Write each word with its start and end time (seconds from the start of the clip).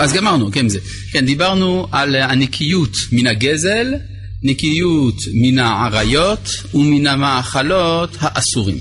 אז 0.00 0.12
גמרנו, 0.12 0.52
כן 0.52 0.68
זה. 0.68 0.78
כן, 1.12 1.26
דיברנו 1.26 1.86
על 1.92 2.14
הנקיות 2.14 2.96
מן 3.12 3.26
הגזל, 3.26 3.94
נקיות 4.42 5.16
מן 5.34 5.58
העריות 5.58 6.48
ומן 6.74 7.06
המאכלות 7.06 8.16
האסורים. 8.20 8.78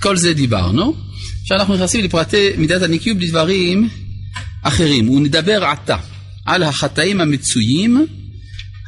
כל 0.00 0.16
זה 0.16 0.32
דיברנו. 0.34 0.94
עכשיו 1.42 1.56
אנחנו 1.56 1.74
נכנסים 1.74 2.04
לפרטי 2.04 2.48
מידת 2.56 2.82
הנקיות 2.82 3.18
בדברים 3.18 3.88
אחרים, 4.62 5.10
ונדבר 5.10 5.64
עתה 5.64 5.96
על 6.46 6.62
החטאים 6.62 7.20
המצויים 7.20 8.06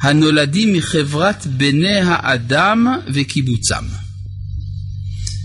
הנולדים 0.01 0.73
מחברת 0.73 1.47
בני 1.47 1.99
האדם 1.99 2.87
וקיבוצם. 3.13 3.83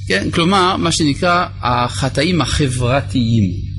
כן, 0.09 0.31
כלומר, 0.31 0.77
מה 0.77 0.93
שנקרא 0.93 1.47
החטאים 1.61 2.41
החברתיים, 2.41 3.70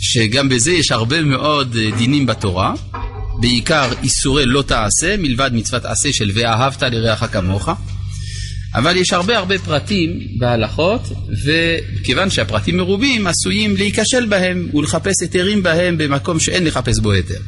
שגם 0.00 0.48
בזה 0.48 0.72
יש 0.72 0.92
הרבה 0.92 1.22
מאוד 1.22 1.76
דינים 1.98 2.26
בתורה, 2.26 2.74
בעיקר 3.40 3.92
איסורי 4.02 4.46
לא 4.46 4.62
תעשה, 4.62 5.16
מלבד 5.18 5.50
מצוות 5.54 5.84
עשה 5.84 6.08
של 6.12 6.30
ואהבת 6.34 6.82
לרעך 6.82 7.24
כמוך, 7.32 7.68
אבל 8.74 8.96
יש 8.96 9.12
הרבה 9.12 9.38
הרבה 9.38 9.58
פרטים 9.58 10.10
בהלכות, 10.38 11.02
וכיוון 11.44 12.30
שהפרטים 12.30 12.76
מרובים, 12.76 13.26
עשויים 13.26 13.76
להיכשל 13.76 14.26
בהם 14.26 14.68
ולחפש 14.74 15.14
היתרים 15.20 15.62
בהם 15.62 15.98
במקום 15.98 16.40
שאין 16.40 16.64
לחפש 16.64 16.98
בו 16.98 17.12
היתר. 17.12 17.40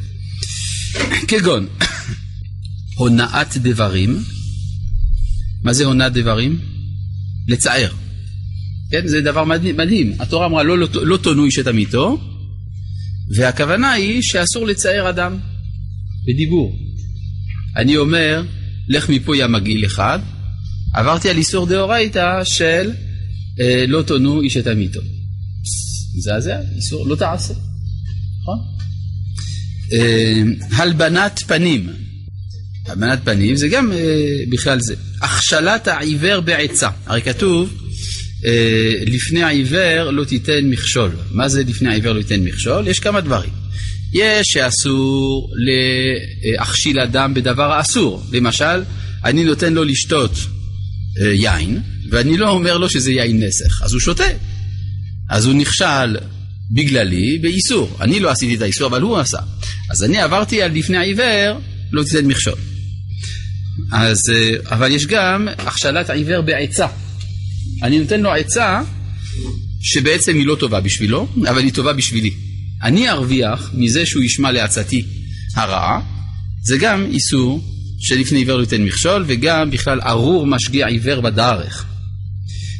כגון 1.27 1.67
הונאת 2.97 3.57
דברים, 3.57 4.23
מה 5.63 5.73
זה 5.73 5.85
הונאת 5.85 6.13
דברים? 6.13 6.59
לצער. 7.47 7.91
כן, 8.91 9.07
זה 9.07 9.21
דבר 9.21 9.43
מדהים. 9.43 10.13
התורה 10.19 10.45
אמרה 10.45 10.63
לא, 10.63 10.77
לא, 10.77 10.87
לא 10.93 11.17
תונו 11.17 11.45
איש 11.45 11.59
את 11.59 11.67
עמיתו, 11.67 12.30
והכוונה 13.35 13.91
היא 13.91 14.19
שאסור 14.21 14.67
לצער 14.67 15.09
אדם 15.09 15.39
בדיבור. 16.27 16.75
אני 17.77 17.97
אומר, 17.97 18.43
לך 18.87 19.09
מפה 19.09 19.37
יא 19.37 19.47
מגעיל 19.47 19.85
אחד, 19.85 20.19
עברתי 20.93 21.29
על 21.29 21.37
איסור 21.37 21.65
דאורייתא 21.65 22.43
של 22.43 22.91
אה, 23.59 23.85
לא 23.87 24.01
תונו 24.01 24.41
איש 24.41 24.57
את 24.57 24.67
עמיתו. 24.67 24.99
מזעזע, 26.17 26.59
איסור 26.75 27.07
לא 27.07 27.15
תעשה, 27.15 27.53
נכון? 28.41 28.57
אה, 29.93 30.43
הלבנת 30.71 31.39
פנים, 31.47 31.89
הלבנת 32.87 33.19
פנים 33.23 33.55
זה 33.55 33.67
גם 33.67 33.91
אה, 33.91 34.37
בכלל 34.49 34.79
זה. 34.79 34.95
הכשלת 35.21 35.87
העיוור 35.87 36.39
בעצה, 36.39 36.89
הרי 37.05 37.21
כתוב 37.21 37.73
לפני 39.05 39.43
העיוור 39.43 40.11
לא 40.11 40.23
תיתן 40.23 40.65
מכשול. 40.65 41.11
מה 41.31 41.49
זה 41.49 41.63
לפני 41.63 41.89
העיוור 41.89 42.13
לא 42.13 42.21
תיתן 42.21 42.43
מכשול? 42.43 42.87
יש 42.87 42.99
כמה 42.99 43.21
דברים. 43.21 43.49
יש 44.13 44.47
שאסור 44.47 45.49
להכשיל 45.55 46.99
אדם 46.99 47.33
בדבר 47.33 47.71
האסור. 47.71 48.23
למשל, 48.31 48.83
אני 49.25 49.43
נותן 49.43 49.73
לו 49.73 49.83
לשתות 49.83 50.31
אה, 51.21 51.33
יין, 51.33 51.79
ואני 52.09 52.37
לא 52.37 52.49
אומר 52.49 52.77
לו 52.77 52.89
שזה 52.89 53.11
יין 53.11 53.43
נסך, 53.43 53.81
אז 53.83 53.93
הוא 53.93 53.99
שותה. 53.99 54.23
אז 55.29 55.45
הוא 55.45 55.53
נכשל 55.53 56.17
בגללי 56.71 57.39
באיסור. 57.39 57.97
אני 58.01 58.19
לא 58.19 58.29
עשיתי 58.29 58.55
את 58.55 58.61
האיסור, 58.61 58.87
אבל 58.87 59.01
הוא 59.01 59.17
עשה. 59.17 59.39
אז 59.91 60.03
אני 60.03 60.21
עברתי 60.21 60.61
על 60.61 60.71
לפני 60.71 60.97
העיוור, 60.97 61.59
לא 61.91 62.03
תיתן 62.03 62.25
מכשול. 62.25 62.55
אז, 63.91 64.19
אה, 64.33 64.75
אבל 64.75 64.91
יש 64.91 65.05
גם 65.05 65.47
הכשלת 65.57 66.09
העיוור 66.09 66.41
בעצה. 66.41 66.87
אני 67.83 67.99
נותן 67.99 68.21
לו 68.21 68.33
עצה 68.33 68.81
שבעצם 69.81 70.35
היא 70.35 70.45
לא 70.45 70.55
טובה 70.55 70.79
בשבילו, 70.79 71.27
אבל 71.49 71.63
היא 71.63 71.73
טובה 71.73 71.93
בשבילי. 71.93 72.33
אני 72.83 73.09
ארוויח 73.09 73.71
מזה 73.73 74.05
שהוא 74.05 74.23
ישמע 74.23 74.51
לעצתי 74.51 75.05
הרעה, 75.55 76.01
זה 76.63 76.77
גם 76.77 77.05
איסור 77.05 77.61
שלפני 77.99 78.39
עיוור 78.39 78.57
לא 78.57 78.61
ייתן 78.61 78.81
מכשול, 78.81 79.25
וגם 79.27 79.71
בכלל 79.71 79.99
ארור 80.01 80.47
משגיע 80.47 80.87
עיוור 80.87 81.21
בדרך. 81.21 81.85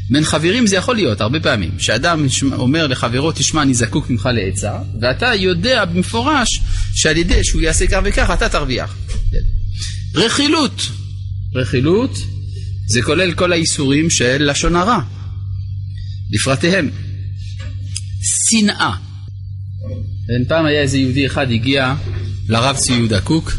בין 0.09 0.23
חברים 0.23 0.67
זה 0.67 0.75
יכול 0.75 0.95
להיות 0.95 1.21
הרבה 1.21 1.39
פעמים, 1.39 1.71
שאדם 1.79 2.25
אומר 2.51 2.87
לחברו, 2.87 3.31
תשמע, 3.31 3.61
אני 3.61 3.73
זקוק 3.73 4.09
ממך 4.09 4.29
לעצה, 4.33 4.71
ואתה 5.01 5.35
יודע 5.35 5.85
במפורש 5.85 6.47
שעל 6.95 7.17
ידי 7.17 7.43
שהוא 7.43 7.61
יעשה 7.61 7.87
כך 7.87 7.99
וכך, 8.05 8.31
אתה 8.33 8.49
תרוויח. 8.49 8.95
רכילות, 10.15 10.81
רכילות 11.55 12.17
זה 12.93 13.01
כולל 13.01 13.33
כל 13.33 13.51
האיסורים 13.51 14.09
של 14.09 14.49
לשון 14.49 14.75
הרע, 14.75 14.99
לפרטיהם. 16.31 16.89
שנאה. 18.23 18.93
פעם 20.47 20.65
היה 20.65 20.81
איזה 20.81 20.97
יהודי 20.97 21.25
אחד 21.25 21.51
הגיע 21.51 21.95
לרב 22.49 22.75
צבי 22.75 22.93
יהודה 22.93 23.21
קוק, 23.21 23.51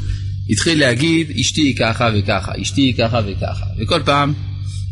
התחיל 0.51 0.81
להגיד 0.81 1.31
אשתי 1.41 1.61
היא 1.61 1.77
ככה 1.77 2.11
וככה, 2.15 2.53
אשתי 2.63 2.81
היא 2.81 2.95
ככה 2.95 3.21
וככה, 3.27 3.65
וכל 3.79 4.03
פעם 4.05 4.35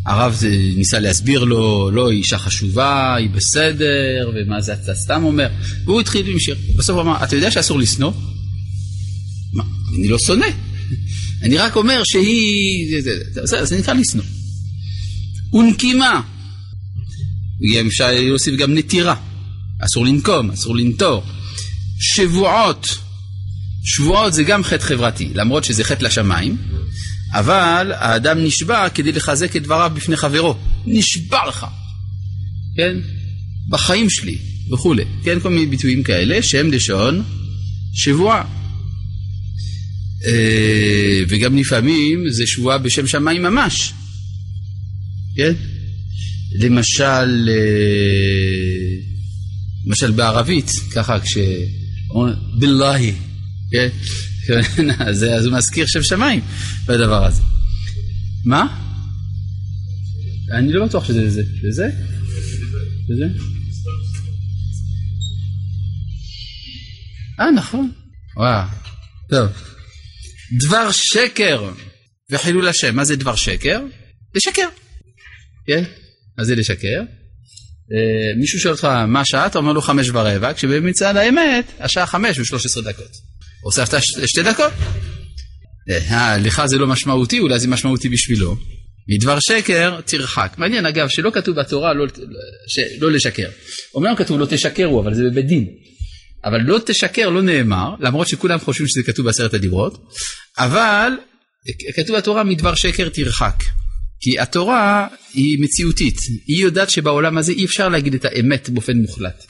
הרב 0.07 0.41
ניסה 0.77 0.99
להסביר 0.99 1.45
לו, 1.45 1.91
לא, 1.91 2.11
היא 2.11 2.19
אישה 2.19 2.39
חשובה, 2.39 3.15
היא 3.15 3.31
בסדר, 3.31 4.31
ומה 4.35 4.61
זה 4.61 4.73
אתה 4.73 4.95
סתם 4.95 5.25
אומר, 5.25 5.49
והוא 5.85 6.01
התחיל 6.01 6.39
שיר. 6.39 6.57
בסוף 6.77 6.95
הוא 6.95 7.03
אמר, 7.03 7.25
אתה 7.25 7.37
יודע 7.37 7.51
שאסור 7.51 7.79
לשנוא? 7.79 8.13
מה, 9.53 9.65
אני 9.99 10.09
לא 10.09 10.19
שונא, 10.19 10.47
אני 11.43 11.59
רק 11.59 11.77
אומר 11.77 12.03
שהיא, 12.05 12.97
בסדר, 13.43 13.65
זה 13.65 13.79
נקרא 13.79 13.95
לשנוא. 13.95 14.25
ונקימה, 15.53 16.21
אפשר 17.87 18.11
להוסיף 18.13 18.55
גם 18.55 18.75
נטירה, 18.75 19.15
אסור 19.81 20.07
לנקום, 20.07 20.51
אסור 20.51 20.77
לנטור. 20.77 21.23
שבועות, 22.01 22.99
שבועות 23.85 24.33
זה 24.33 24.43
גם 24.43 24.65
חטא 24.65 24.85
חברתי, 24.85 25.29
למרות 25.35 25.65
שזה 25.65 25.85
חטא 25.85 26.05
לשמיים, 26.05 26.57
אבל 27.33 27.93
האדם 27.95 28.45
נשבע 28.45 28.89
כדי 28.89 29.13
לחזק 29.13 29.57
את 29.57 29.63
דבריו 29.63 29.91
בפני 29.95 30.17
חברו. 30.17 30.57
נשבע 30.87 31.49
לך, 31.49 31.67
כן? 32.77 32.97
בחיים 33.69 34.11
שלי, 34.11 34.39
וכולי. 34.73 35.05
כן, 35.25 35.41
כל 35.41 35.49
מיני 35.51 35.67
ביטויים 35.67 36.03
כאלה 36.03 36.43
שהם 36.43 36.73
לשון 36.73 37.23
שבועה. 37.95 38.60
אה, 40.27 41.21
וגם 41.29 41.59
לפעמים 41.59 42.31
זה 42.31 42.47
שבועה 42.47 42.79
בשם 42.79 43.07
שמיים 43.07 43.43
ממש. 43.43 43.93
כן? 45.37 45.53
למשל, 46.55 47.49
אה, 47.49 49.01
למשל 49.87 50.11
בערבית, 50.11 50.71
ככה 50.93 51.21
כש... 51.21 51.39
בלאהי, 52.59 53.13
כן? 53.71 53.89
אז, 55.09 55.25
אז 55.25 55.47
הוא 55.47 55.57
מזכיר 55.57 55.87
שם 55.87 56.03
שמיים 56.03 56.41
בדבר 56.87 57.25
הזה. 57.25 57.43
מה? 58.45 58.79
אני 60.53 60.73
לא 60.73 60.87
בטוח 60.87 61.05
שזה 61.05 61.31
זה. 61.31 61.43
זה 61.43 61.71
זה? 61.71 61.91
זה 63.09 63.15
זה? 63.17 63.45
אה, 67.41 67.51
נכון. 67.51 67.91
וואו. 68.37 68.69
טוב. 69.31 69.70
דבר 70.53 70.91
שקר 70.93 71.71
וחילול 72.31 72.69
השם. 72.69 72.97
מה 72.97 73.05
זה 73.05 73.17
דבר 73.17 73.35
שקר? 73.35 73.81
לשקר. 74.35 74.69
כן? 75.67 75.85
מה 76.39 76.45
זה 76.45 76.55
לשקר? 76.55 77.01
אה, 77.93 78.39
מישהו 78.39 78.61
שואל 78.61 78.73
אותך 78.73 78.85
מה 78.85 79.21
השעה, 79.21 79.47
אתה 79.47 79.59
אומר 79.59 79.73
לו 79.73 79.81
חמש 79.83 80.09
ורבע, 80.09 80.55
כשבמצעד 80.55 81.17
האמת 81.17 81.65
השעה 81.79 82.07
חמש 82.07 82.39
ושלוש 82.39 82.67
עשרה 82.67 82.83
דקות. 82.83 83.11
הוספת 83.63 83.99
שתי 84.27 84.43
דקות. 84.43 84.73
אה, 85.91 86.39
לך 86.39 86.63
זה 86.67 86.79
לא 86.79 86.87
משמעותי, 86.87 87.39
אולי 87.39 87.59
זה 87.59 87.69
משמעותי 87.69 88.09
בשבילו. 88.09 88.57
מדבר 89.09 89.39
שקר 89.41 90.01
תרחק. 90.01 90.55
מעניין 90.59 90.87
אגב 90.87 91.09
שלא 91.09 91.31
כתוב 91.31 91.61
בתורה 91.61 91.95
לא, 91.95 92.07
ש, 92.69 92.79
לא 93.01 93.13
לשקר. 93.13 93.49
אומנם 93.95 94.17
כתוב 94.17 94.39
לא 94.39 94.47
תשקרו 94.51 95.01
אבל 95.01 95.15
זה 95.15 95.23
בבית 95.31 95.47
דין. 95.47 95.67
אבל 96.45 96.61
לא 96.61 96.79
תשקר 96.87 97.31
לא 97.31 97.43
נאמר, 97.43 97.95
למרות 98.01 98.29
שכולם 98.29 98.59
חושבים 98.59 98.89
שזה 98.89 99.03
כתוב 99.03 99.27
בעשרת 99.27 99.55
הדיברות, 99.55 100.11
אבל 100.59 101.13
כתוב 101.97 102.17
בתורה 102.17 102.45
מדבר 102.45 102.75
שקר 102.75 103.09
תרחק. 103.09 103.63
כי 104.21 104.39
התורה 104.39 105.07
היא 105.35 105.59
מציאותית, 105.61 106.17
היא 106.47 106.63
יודעת 106.63 106.91
שבעולם 106.91 107.39
הזה 107.39 107.53
אי 107.53 107.65
אפשר 107.65 107.89
להגיד 107.89 108.15
את 108.15 108.25
האמת 108.25 108.69
באופן 108.69 108.97
מוחלט. 108.97 109.45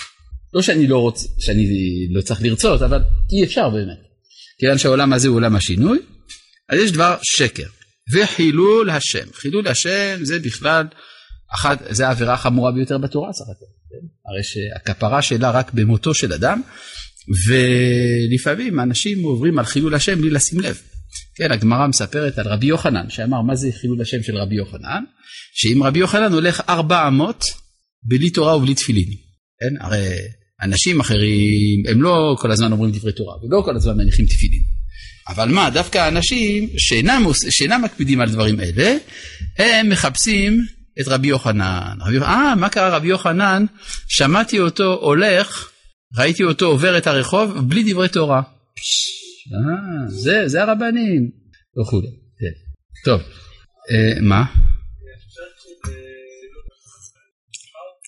לא 0.54 0.62
שאני 0.62 0.86
לא 0.86 0.98
רוצה, 0.98 1.28
שאני 1.38 1.66
לא 2.10 2.20
צריך 2.20 2.42
לרצות, 2.42 2.82
אבל 2.82 3.00
אי 3.32 3.44
אפשר 3.44 3.68
באמת. 3.68 3.98
כיוון 4.60 4.78
שהעולם 4.78 5.12
הזה 5.12 5.28
הוא 5.28 5.36
עולם 5.36 5.56
השינוי, 5.56 5.98
אז 6.68 6.78
יש 6.78 6.92
דבר 6.92 7.16
שקר. 7.22 7.66
וחילול 8.12 8.90
השם. 8.90 9.32
חילול 9.34 9.68
השם 9.68 10.18
זה 10.22 10.38
בכלל, 10.38 10.86
אחת, 11.54 11.82
זה 11.90 12.08
העבירה 12.08 12.34
החמורה 12.34 12.72
ביותר 12.72 12.98
בתורה 12.98 13.32
סך 13.32 13.42
הכל. 13.42 13.64
כן? 13.90 14.06
הרי 14.26 14.42
שהכפרה 14.42 15.22
שלה 15.22 15.50
רק 15.50 15.72
במותו 15.72 16.14
של 16.14 16.32
אדם, 16.32 16.62
ולפעמים 17.46 18.80
אנשים 18.80 19.22
עוברים 19.22 19.58
על 19.58 19.64
חילול 19.64 19.94
השם 19.94 20.20
בלי 20.20 20.30
לשים 20.30 20.60
לב. 20.60 20.80
כן, 21.36 21.52
הגמרא 21.52 21.86
מספרת 21.86 22.38
על 22.38 22.48
רבי 22.48 22.66
יוחנן, 22.66 23.10
שאמר 23.10 23.42
מה 23.42 23.54
זה 23.54 23.68
חילול 23.80 24.00
השם 24.00 24.22
של 24.22 24.36
רבי 24.36 24.54
יוחנן, 24.54 25.04
שאם 25.54 25.82
רבי 25.82 25.98
יוחנן 25.98 26.32
הולך 26.32 26.62
ארבע 26.68 27.08
אמות 27.08 27.44
בלי 28.02 28.30
תורה 28.30 28.56
ובלי 28.56 28.74
תפילין. 28.74 29.08
כן, 29.60 29.84
הרי 29.84 30.08
אנשים 30.62 31.00
אחרים, 31.00 31.82
הם 31.88 32.02
לא 32.02 32.36
כל 32.38 32.50
הזמן 32.50 32.72
אומרים 32.72 32.92
דברי 32.92 33.12
תורה, 33.12 33.34
ולא 33.36 33.62
כל 33.64 33.76
הזמן 33.76 33.96
מניחים 33.96 34.26
תפילין. 34.26 34.62
אבל 35.28 35.48
מה, 35.48 35.70
דווקא 35.70 35.98
האנשים 35.98 36.68
שאינם, 36.78 37.22
שאינם 37.50 37.82
מקפידים 37.84 38.20
על 38.20 38.30
דברים 38.30 38.60
אלה, 38.60 38.96
הם 39.58 39.88
מחפשים 39.88 40.66
את 41.00 41.08
רבי 41.08 41.28
יוחנן. 41.28 41.98
אה, 42.22 42.54
מה 42.54 42.68
קרה 42.68 42.96
רבי 42.96 43.08
יוחנן? 43.08 43.64
שמעתי 44.08 44.60
אותו 44.60 44.94
הולך, 44.94 45.70
ראיתי 46.18 46.44
אותו 46.44 46.66
עובר 46.66 46.98
את 46.98 47.06
הרחוב 47.06 47.68
בלי 47.68 47.92
דברי 47.92 48.08
תורה. 48.08 48.42
אה, 49.52 50.08
זה, 50.08 50.42
זה 50.46 50.62
הרבנים. 50.62 51.30
וכולי. 51.80 52.08
כן. 52.08 52.54
טוב, 53.04 53.20
אה, 53.90 54.20
מה? 54.20 54.44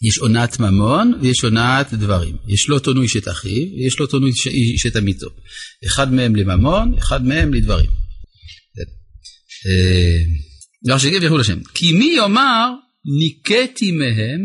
יש 0.09 0.19
עונת 0.19 0.61
ממון 0.61 1.19
ויש 1.21 1.45
עונת 1.45 1.95
דברים. 1.95 2.37
יש 2.49 2.69
לו 2.69 2.79
תונו 2.79 3.03
איש 3.03 3.17
את 3.17 3.29
אחיו 3.29 3.67
ויש 3.77 3.99
לו 3.99 4.07
תונו 4.07 4.27
איש 4.47 4.87
את 4.87 4.97
עמיתו. 4.97 5.27
אחד 5.87 6.13
מהם 6.13 6.37
לממון, 6.37 6.95
אחד 6.99 7.25
מהם 7.25 7.55
לדברים. 7.55 7.91
דבר 10.87 10.99
שגב 10.99 11.23
יחול 11.23 11.41
השם. 11.41 11.59
כי 11.75 11.93
מי 11.93 12.15
יאמר 12.17 12.71
ניקאתי 13.19 13.91
מהם, 13.91 14.45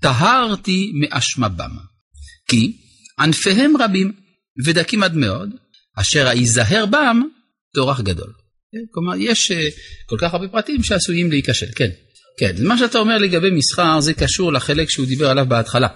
טהרתי 0.00 0.92
מאשמה 0.94 1.48
בם. 1.48 1.76
כי 2.48 2.76
ענפיהם 3.18 3.76
רבים 3.76 4.12
ודקים 4.64 5.02
עד 5.02 5.16
מאוד, 5.16 5.50
אשר 5.96 6.28
היזהר 6.28 6.86
בם 6.86 7.20
תורך 7.74 8.00
גדול. 8.00 8.32
כלומר, 8.90 9.14
יש 9.18 9.50
אה, 9.50 9.68
כל 10.06 10.16
כך 10.20 10.34
הרבה 10.34 10.48
פרטים 10.48 10.82
שעשויים 10.82 11.30
להיכשל, 11.30 11.66
כן. 11.76 11.90
כן, 12.38 12.54
מה 12.64 12.78
שאתה 12.78 12.98
אומר 12.98 13.18
לגבי 13.18 13.50
מסחר 13.50 14.00
זה 14.00 14.14
קשור 14.14 14.52
לחלק 14.52 14.90
שהוא 14.90 15.06
דיבר 15.06 15.30
עליו 15.30 15.46
בהתחלה. 15.48 15.88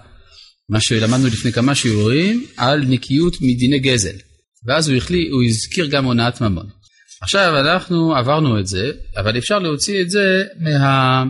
מה 0.69 0.81
שלמדנו 0.81 1.26
לפני 1.26 1.52
כמה 1.52 1.75
שיעורים 1.75 2.46
על 2.56 2.85
נקיות 2.88 3.37
מדיני 3.40 3.79
גזל. 3.79 4.17
ואז 4.67 4.88
הוא, 4.88 4.96
החליא, 4.96 5.31
הוא 5.32 5.44
הזכיר 5.44 5.87
גם 5.87 6.05
הונאת 6.05 6.40
ממון. 6.40 6.67
עכשיו 7.22 7.60
אנחנו 7.60 8.16
עברנו 8.16 8.60
את 8.60 8.66
זה, 8.66 8.90
אבל 9.16 9.38
אפשר 9.38 9.58
להוציא 9.58 10.02
את 10.02 10.10
זה 10.10 10.44
מה, 10.60 11.24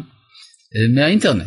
מהאינטרנט. 0.94 1.46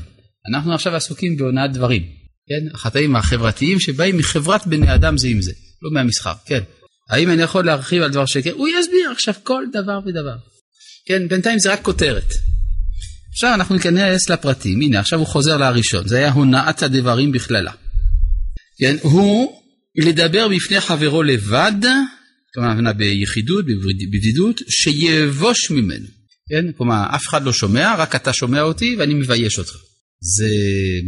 אנחנו 0.52 0.74
עכשיו 0.74 0.96
עסוקים 0.96 1.38
בהונאת 1.38 1.74
דברים, 1.74 2.02
כן? 2.50 2.76
החטאים 2.76 3.16
החברתיים 3.16 3.80
שבאים 3.80 4.18
מחברת 4.18 4.68
בני 4.68 4.96
אדם 4.96 5.18
זה 5.18 5.28
עם 5.28 5.42
זה, 5.42 5.52
לא 5.82 5.92
מהמסחר, 5.92 6.34
כן. 6.46 6.62
האם 7.10 7.32
אני 7.32 7.42
יכול 7.42 7.66
להרחיב 7.66 8.04
על 8.04 8.12
דבר 8.12 8.26
שקר? 8.26 8.52
הוא 8.52 8.68
יסביר 8.68 9.12
עכשיו 9.12 9.34
כל 9.44 9.64
דבר 9.74 10.00
ודבר. 10.06 10.36
כן, 11.08 11.28
בינתיים 11.28 11.60
זה 11.60 11.74
רק 11.74 11.82
כותרת. 11.82 12.34
עכשיו 13.32 13.54
אנחנו 13.54 13.76
ניכנס 13.76 14.30
לפרטים, 14.30 14.82
הנה 14.82 15.00
עכשיו 15.00 15.20
הוא 15.20 15.28
חוזר 15.28 15.58
לראשון, 15.58 16.08
זה 16.08 16.18
היה 16.18 16.32
הונאת 16.32 16.84
הדברים 16.84 17.32
בכללה. 17.32 17.72
כן, 18.80 18.96
הוא 19.02 19.62
לדבר 19.98 20.48
בפני 20.48 20.82
חברו 20.82 21.24
לבד, 21.24 21.82
כלומר 22.54 22.94
ביחידות, 22.94 23.66
בבדידות, 23.66 24.62
שיבוש 24.70 25.72
ממנו. 25.72 26.08
כן, 26.50 26.72
כלומר 26.78 27.04
אף 27.16 27.28
אחד 27.28 27.44
לא 27.44 27.54
שומע, 27.54 27.96
רק 27.98 28.16
אתה 28.16 28.34
שומע 28.34 28.62
אותי 28.62 28.96
ואני 29.00 29.14
מבייש 29.14 29.60
אותך. 29.60 29.76
זה 30.22 30.50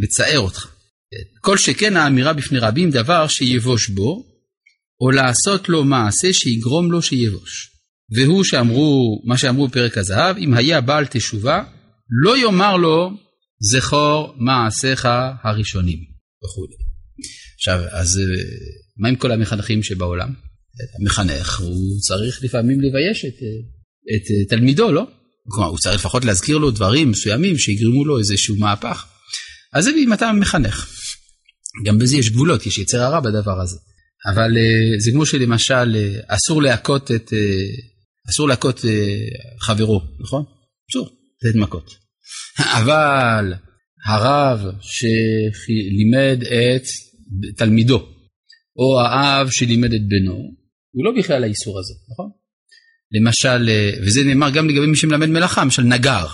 מצער 0.00 0.38
אותך. 0.38 0.66
כן. 1.10 1.40
כל 1.40 1.58
שכן 1.58 1.96
האמירה 1.96 2.32
בפני 2.32 2.58
רבים 2.58 2.90
דבר 2.90 3.28
שיבוש 3.28 3.88
בו, 3.88 4.26
או 5.00 5.10
לעשות 5.10 5.68
לו 5.68 5.84
מעשה 5.84 6.32
שיגרום 6.32 6.92
לו 6.92 7.02
שיבוש. 7.02 7.70
והוא 8.14 8.44
שאמרו, 8.44 9.22
מה 9.24 9.38
שאמרו 9.38 9.68
בפרק 9.68 9.98
הזהב, 9.98 10.36
אם 10.36 10.54
היה 10.54 10.80
בעל 10.80 11.06
תשובה, 11.06 11.64
לא 12.22 12.38
יאמר 12.38 12.76
לו 12.76 13.10
זכור 13.60 14.34
מעשיך 14.36 15.08
הראשונים 15.42 15.98
וכולי. 16.44 16.74
עכשיו, 17.54 17.80
אז 17.90 18.18
אה, 18.18 18.44
מה 18.96 19.08
עם 19.08 19.16
כל 19.16 19.32
המחנכים 19.32 19.82
שבעולם? 19.82 20.43
המחנך, 21.00 21.60
הוא 21.60 22.00
צריך 22.00 22.44
לפעמים 22.44 22.80
לבייש 22.80 23.24
את, 23.24 23.42
אה, 23.42 24.16
את 24.16 24.30
אה, 24.30 24.56
תלמידו, 24.56 24.92
לא? 24.92 25.06
כלומר, 25.48 25.68
הוא 25.68 25.78
צריך 25.78 25.94
לפחות 25.94 26.24
להזכיר 26.24 26.58
לו 26.58 26.70
דברים 26.70 27.10
מסוימים 27.10 27.58
שיגרמו 27.58 28.04
לו 28.04 28.18
איזשהו 28.18 28.56
מהפך. 28.56 29.06
אז 29.74 29.84
זה 29.84 29.90
אם 29.96 30.12
אתה 30.12 30.32
מחנך. 30.32 30.88
גם 31.86 31.98
בזה 31.98 32.16
יש 32.16 32.30
גבולות, 32.30 32.66
יש 32.66 32.78
יצר 32.78 33.02
הרע 33.02 33.20
בדבר 33.20 33.60
הזה. 33.60 33.76
אבל 34.32 34.50
זה 34.98 35.10
כמו 35.10 35.26
שלמשל 35.26 35.96
אסור 36.28 36.62
להכות 36.62 37.10
את, 37.10 37.32
אסור 38.30 38.48
להכות 38.48 38.80
חברו, 39.60 40.00
נכון? 40.20 40.44
אסור. 40.90 41.10
לתת 41.44 41.56
מכות. 41.56 41.90
אבל 42.82 43.54
הרב 44.06 44.60
שלימד 44.80 46.38
את 46.42 46.82
תלמידו, 47.56 48.06
או 48.76 49.00
האב 49.00 49.48
שלימד 49.50 49.92
את 49.92 50.00
בנו, 50.08 50.54
הוא 50.94 51.04
לא 51.04 51.12
בכלל 51.18 51.44
האיסור 51.44 51.78
הזה, 51.78 51.94
נכון? 52.12 52.30
למשל, 53.12 53.70
וזה 54.06 54.24
נאמר 54.24 54.50
גם 54.50 54.68
לגבי 54.68 54.86
מי 54.86 54.96
שמלמד 54.96 55.28
מלאכה, 55.28 55.62
למשל 55.62 55.82
נגר, 55.82 56.26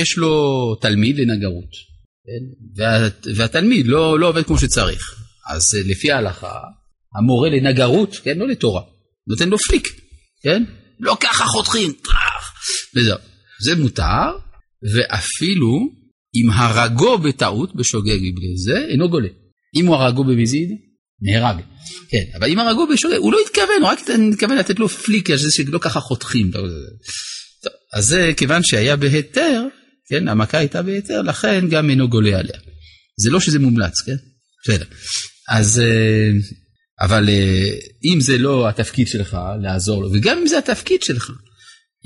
יש 0.00 0.16
לו 0.18 0.74
תלמיד 0.80 1.18
לנגרות, 1.18 1.70
כן? 2.26 2.44
וה, 2.76 3.08
והתלמיד 3.36 3.86
לא, 3.86 4.18
לא 4.18 4.28
עובד 4.28 4.42
כמו 4.42 4.58
שצריך, 4.58 5.14
אז 5.50 5.74
לפי 5.74 6.12
ההלכה, 6.12 6.52
המורה 7.16 7.48
לנגרות, 7.48 8.16
כן, 8.24 8.38
לא 8.38 8.48
לתורה, 8.48 8.82
נותן 9.26 9.48
לו 9.48 9.58
פליק, 9.58 9.88
כן? 10.42 10.64
לא 11.00 11.16
ככה 11.20 11.44
חותכים, 11.44 11.92
וזהו. 12.96 13.18
זה 13.60 13.76
מותר, 13.76 14.38
ואפילו 14.94 15.98
אם 16.34 16.50
הרגו 16.50 17.18
בטעות 17.18 17.76
בשוגג 17.76 18.18
מבלי 18.20 18.56
זה, 18.56 18.78
אינו 18.88 19.08
גולה. 19.08 19.28
אם 19.76 19.86
הוא 19.86 19.96
הרגו 19.96 20.24
במזיד, 20.24 20.70
נהרג. 21.22 21.56
כן, 22.08 22.24
אבל 22.34 22.48
אם 22.48 22.58
הרגו 22.58 22.86
בשוגג, 22.86 23.16
הוא 23.16 23.32
לא 23.32 23.38
התכוון, 23.46 23.80
הוא 23.80 23.88
רק 23.88 23.98
התכוון 24.32 24.58
לתת 24.58 24.78
לו 24.78 24.88
פליק, 24.88 25.34
זה 25.34 25.50
שלא 25.50 25.78
ככה 25.78 26.00
חותכים. 26.00 26.50
טוב, 26.50 26.64
אז 27.94 28.06
זה 28.06 28.32
כיוון 28.36 28.62
שהיה 28.62 28.96
בהיתר, 28.96 29.62
כן, 30.08 30.28
המכה 30.28 30.58
הייתה 30.58 30.82
בהיתר, 30.82 31.22
לכן 31.22 31.68
גם 31.70 31.90
אינו 31.90 32.08
גולה 32.08 32.38
עליה. 32.38 32.58
זה 33.20 33.30
לא 33.30 33.40
שזה 33.40 33.58
מומלץ, 33.58 34.00
כן? 34.00 34.16
בסדר. 34.64 34.84
אז, 35.48 35.80
אה, 35.80 36.30
אבל 37.00 37.28
אה, 37.28 37.70
אם 38.04 38.20
זה 38.20 38.38
לא 38.38 38.68
התפקיד 38.68 39.08
שלך 39.08 39.36
לעזור 39.62 40.02
לו, 40.02 40.10
וגם 40.12 40.38
אם 40.38 40.46
זה 40.46 40.58
התפקיד 40.58 41.02
שלך, 41.02 41.30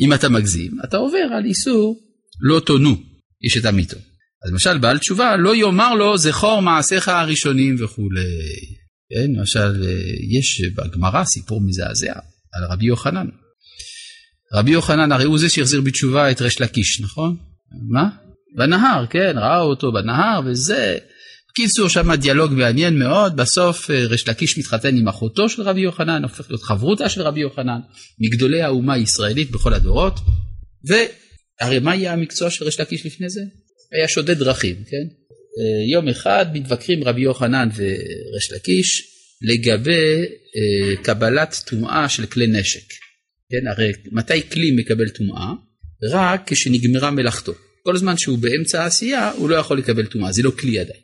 אם 0.00 0.12
אתה 0.12 0.28
מגזים, 0.28 0.70
אתה 0.84 0.96
עובר 0.96 1.26
על 1.36 1.44
איסור 1.44 2.00
לא 2.40 2.60
תונו 2.60 2.96
איש 3.44 3.56
את 3.56 3.64
עמיתו. 3.64 3.96
אז 4.44 4.50
למשל 4.52 4.78
בעל 4.78 4.98
תשובה 4.98 5.36
לא 5.36 5.56
יאמר 5.56 5.94
לו 5.94 6.18
זכור 6.18 6.62
מעשיך 6.62 7.08
הראשונים 7.08 7.76
וכולי. 7.78 8.81
כן, 9.14 9.32
למשל 9.38 9.82
יש 10.38 10.62
בגמרא 10.76 11.24
סיפור 11.24 11.60
מזעזע 11.60 12.12
על 12.52 12.64
רבי 12.70 12.86
יוחנן. 12.86 13.26
רבי 14.54 14.70
יוחנן 14.70 15.12
הרי 15.12 15.24
הוא 15.24 15.38
זה 15.38 15.48
שהחזיר 15.48 15.80
בתשובה 15.80 16.30
את 16.30 16.40
ריש 16.40 16.60
לקיש, 16.60 17.00
נכון? 17.00 17.36
מה? 17.90 18.08
בנהר, 18.56 19.06
כן, 19.06 19.32
ראה 19.36 19.60
אותו 19.60 19.92
בנהר 19.92 20.40
וזה. 20.46 20.98
בקיצור, 21.50 21.88
שם 21.88 22.14
דיאלוג 22.14 22.52
מעניין 22.52 22.98
מאוד, 22.98 23.36
בסוף 23.36 23.90
אה, 23.90 24.06
ריש 24.06 24.28
לקיש 24.28 24.58
מתחתן 24.58 24.96
עם 24.96 25.08
אחותו 25.08 25.48
של 25.48 25.62
רבי 25.62 25.80
יוחנן, 25.80 26.22
הופך 26.22 26.50
להיות 26.50 26.62
חברותה 26.62 27.08
של 27.08 27.22
רבי 27.22 27.40
יוחנן, 27.40 27.80
מגדולי 28.20 28.62
האומה 28.62 28.94
הישראלית 28.94 29.50
בכל 29.50 29.74
הדורות, 29.74 30.20
והרי 30.84 31.78
מה 31.78 31.96
יהיה 31.96 32.12
המקצוע 32.12 32.50
של 32.50 32.64
ריש 32.64 32.80
לקיש 32.80 33.06
לפני 33.06 33.28
זה? 33.28 33.40
היה 33.92 34.08
שודד 34.08 34.38
דרכים, 34.38 34.76
כן? 34.76 35.06
אה, 35.58 35.92
יום 35.92 36.08
אחד 36.08 36.46
מתווכחים 36.52 37.04
רבי 37.04 37.20
יוחנן 37.20 37.68
וריש 37.76 38.52
לקיש 38.52 39.08
לגבי 39.42 40.24
אה, 40.56 40.96
קבלת 41.02 41.56
טומאה 41.66 42.08
של 42.08 42.26
כלי 42.26 42.46
נשק. 42.46 42.92
כן, 43.50 43.66
הרי 43.66 43.92
מתי 44.12 44.50
כלי 44.50 44.70
מקבל 44.70 45.08
טומאה? 45.08 45.52
רק 46.10 46.42
כשנגמרה 46.46 47.10
מלאכתו. 47.10 47.52
כל 47.84 47.96
זמן 47.96 48.14
שהוא 48.16 48.38
באמצע 48.38 48.82
העשייה 48.82 49.30
הוא 49.30 49.50
לא 49.50 49.56
יכול 49.56 49.78
לקבל 49.78 50.06
טומאה, 50.06 50.32
זה 50.32 50.42
לא 50.42 50.50
כלי 50.50 50.78
עדיין. 50.78 51.00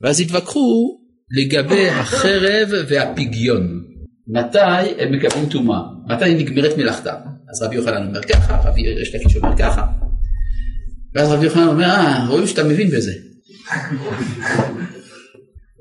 ואז 0.00 0.20
התווכחו 0.20 0.98
לגבי 1.38 1.88
החרב 1.88 2.68
והפגיון. 2.88 3.84
מתי 4.28 4.58
הם 4.98 5.12
מקבלים 5.12 5.48
טומאה? 5.48 5.80
מתי 6.08 6.34
נגמרת 6.34 6.76
מלאכתם? 6.76 7.14
אז 7.50 7.62
רבי 7.62 7.76
יוחנן 7.76 8.06
אומר 8.06 8.22
ככה, 8.22 8.60
רבי 8.64 8.94
ריש 8.94 9.14
לקיש 9.14 9.36
אומר 9.36 9.56
ככה. 9.58 9.82
ואז 11.14 11.30
רבי 11.30 11.44
יוחנן 11.44 11.66
אומר, 11.66 11.84
אה, 11.84 12.28
רואים 12.28 12.46
שאתה 12.46 12.64
מבין 12.64 12.90
בזה. 12.90 13.29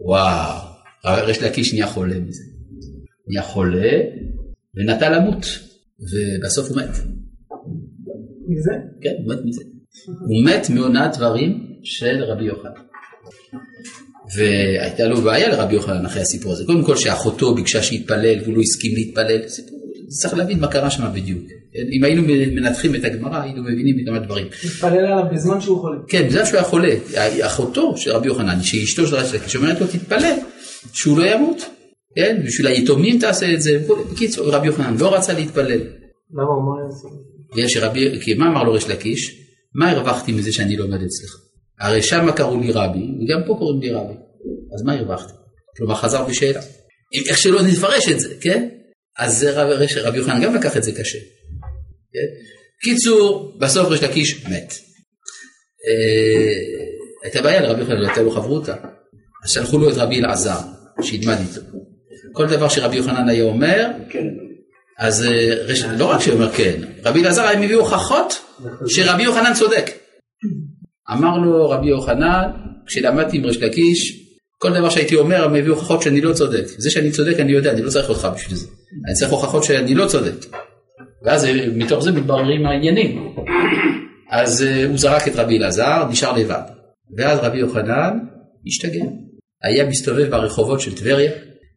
וואו, 0.01 0.59
ריש 1.05 1.41
לקיש 1.41 1.73
נהיה 1.73 1.87
חולה 1.87 2.19
מזה. 2.19 2.43
נהיה 3.27 3.43
חולה 3.43 3.91
ונטה 4.75 5.09
למות, 5.09 5.45
ובסוף 5.99 6.69
הוא 6.69 6.77
מת. 6.77 6.89
מזה? 8.47 8.71
כן, 9.01 9.13
הוא 9.23 9.33
מת 9.33 9.39
מזה. 9.45 9.63
הוא 10.05 10.45
מת 10.45 10.69
מעונת 10.69 11.17
דברים 11.17 11.79
של 11.83 12.23
רבי 12.23 12.45
יוחנן. 12.45 12.71
והייתה 14.35 15.07
לו 15.07 15.21
בעיה 15.21 15.49
לרבי 15.49 15.73
יוחנן 15.73 16.05
אחרי 16.05 16.21
הסיפור 16.21 16.51
הזה. 16.51 16.63
קודם 16.65 16.83
כל 16.83 16.95
שאחותו 16.95 17.55
ביקשה 17.55 17.83
שיתפלל 17.83 18.41
והוא 18.43 18.55
לא 18.55 18.61
הסכים 18.61 18.95
להתפלל. 18.95 19.41
צריך 20.07 20.33
להבין 20.33 20.59
מה 20.59 20.67
קרה 20.67 20.91
שם 20.91 21.03
בדיוק. 21.13 21.43
אם 21.75 22.03
היינו 22.03 22.21
מנתחים 22.51 22.95
את 22.95 23.03
הגמרא 23.03 23.41
היינו 23.41 23.63
מבינים 23.63 24.05
כמה 24.05 24.19
דברים. 24.19 24.47
התפלל 24.47 24.97
עליו 24.97 25.23
בזמן 25.31 25.61
שהוא 25.61 25.79
חולה. 25.79 25.97
כן, 26.07 26.27
בזמן 26.27 26.45
שהוא 26.45 26.55
היה 26.55 26.63
חולה. 26.63 26.95
אחותו 27.41 27.97
של 27.97 28.11
רבי 28.11 28.27
יוחנן, 28.27 28.63
שהיא 28.63 28.83
אשתו 28.83 29.07
של 29.07 29.15
רבי 29.15 29.25
יוחנן, 29.33 29.49
שאומרת 29.49 29.81
לו 29.81 29.87
תתפלל, 29.87 30.33
שהוא 30.93 31.19
לא 31.19 31.25
ימות, 31.25 31.65
כן? 32.15 32.41
בשביל 32.45 32.67
היתומים 32.67 33.19
תעשה 33.19 33.53
את 33.53 33.61
זה. 33.61 33.79
בקיצור, 34.11 34.49
רבי 34.49 34.67
יוחנן 34.67 34.97
לא 34.99 35.15
רצה 35.15 35.33
להתפלל. 35.33 35.81
למה, 36.33 36.59
מה 36.65 36.75
היה 36.77 36.85
עושה? 36.87 37.07
בגלל 37.53 37.67
שרבי, 37.67 38.19
כי 38.21 38.33
מה 38.33 38.47
אמר 38.47 38.63
לו 38.63 38.73
ריש 38.73 38.89
לקיש? 38.89 39.35
מה 39.75 39.91
הרווחתי 39.91 40.31
מזה 40.31 40.51
שאני 40.51 40.77
לומד 40.77 41.01
אצלך? 41.03 41.35
הרי 41.79 42.01
שמה 42.01 42.31
קראו 42.31 42.59
לי 42.59 42.71
רבי, 42.71 42.99
וגם 42.99 43.41
פה 43.47 43.55
קוראים 43.59 43.81
לי 43.81 43.91
רבי. 43.91 44.13
אז 44.75 44.83
מה 44.85 44.93
הרווחתי? 44.93 45.33
כלומר, 45.77 45.95
חזר 45.95 46.25
בשאלה. 46.25 46.61
איך 47.29 47.37
שלא 47.37 47.61
נפרש 47.61 48.09
את 48.09 48.19
זה, 48.19 48.33
כן? 48.41 48.69
אז 49.19 49.39
זה 49.39 49.61
רבי 50.03 50.17
יוחנן 50.17 50.43
גם 50.43 50.55
לקח 50.55 50.77
את 50.77 50.83
זה 50.83 50.91
קשה. 50.91 51.17
כן? 52.13 52.27
קיצור, 52.81 53.57
בסוף 53.59 53.87
ריש 53.87 54.03
לקיש 54.03 54.45
מת. 54.45 54.73
אה, 55.87 56.53
הייתה 57.23 57.41
בעיה 57.41 57.61
לרבי 57.61 57.81
יוחנן, 57.81 58.05
הייתה 58.05 58.21
לו 58.21 58.31
חברותה. 58.31 58.75
אז 59.43 59.51
שלחו 59.51 59.77
לו 59.77 59.89
את 59.89 59.95
רבי 59.97 60.19
אלעזר, 60.19 60.59
שילמד 61.01 61.37
איתו. 61.39 61.61
כל 62.33 62.47
דבר 62.47 62.69
שרבי 62.69 62.95
יוחנן 62.95 63.29
היה 63.29 63.43
אומר, 63.43 63.87
אז 64.99 65.25
אה. 65.25 65.95
לא 65.97 66.05
רק 66.05 66.21
שהוא 66.21 66.33
אומר 66.33 66.51
כן, 66.51 66.81
רבי 67.03 67.21
אלעזר 67.21 67.41
היה 67.41 67.59
מביא 67.59 67.75
הוכחות 67.75 68.39
שרבי 68.87 69.23
יוחנן 69.23 69.53
צודק. 69.53 69.85
אמר 71.11 71.37
לו 71.37 71.69
רבי 71.69 71.87
יוחנן, 71.87 72.49
כשלמדתי 72.85 73.37
עם 73.37 73.45
ריש 73.45 73.57
לקיש, 73.57 74.19
כל 74.57 74.73
דבר 74.73 74.89
שהייתי 74.89 75.15
אומר, 75.15 75.43
הם 75.43 75.55
הביאו 75.55 75.75
הוכחות 75.75 76.01
שאני 76.01 76.21
לא 76.21 76.33
צודק. 76.33 76.63
זה 76.77 76.91
שאני 76.91 77.11
צודק 77.11 77.39
אני 77.39 77.51
יודע, 77.51 77.71
אני 77.71 77.81
לא 77.81 77.89
צריך 77.89 78.09
אותך 78.09 78.27
בשביל 78.35 78.57
זה. 78.57 78.67
אני 79.07 79.15
צריך 79.15 79.31
הוכחות 79.31 79.63
שאני 79.63 79.95
לא 79.95 80.07
צודק. 80.07 80.45
ואז 81.23 81.45
אה, 81.45 81.67
מתוך 81.75 82.03
זה 82.03 82.11
מתבררים 82.11 82.65
העניינים. 82.65 83.33
אז 84.31 84.63
אה, 84.63 84.85
הוא 84.85 84.97
זרק 84.97 85.27
את 85.27 85.35
רבי 85.35 85.57
אלעזר, 85.57 86.07
נשאר 86.09 86.37
לבד. 86.37 86.61
ואז 87.17 87.39
רבי 87.39 87.57
יוחנן 87.57 88.19
השתגע. 88.67 89.05
היה 89.63 89.85
מסתובב 89.85 90.29
ברחובות 90.29 90.81
של 90.81 90.95
טבריה, 90.95 91.31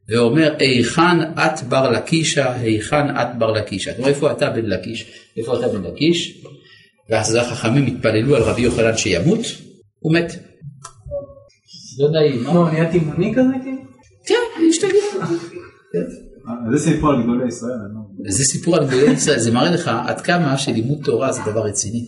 ואומר, 0.08 0.54
היכן 0.58 1.22
את 1.32 1.62
בר 1.68 1.90
לקישה, 1.90 2.52
היכן 2.52 3.10
את 3.10 3.38
בר 3.38 3.50
לקישה. 3.50 3.94
כלומר, 3.94 4.08
איפה 4.08 4.32
אתה 4.32 4.50
בן 4.50 4.66
לקיש? 4.66 5.12
איפה 5.36 5.58
אתה 5.58 5.68
בן 5.68 5.82
לקיש? 5.82 6.42
ואז 7.10 7.34
החכמים 7.34 7.86
התפללו 7.86 8.36
על 8.36 8.42
רבי 8.42 8.62
יוחנן 8.62 8.96
שימות, 8.96 9.40
הוא 9.98 10.14
מת. 10.14 10.32
לא 11.98 12.10
נעים, 12.10 12.44
מה? 12.44 12.70
נהיה 12.72 12.92
תימוני 12.92 13.32
כזה 13.34 13.52
כאילו? 13.62 13.82
כן, 14.26 14.64
השתגע. 14.70 14.90
זה 16.72 16.78
סיפור 16.78 17.10
על 17.10 17.22
גדולי 17.22 17.48
ישראל. 17.48 17.70
לא- 17.94 18.30
זה 18.32 18.44
סיפור 18.44 18.76
על 18.76 18.86
גדולי 18.86 19.10
ישראל, 19.10 19.38
זה 19.38 19.52
מראה 19.52 19.70
לך 19.70 19.90
עד 20.06 20.20
כמה 20.20 20.56
שלימוד 20.58 20.98
תורה 21.04 21.32
זה 21.32 21.40
דבר 21.46 21.60
רציני. 21.60 22.06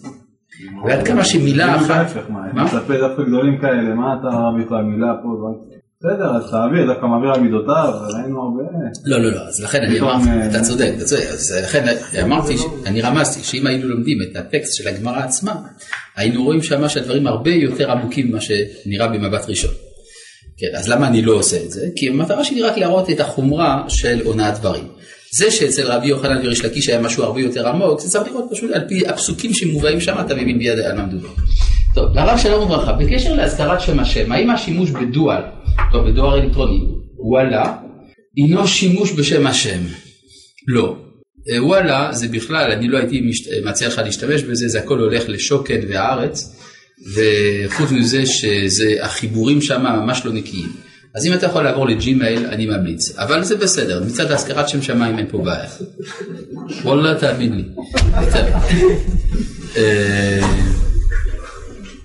ועד 0.86 1.06
כמה 1.06 1.24
שמילה 1.24 1.76
אחת, 1.76 2.06
מה, 2.28 2.64
מצפה 2.64 2.94
דווקא 2.98 3.22
גדולים 3.22 3.58
כאלה, 3.60 3.94
מה 3.94 4.14
אתה 4.20 4.28
בכלל 4.64 4.82
מילה 4.82 5.12
פה, 5.22 5.28
בסדר, 6.00 6.36
אז 6.36 6.50
תעביר, 6.50 6.86
דווקא 6.86 7.06
מעביר 7.06 7.30
על 7.32 7.40
מידותיו, 7.40 7.92
ראינו 8.14 8.42
הרבה, 8.42 8.62
לא, 9.06 9.18
לא, 9.22 9.32
לא, 9.32 9.40
אז 9.40 9.60
לכן 9.64 9.78
אני 9.82 10.00
אמרתי, 10.00 10.28
אה, 10.28 10.46
אתה 10.50 10.60
צודק, 10.60 10.92
אתה 10.96 11.04
צודק, 11.04 11.22
אז 11.32 11.54
לכן 11.62 11.96
אמרתי, 12.22 12.54
אני 12.86 13.02
רמזתי, 13.02 13.40
שאם 13.40 13.66
היינו 13.66 13.88
לומדים 13.88 14.18
את 14.22 14.36
הטקסט 14.36 14.74
של 14.74 14.88
הגמרא 14.88 15.18
עצמה, 15.18 15.54
היינו 16.16 16.44
רואים 16.44 16.62
שמה 16.62 16.88
שהדברים 16.88 17.26
הרבה 17.26 17.50
יותר 17.50 17.90
עמוקים 17.90 18.28
ממה 18.28 18.38
שנראה 18.40 19.08
במבט 19.08 19.48
ראשון. 19.48 19.70
כן, 20.58 20.66
אז 20.76 20.88
למה 20.88 21.08
אני 21.08 21.22
לא 21.22 21.32
עושה 21.32 21.56
את 21.64 21.70
זה? 21.70 21.88
כי 21.96 22.08
המטרה 22.08 22.44
שלי 22.44 22.62
רק 22.62 22.78
להראות 22.78 23.10
את 23.10 23.20
החומרה 23.20 23.84
של 23.88 24.20
הונאת 24.24 24.58
דברים. 24.58 24.84
זה 25.36 25.50
שאצל 25.50 25.86
רבי 25.86 26.06
יוחנן 26.06 26.40
וריש 26.44 26.64
לקיש 26.64 26.88
היה 26.88 27.00
משהו 27.00 27.24
הרבה 27.24 27.40
יותר 27.40 27.68
עמוק, 27.68 28.00
זה 28.00 28.08
צריך 28.08 28.26
לראות 28.26 28.44
פשוט 28.50 28.70
על 28.70 28.88
פי 28.88 29.06
הפסוקים 29.06 29.54
שמובאים 29.54 30.00
שם, 30.00 30.14
אתה 30.20 30.34
מבין 30.34 30.58
ביד 30.58 30.78
על 30.78 30.96
מה 30.96 31.06
מדובר. 31.06 31.28
טוב, 31.94 32.14
לרב 32.14 32.38
שלום 32.38 32.64
וברכה, 32.64 32.92
בקשר 32.92 33.34
להזכרת 33.34 33.80
שם 33.80 33.98
השם, 34.00 34.32
האם 34.32 34.50
השימוש 34.50 34.90
בדואל, 34.90 35.42
טוב, 35.92 36.10
בדואר 36.10 36.42
אלקטרוני, 36.42 36.80
וואלה, 37.18 37.76
הינו 38.36 38.68
שימוש 38.68 39.12
בשם 39.12 39.46
השם? 39.46 39.80
לא. 40.68 40.96
אה, 41.52 41.64
וואלה, 41.64 42.08
זה 42.12 42.28
בכלל, 42.28 42.70
אני 42.70 42.88
לא 42.88 42.98
הייתי 42.98 43.20
מציע 43.64 43.88
לך 43.88 43.98
להשתמש 43.98 44.42
בזה, 44.42 44.68
זה 44.68 44.78
הכל 44.78 44.98
הולך 44.98 45.28
לשוקן 45.28 45.80
והארץ, 45.88 46.53
וחוץ 47.06 47.90
מזה 47.90 48.26
שזה, 48.26 48.94
החיבורים 49.00 49.60
שם 49.60 49.82
ממש 49.82 50.22
לא 50.24 50.32
נקיים. 50.32 50.68
אז 51.14 51.26
אם 51.26 51.32
אתה 51.32 51.46
יכול 51.46 51.62
לעבור 51.62 51.86
ל 51.86 51.95
Gmail, 51.95 52.46
אני 52.46 52.66
ממליץ. 52.66 53.18
אבל 53.18 53.44
זה 53.44 53.56
בסדר, 53.56 54.02
מצד 54.06 54.32
הזכרת 54.32 54.68
שם 54.68 54.82
שמיים 54.82 55.18
אין 55.18 55.26
פה 55.30 55.38
בעיה. 55.38 55.68
וואלה, 56.82 57.14
תאמין 57.14 57.52
לי. 57.52 57.64
אה, 59.76 60.40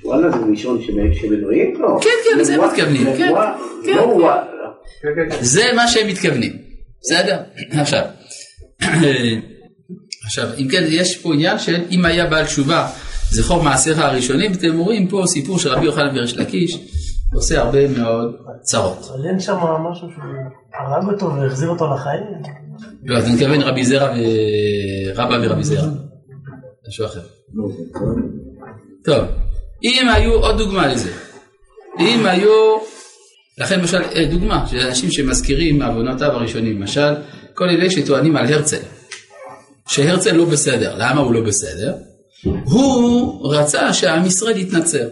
וואלה 0.03 0.31
זה 0.31 0.37
ראשון 0.51 0.81
של 0.81 1.33
אלוהים? 1.33 1.81
לא. 1.81 1.99
כן, 2.01 2.09
כן, 2.23 2.39
לזה 2.39 2.55
הם 2.55 2.61
מתכוונים, 2.69 3.05
כן, 3.05 3.31
כן, 3.85 3.95
לא 3.95 4.31
כן. 5.29 5.37
זה 5.41 5.63
מה 5.75 5.87
שהם 5.87 6.07
מתכוונים, 6.07 6.53
בסדר? 7.01 7.37
עכשיו, 7.71 8.05
עכשיו, 10.25 10.47
אם 10.57 10.67
כן, 10.71 10.83
יש 10.89 11.17
פה 11.17 11.33
עניין 11.33 11.59
של 11.59 11.81
אם 11.91 12.05
היה 12.05 12.25
בעל 12.25 12.45
תשובה, 12.45 12.87
זכור 13.31 13.63
מעשיך 13.63 13.99
הראשונים, 13.99 14.51
אתם 14.51 14.77
רואים 14.77 15.07
פה 15.07 15.23
סיפור 15.27 15.59
של 15.59 15.69
רבי 15.69 15.85
יוחנן 15.85 16.17
וריש 16.17 16.37
לקיש, 16.37 16.79
עושה 17.33 17.59
הרבה 17.61 17.87
מאוד 17.87 18.35
צרות. 18.61 19.11
אבל 19.13 19.25
אין 19.25 19.39
שם 19.39 19.57
משהו 19.91 20.07
שהוא 20.11 20.23
הרג 20.73 21.13
אותו 21.13 21.35
והחזיר 21.35 21.69
אותו 21.69 21.93
לחיים? 21.93 22.23
לא, 23.03 23.19
אתה 23.19 23.27
מתכוון 23.29 23.61
רבי 23.61 23.85
זרע 23.85 24.09
ורבא 25.15 25.37
ורבי 25.41 25.63
זרע, 25.63 25.87
משהו 26.87 27.05
אחר. 27.05 27.21
טוב, 29.03 29.25
אם 29.83 30.09
היו, 30.09 30.33
עוד 30.33 30.57
דוגמה 30.57 30.87
לזה, 30.87 31.11
אם 31.99 32.25
היו, 32.25 32.77
לכן 33.57 33.79
למשל, 33.79 34.01
אה, 34.15 34.25
דוגמה 34.31 34.67
של 34.67 34.77
אנשים 34.77 35.11
שמזכירים 35.11 35.79
מעוונותיו 35.79 36.31
הראשונים, 36.31 36.81
למשל, 36.81 37.13
כל 37.53 37.69
אלה 37.69 37.89
שטוענים 37.89 38.35
על 38.35 38.53
הרצל, 38.53 38.81
שהרצל 39.87 40.31
לא 40.31 40.45
בסדר, 40.45 40.95
למה 40.97 41.21
הוא 41.21 41.33
לא 41.33 41.41
בסדר? 41.41 41.93
הוא 42.43 43.53
רצה 43.55 43.93
שעם 43.93 44.25
ישראל 44.25 44.57
יתנצר, 44.57 45.07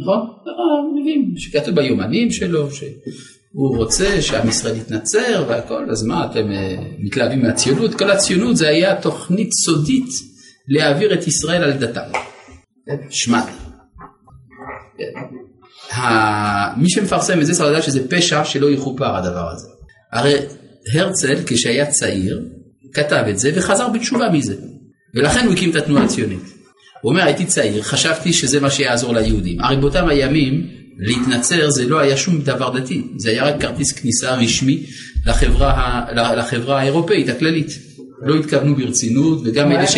נכון? 0.00 0.18
אה, 0.18 1.00
מבין, 1.02 1.34
שכתוב 1.36 1.74
ביומנים 1.74 2.30
שלו, 2.32 2.70
שהוא 2.72 3.76
רוצה 3.76 4.22
שעם 4.22 4.48
ישראל 4.48 4.76
יתנצר 4.76 5.44
והכל, 5.48 5.90
אז 5.90 6.02
מה 6.02 6.26
אתם 6.30 6.52
אה, 6.52 6.76
מתלהבים 6.98 7.42
מהציונות? 7.42 7.94
כל 7.94 8.10
הציונות 8.10 8.56
זה 8.56 8.68
היה 8.68 9.00
תוכנית 9.00 9.48
סודית 9.64 10.08
להעביר 10.68 11.14
את 11.14 11.26
ישראל 11.26 11.62
על 11.64 11.72
דתם. 11.72 12.00
כן. 14.98 15.20
ה- 16.00 16.74
מי 16.80 16.90
שמפרסם 16.90 17.40
את 17.40 17.46
זה 17.46 17.52
צריך 17.54 17.70
לדעת 17.70 17.82
שזה 17.82 18.08
פשע 18.10 18.44
שלא 18.44 18.70
יכופר 18.70 19.16
הדבר 19.16 19.48
הזה. 19.50 19.68
הרי 20.12 20.34
הרצל 20.94 21.34
כשהיה 21.46 21.86
צעיר 21.86 22.40
כתב 22.94 23.24
את 23.30 23.38
זה 23.38 23.50
וחזר 23.54 23.88
בתשובה 23.88 24.30
מזה. 24.30 24.56
ולכן 25.14 25.46
הוא 25.46 25.54
הקים 25.54 25.70
את 25.70 25.76
התנועה 25.76 26.04
הציונית. 26.04 26.59
הוא 27.02 27.12
אומר 27.12 27.22
הייתי 27.24 27.44
צעיר, 27.44 27.82
חשבתי 27.82 28.32
שזה 28.32 28.60
מה 28.60 28.70
שיעזור 28.70 29.14
ליהודים. 29.14 29.60
הרי 29.60 29.76
באותם 29.76 30.08
הימים 30.08 30.66
להתנצר 30.98 31.70
זה 31.70 31.88
לא 31.88 31.98
היה 31.98 32.16
שום 32.16 32.40
דבר 32.40 32.78
דתי, 32.78 33.02
זה 33.16 33.30
היה 33.30 33.44
רק 33.44 33.60
כרטיס 33.60 33.92
כניסה 33.92 34.34
רשמי 34.34 34.82
לחברה, 35.26 35.70
ה- 35.70 36.34
לחברה 36.36 36.80
האירופאית 36.80 37.28
הכללית. 37.28 37.70
לא 38.22 38.34
התכוונו 38.34 38.74
ברצינות 38.76 39.40
וגם 39.44 39.72
אלה 39.72 39.86
ש... 39.86 39.96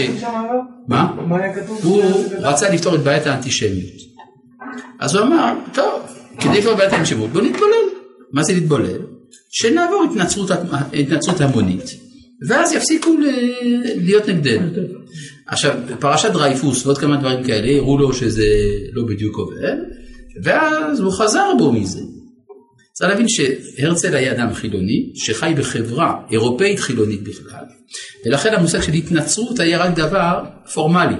מה? 0.88 1.12
מה 1.28 1.37
היה 1.37 1.54
כתוב? 1.54 1.80
הוא 1.82 2.02
רצה 2.38 2.71
לפתור 2.71 2.94
את 2.94 3.00
בעיית 3.00 3.26
האנטישמיות. 3.26 3.92
אז 5.00 5.14
הוא 5.14 5.26
אמר, 5.26 5.54
טוב, 5.75 6.02
כדי 6.40 6.59
לפתור 6.59 6.73
את 6.73 6.76
בעיית 6.78 6.92
האנטישמיות, 6.92 7.30
בוא 7.30 7.42
נתבולל. 7.42 7.88
מה 8.32 8.42
זה 8.42 8.52
להתבולל? 8.52 8.99
שנעבור 9.50 10.04
התנצרות, 10.11 10.50
התנצרות 10.92 11.40
המונית, 11.40 11.85
ואז 12.49 12.72
יפסיקו 12.72 13.16
ל- 13.16 13.26
להיות 13.96 14.28
נגדנו. 14.28 14.66
עכשיו, 15.46 15.75
פרשת 16.00 16.30
דרייפוס 16.32 16.87
ועוד 16.87 16.99
כמה 16.99 17.16
דברים 17.16 17.44
כאלה, 17.44 17.76
הראו 17.76 17.99
לו 17.99 18.12
שזה 18.14 18.46
לא 18.92 19.02
בדיוק 19.08 19.37
עובד, 19.37 19.76
ואז 20.44 21.00
הוא 21.00 21.12
חזר 21.12 21.50
בו 21.58 21.72
מזה. 21.72 22.00
צריך 22.92 23.11
להבין 23.11 23.26
שהרצל 23.28 24.16
היה 24.16 24.32
אדם 24.32 24.54
חילוני, 24.54 25.11
שחי 25.14 25.54
בחברה 25.58 26.14
אירופאית 26.30 26.80
חילונית 26.80 27.22
בכלל, 27.22 27.64
ולכן 28.26 28.54
המושג 28.54 28.80
של 28.80 28.92
התנצרות 28.92 29.61
היה 29.61 29.84
רק 29.84 29.94
דבר 29.96 30.44
פורמלי. 30.75 31.16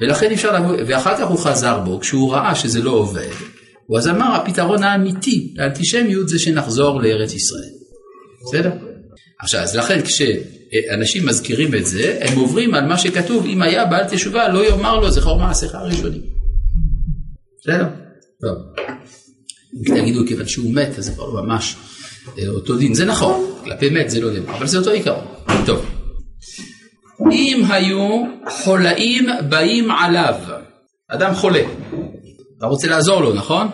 ולכן 0.00 0.30
אפשר 0.32 0.60
לבוא, 0.60 0.76
ואחר 0.86 1.16
כך 1.16 1.28
הוא 1.28 1.38
חזר 1.38 1.80
בו, 1.80 2.00
כשהוא 2.00 2.32
ראה 2.32 2.54
שזה 2.54 2.82
לא 2.82 2.90
עובד, 2.90 3.28
הוא 3.86 3.98
אז 3.98 4.08
אמר 4.08 4.34
הפתרון 4.34 4.82
האמיתי 4.82 5.54
לאנטישמיות 5.56 6.28
זה 6.28 6.38
שנחזור 6.38 7.02
לארץ 7.02 7.34
ישראל. 7.34 7.70
בסדר? 8.46 8.89
עכשיו, 9.42 9.60
אז 9.60 9.76
לכן 9.76 10.00
כשאנשים 10.02 11.26
מזכירים 11.26 11.74
את 11.74 11.86
זה, 11.86 12.18
הם 12.20 12.38
עוברים 12.38 12.74
על 12.74 12.86
מה 12.86 12.98
שכתוב, 12.98 13.46
אם 13.46 13.62
היה 13.62 13.84
בעל 13.84 14.04
תשובה 14.10 14.48
לא 14.48 14.66
יאמר 14.66 15.00
לו 15.00 15.10
זכור 15.10 15.38
מעשיך 15.38 15.74
הראשונים. 15.74 16.22
בסדר? 17.60 17.86
טוב. 18.40 18.56
אם 19.74 20.00
תגידו 20.00 20.20
כיוון 20.26 20.46
שהוא 20.46 20.74
מת, 20.74 20.98
אז 20.98 21.04
זה 21.04 21.12
כבר 21.12 21.28
לא 21.28 21.42
ממש 21.42 21.76
אה, 22.38 22.48
אותו 22.48 22.76
דין. 22.76 22.94
זה 22.94 23.04
נכון, 23.04 23.54
כלפי 23.64 23.90
מת 23.90 24.10
זה 24.10 24.20
לא 24.20 24.32
דין, 24.32 24.42
אבל 24.48 24.66
זה 24.66 24.78
אותו 24.78 24.90
עיקרון. 24.90 25.24
טוב. 25.66 25.86
אם 27.32 27.64
היו 27.70 28.24
חולאים 28.48 29.28
באים 29.48 29.90
עליו, 29.90 30.34
אדם 31.08 31.34
חולה, 31.34 31.62
אתה 32.58 32.66
רוצה 32.66 32.88
לעזור 32.88 33.20
לו, 33.20 33.34
נכון? 33.34 33.68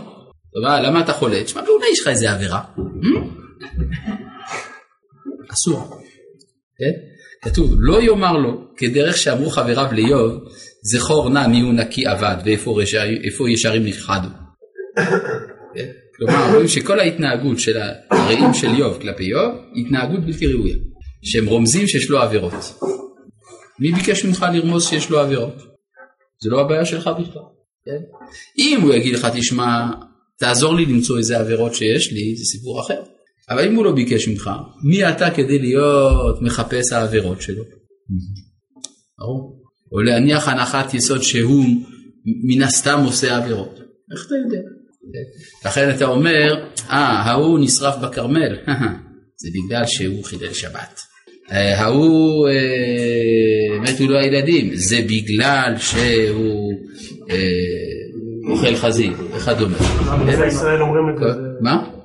טוב, 0.55 0.65
אה, 0.65 0.81
למה 0.81 1.01
אתה 1.01 1.13
חולה? 1.13 1.45
תשמע, 1.45 1.61
אולי 1.61 1.87
יש 1.93 2.01
לך 2.01 2.09
איזה 2.09 2.33
עבירה. 2.33 2.61
אסור. 5.57 6.01
כן? 6.79 6.93
כתוב, 7.43 7.75
לא 7.79 8.03
יאמר 8.03 8.33
לו, 8.33 8.65
כדרך 8.77 9.17
שאמרו 9.17 9.51
חבריו 9.51 9.89
לאיוב, 9.93 10.33
זכור 10.83 11.31
נא 11.31 11.47
מי 11.47 11.61
הוא 11.61 11.73
נקי 11.73 12.13
אבד 12.13 12.37
ואיפה 12.45 13.51
ישרים 13.51 13.85
נכחדו. 13.85 14.29
כן? 15.75 15.91
כלומר, 16.17 16.53
רואים 16.55 16.69
שכל 16.69 17.01
ההתנהגות 17.01 17.61
של 17.61 17.77
הרעים 18.11 18.55
של 18.55 18.69
איוב 18.69 18.99
כלפי 19.01 19.25
איוב, 19.25 19.55
התנהגות 19.77 20.25
בלתי 20.25 20.47
ראויה. 20.47 20.77
שהם 21.23 21.47
רומזים 21.47 21.89
שיש 21.89 22.11
לו 22.11 22.19
עבירות. 22.19 22.53
מי 23.81 23.93
ביקש 23.93 24.25
ממך 24.25 24.47
לרמוז 24.55 24.89
שיש 24.89 25.11
לו 25.11 25.21
עבירות? 25.21 25.55
זה 26.43 26.51
לא 26.51 26.61
הבעיה 26.61 26.85
שלך 26.85 27.11
בכלל. 27.21 27.43
כן? 27.85 28.01
אם 28.59 28.81
הוא 28.83 28.95
יגיד 28.95 29.15
לך, 29.15 29.27
תשמע, 29.37 29.87
תעזור 30.39 30.75
לי 30.75 30.87
למצוא 30.87 31.19
איזה 31.19 31.39
עבירות 31.39 31.75
שיש 31.75 32.13
לי, 32.13 32.37
זה 32.37 32.45
סיפור 32.45 32.81
אחר. 32.81 33.03
אבל 33.51 33.69
אם 33.69 33.75
הוא 33.75 33.85
לא 33.85 33.93
ביקש 33.93 34.29
ממך, 34.29 34.51
מי 34.85 35.09
אתה 35.09 35.31
כדי 35.31 35.59
להיות 35.59 36.43
מחפש 36.43 36.93
העבירות 36.93 37.43
שלו? 37.43 37.63
ברור. 39.19 39.63
או 39.93 40.01
להניח 40.01 40.49
הנחת 40.49 40.95
יסוד 40.95 41.23
שהוא 41.23 41.65
מן 42.45 42.63
הסתם 42.63 42.99
עושה 43.05 43.37
עבירות. 43.37 43.81
איך 44.13 44.27
אתה 44.27 44.35
יודע? 44.35 44.59
לכן 45.65 45.97
אתה 45.97 46.05
אומר, 46.05 46.65
אה, 46.91 47.23
ההוא 47.23 47.59
נשרף 47.59 47.97
בכרמל, 47.97 48.57
זה 49.37 49.49
בגלל 49.55 49.83
שהוא 49.87 50.25
חילל 50.25 50.53
שבת. 50.53 51.01
אה, 51.53 51.81
ההוא 51.81 52.49
אה, 52.49 53.81
מתו 53.81 54.07
לו 54.07 54.19
הילדים, 54.19 54.71
זה 54.75 54.97
בגלל 55.09 55.75
שהוא 55.79 56.73
אה, 57.31 57.37
אוכל 58.51 58.77
חזיר 58.77 59.13
וכדומה. 59.37 59.77
גדולי 60.27 60.47
ישראל 60.47 60.83
אומרים 60.83 61.09
את 61.09 61.19
זה. 61.19 61.41
מה? 61.61 61.96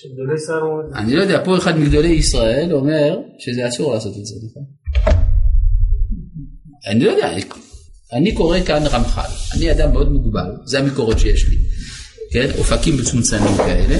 שגדולי 0.00 0.34
ישראל 0.34 0.62
אומרים. 0.62 0.94
אני 0.94 1.16
לא 1.16 1.22
יודע, 1.22 1.44
פה 1.44 1.58
אחד 1.58 1.78
מגדולי 1.78 2.08
ישראל 2.08 2.72
אומר 2.72 3.18
שזה 3.38 3.68
אסור 3.68 3.94
לעשות 3.94 4.16
את 4.20 4.26
זה, 4.26 4.34
נכון? 4.50 4.62
אני 6.86 7.04
לא 7.04 7.10
יודע, 7.10 7.32
אני 8.12 8.34
קורא 8.34 8.60
כאן 8.60 8.82
רמח"ל, 8.86 9.56
אני 9.56 9.72
אדם 9.72 9.92
מאוד 9.92 10.12
מוגבל, 10.12 10.50
זה 10.64 10.78
המקורות 10.78 11.18
שיש 11.18 11.48
לי, 11.48 11.56
כן, 12.32 12.48
אופקים 12.58 12.96
מצומצמים 12.96 13.56
כאלה, 13.56 13.98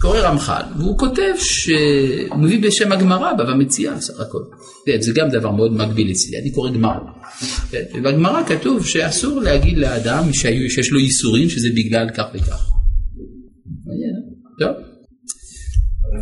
קורא 0.00 0.18
רמח"ל, 0.18 0.62
והוא 0.78 0.98
כותב 0.98 1.32
שהוא 1.38 2.38
מביא 2.38 2.62
בשם 2.62 2.92
הגמרא, 2.92 3.32
בבא 3.32 3.54
מציאה 3.54 4.00
סך 4.00 4.20
הכל, 4.20 4.42
כן, 4.86 5.00
זה 5.00 5.12
גם 5.14 5.30
דבר 5.30 5.50
מאוד 5.50 5.72
מגביל 5.72 6.10
אצלי, 6.10 6.38
אני 6.38 6.50
קורא 6.50 6.70
גמרא, 6.70 6.98
כן, 7.70 7.82
ובגמרא 7.94 8.42
כתוב 8.46 8.86
שאסור 8.86 9.40
להגיד 9.40 9.78
לאדם 9.78 10.32
שיש 10.32 10.92
לו 10.92 10.98
ייסורים 10.98 11.48
שזה 11.48 11.68
בגלל 11.76 12.10
כך 12.10 12.24
וכך. 12.34 12.70
מעניין? 13.86 14.14
טוב. 14.58 14.93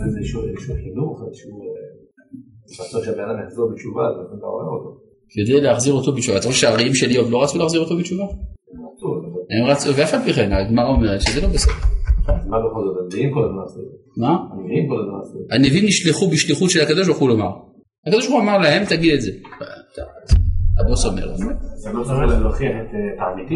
אבל 0.02 0.10
זה 0.10 0.18
איזשהו 0.18 0.42
חינוך, 0.84 1.22
איזשהו... 1.28 1.50
אה, 1.50 2.84
רצון 2.84 3.04
שהבן 3.04 3.20
אדם 3.20 3.46
יחזור 3.46 3.70
בתשובה, 3.72 4.02
אז 4.08 4.38
אתה 4.38 4.46
רואה 4.46 4.66
אותו. 4.66 4.90
כדי 5.30 5.60
להחזיר 5.60 5.92
אותו 5.92 6.12
בתשובה. 6.12 6.38
אתה 6.38 6.46
חושב 6.46 6.60
שהרעים 6.60 6.94
של 6.94 7.10
איוב 7.10 7.30
לא 7.30 7.42
רצו 7.42 7.58
להחזיר 7.58 7.80
אותו 7.80 7.96
בתשובה? 7.98 8.24
הם 9.50 9.64
רצו, 9.70 9.96
ואף 9.96 10.14
על 10.14 10.20
פי 10.24 10.32
כן 10.32 10.52
הגמרא 10.52 10.88
אומרת 10.88 11.20
שזה 11.20 11.40
לא 11.40 11.48
בסדר. 11.48 11.72
מה 12.28 12.58
בכל 12.58 12.80
זאת, 12.84 12.96
הנביאים 13.02 13.34
כל 13.34 13.44
הזמן 13.44 13.62
עשו 13.64 13.80
את 13.80 13.84
זה. 13.84 13.96
מה? 14.16 14.36
הנביאים 14.52 14.88
כל 14.88 15.00
הזמן 15.02 15.18
עשו 15.22 15.38
את 15.42 15.48
זה. 15.48 15.54
הנביאים 15.54 15.86
נשלחו 15.86 16.30
בשליחות 16.30 16.70
של 16.70 16.80
הקדוש 16.80 17.06
ברוך 17.06 17.18
הוא 17.18 17.28
לומר. 17.28 17.50
הקדוש 18.06 18.26
ברוך 18.26 18.40
הוא 18.40 18.42
אמר 18.42 18.58
להם 18.58 18.84
תגיד 18.84 19.14
את 19.14 19.20
זה. 19.20 19.30
הבוס 20.80 21.06
אומר. 21.06 21.34
אתה 21.34 21.92
לא 21.92 22.04
צריך 22.04 22.18
להוכיח 22.40 22.70
את 22.70 22.94
אה, 22.94 23.26
האמיתי. 23.26 23.54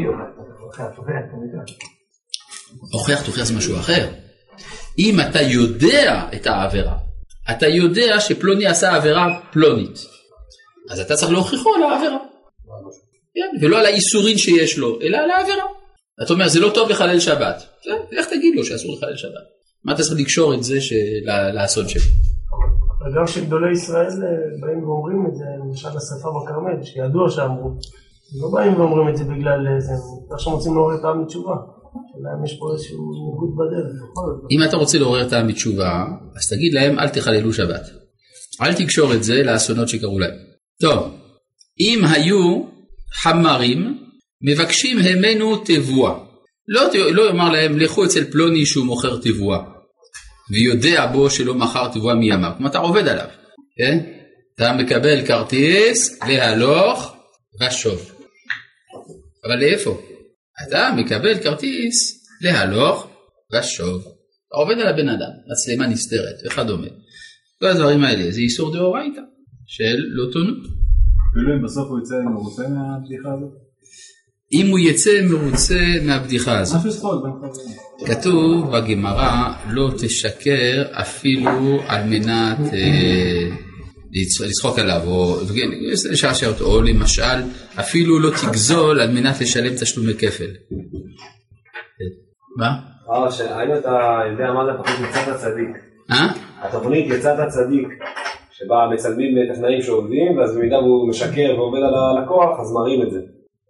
הוכיח 2.93 3.27
תוכיח 3.27 3.45
זה 3.45 3.57
משהו 3.57 3.77
אחר. 3.77 4.26
אם 4.99 5.21
אתה 5.21 5.41
יודע 5.41 6.23
את 6.35 6.47
העבירה, 6.47 6.97
אתה 7.51 7.67
יודע 7.67 8.21
שפלוני 8.21 8.67
עשה 8.67 8.97
עבירה 8.97 9.41
פלונית, 9.53 9.99
אז 10.91 11.01
אתה 11.01 11.15
צריך 11.15 11.33
להוכיחו 11.33 11.75
על 11.75 11.83
העבירה. 11.83 12.19
כן, 13.35 13.67
ולא 13.67 13.79
על 13.79 13.87
האיסורין 13.87 14.39
שיש 14.39 14.79
לו, 14.79 15.01
אלא 15.01 15.17
על 15.17 15.31
העבירה. 15.31 15.65
אתה 16.23 16.33
אומר, 16.33 16.49
זה 16.49 16.61
לא 16.61 16.71
טוב 16.75 16.89
לחלל 16.89 17.21
שבת. 17.21 17.65
איך 18.13 18.27
תגיד 18.27 18.55
לו 18.57 18.65
שאסור 18.65 18.97
לחלל 18.97 19.17
שבת? 19.17 19.47
מה 19.85 19.93
אתה 19.95 20.03
צריך 20.03 20.21
לקשור 20.21 20.55
את 20.55 20.65
זה 20.65 20.79
לאסון 21.55 21.89
שלו? 21.89 22.03
וגם 23.01 23.27
כשגדולי 23.27 23.73
ישראל 23.73 24.07
אה, 24.07 24.29
באים 24.61 24.89
ואומרים 24.89 25.27
את 25.27 25.37
זה, 25.37 25.45
למשל 25.61 25.89
השרפה 25.89 26.29
בכרמל, 26.37 26.83
שידוע 26.83 27.31
שאמרו, 27.31 27.71
לא 28.41 28.49
באים 28.55 28.81
ואומרים 28.81 29.09
את 29.09 29.17
זה 29.17 29.25
בגלל 29.25 29.67
אה, 29.67 29.81
זה, 29.81 29.93
הם 29.93 30.33
עכשיו 30.33 30.53
רוצים 30.53 30.75
לעורר 30.75 30.95
את 30.99 31.05
העם 31.05 31.25
בתשובה. 31.25 31.55
אם 32.17 32.45
יש 32.45 32.57
פה 32.59 32.73
איזשהו 32.73 33.11
ניגוד 33.13 33.57
בדרך. 33.59 33.93
אם 34.51 34.69
אתה 34.69 34.77
רוצה 34.77 34.99
לעורר 34.99 35.27
את 35.27 35.33
העם 35.33 35.49
בתשובה, 35.49 36.05
אז 36.37 36.49
תגיד 36.49 36.75
להם 36.75 36.99
אל 36.99 37.09
תחללו 37.09 37.53
שבת. 37.53 37.83
אל 38.63 38.75
תקשור 38.75 39.15
את 39.15 39.25
זה 39.25 39.43
לאסונות 39.43 39.89
שקרו 39.89 40.19
להם. 40.19 40.35
טוב, 40.81 41.15
אם 41.81 42.05
היו 42.05 42.63
חמרים 43.23 43.99
מבקשים 44.43 44.99
המנו 44.99 45.57
תבואה. 45.65 46.15
לא, 46.69 46.83
לא 47.13 47.29
יאמר 47.29 47.51
להם 47.51 47.79
לכו 47.79 48.05
אצל 48.05 48.25
פלוני 48.25 48.67
שהוא 48.67 48.87
מוכר 48.87 49.17
תבואה. 49.23 49.59
ויודע 50.51 51.07
בו 51.07 51.31
שלא 51.31 51.55
מכר 51.55 51.89
תבואה 51.89 52.15
מימיו. 52.15 52.53
כלומר 52.57 52.71
אתה 52.71 52.79
עובד 52.79 53.09
עליו, 53.09 53.27
כן? 53.79 53.99
אתה 54.55 54.73
מקבל 54.73 55.27
כרטיס 55.27 56.23
להלוך 56.23 57.17
ושוב. 57.61 58.13
אבל 59.45 59.59
לאיפה? 59.61 60.01
אתה 60.63 60.95
מקבל 60.97 61.39
כרטיס 61.43 62.27
להלוך 62.41 63.09
ושוב. 63.53 64.05
עובד 64.53 64.79
על 64.79 64.87
הבן 64.87 65.09
אדם, 65.09 65.31
מצלמה 65.53 65.87
נסתרת 65.87 66.35
וכדומה. 66.47 66.87
כל 67.61 67.67
הדברים 67.67 68.05
האלה 68.05 68.31
זה 68.31 68.41
איסור 68.41 68.73
דאורייתא 68.73 69.21
של 69.67 69.97
לא 70.09 70.33
תונות. 70.33 70.59
אפילו 71.31 71.55
אם 71.55 71.65
בסוף 71.65 71.89
הוא 71.89 71.99
יצא 71.99 72.15
מרוצה 72.35 72.63
מהבדיחה 72.69 73.33
הזאת. 73.33 73.53
אם 74.53 74.67
הוא 74.71 74.79
יצא 74.79 75.21
מרוצה 75.31 75.81
מהבדיחה 76.07 76.59
הזאת. 76.59 76.81
כתוב 78.07 78.77
בגמרא 78.77 79.53
לא 79.71 79.91
תשקר 79.99 80.85
אפילו 80.93 81.81
על 81.87 82.05
מנת 82.05 82.59
אה, 82.73 83.66
לצחוק 84.47 84.79
עליו 84.79 85.01
או 85.07 85.37
לשעשע 86.11 86.49
אותו 86.49 86.65
או 86.65 86.83
למשל 86.83 87.43
אפילו 87.81 88.19
לא 88.19 88.31
תגזול 88.31 89.01
על 89.01 89.11
מנת 89.11 89.41
לשלם 89.41 89.75
תשלומי 89.81 90.15
כפל. 90.15 90.51
מה? 92.57 92.71
אה, 93.11 93.57
האם 93.57 93.73
אתה 93.79 94.21
יודע 94.33 94.53
מה 94.53 94.65
זה 94.65 94.71
התוכנית 94.73 95.11
יצאת 95.11 95.29
הצדיק? 95.29 95.69
אה? 96.11 96.29
התוכנית 96.63 97.07
יצאת 97.07 97.39
הצדיק, 97.39 97.89
שבה 98.51 98.89
מצלמים 98.95 99.53
טכנאים 99.53 99.83
שעובדים, 99.83 100.39
ואז 100.39 100.57
במידה 100.57 100.79
והוא 100.79 101.09
משקר 101.09 101.55
ועובד 101.57 101.79
על 101.79 101.95
הלקוח, 101.95 102.61
אז 102.61 102.73
מראים 102.73 103.03
את 103.03 103.11
זה. 103.11 103.19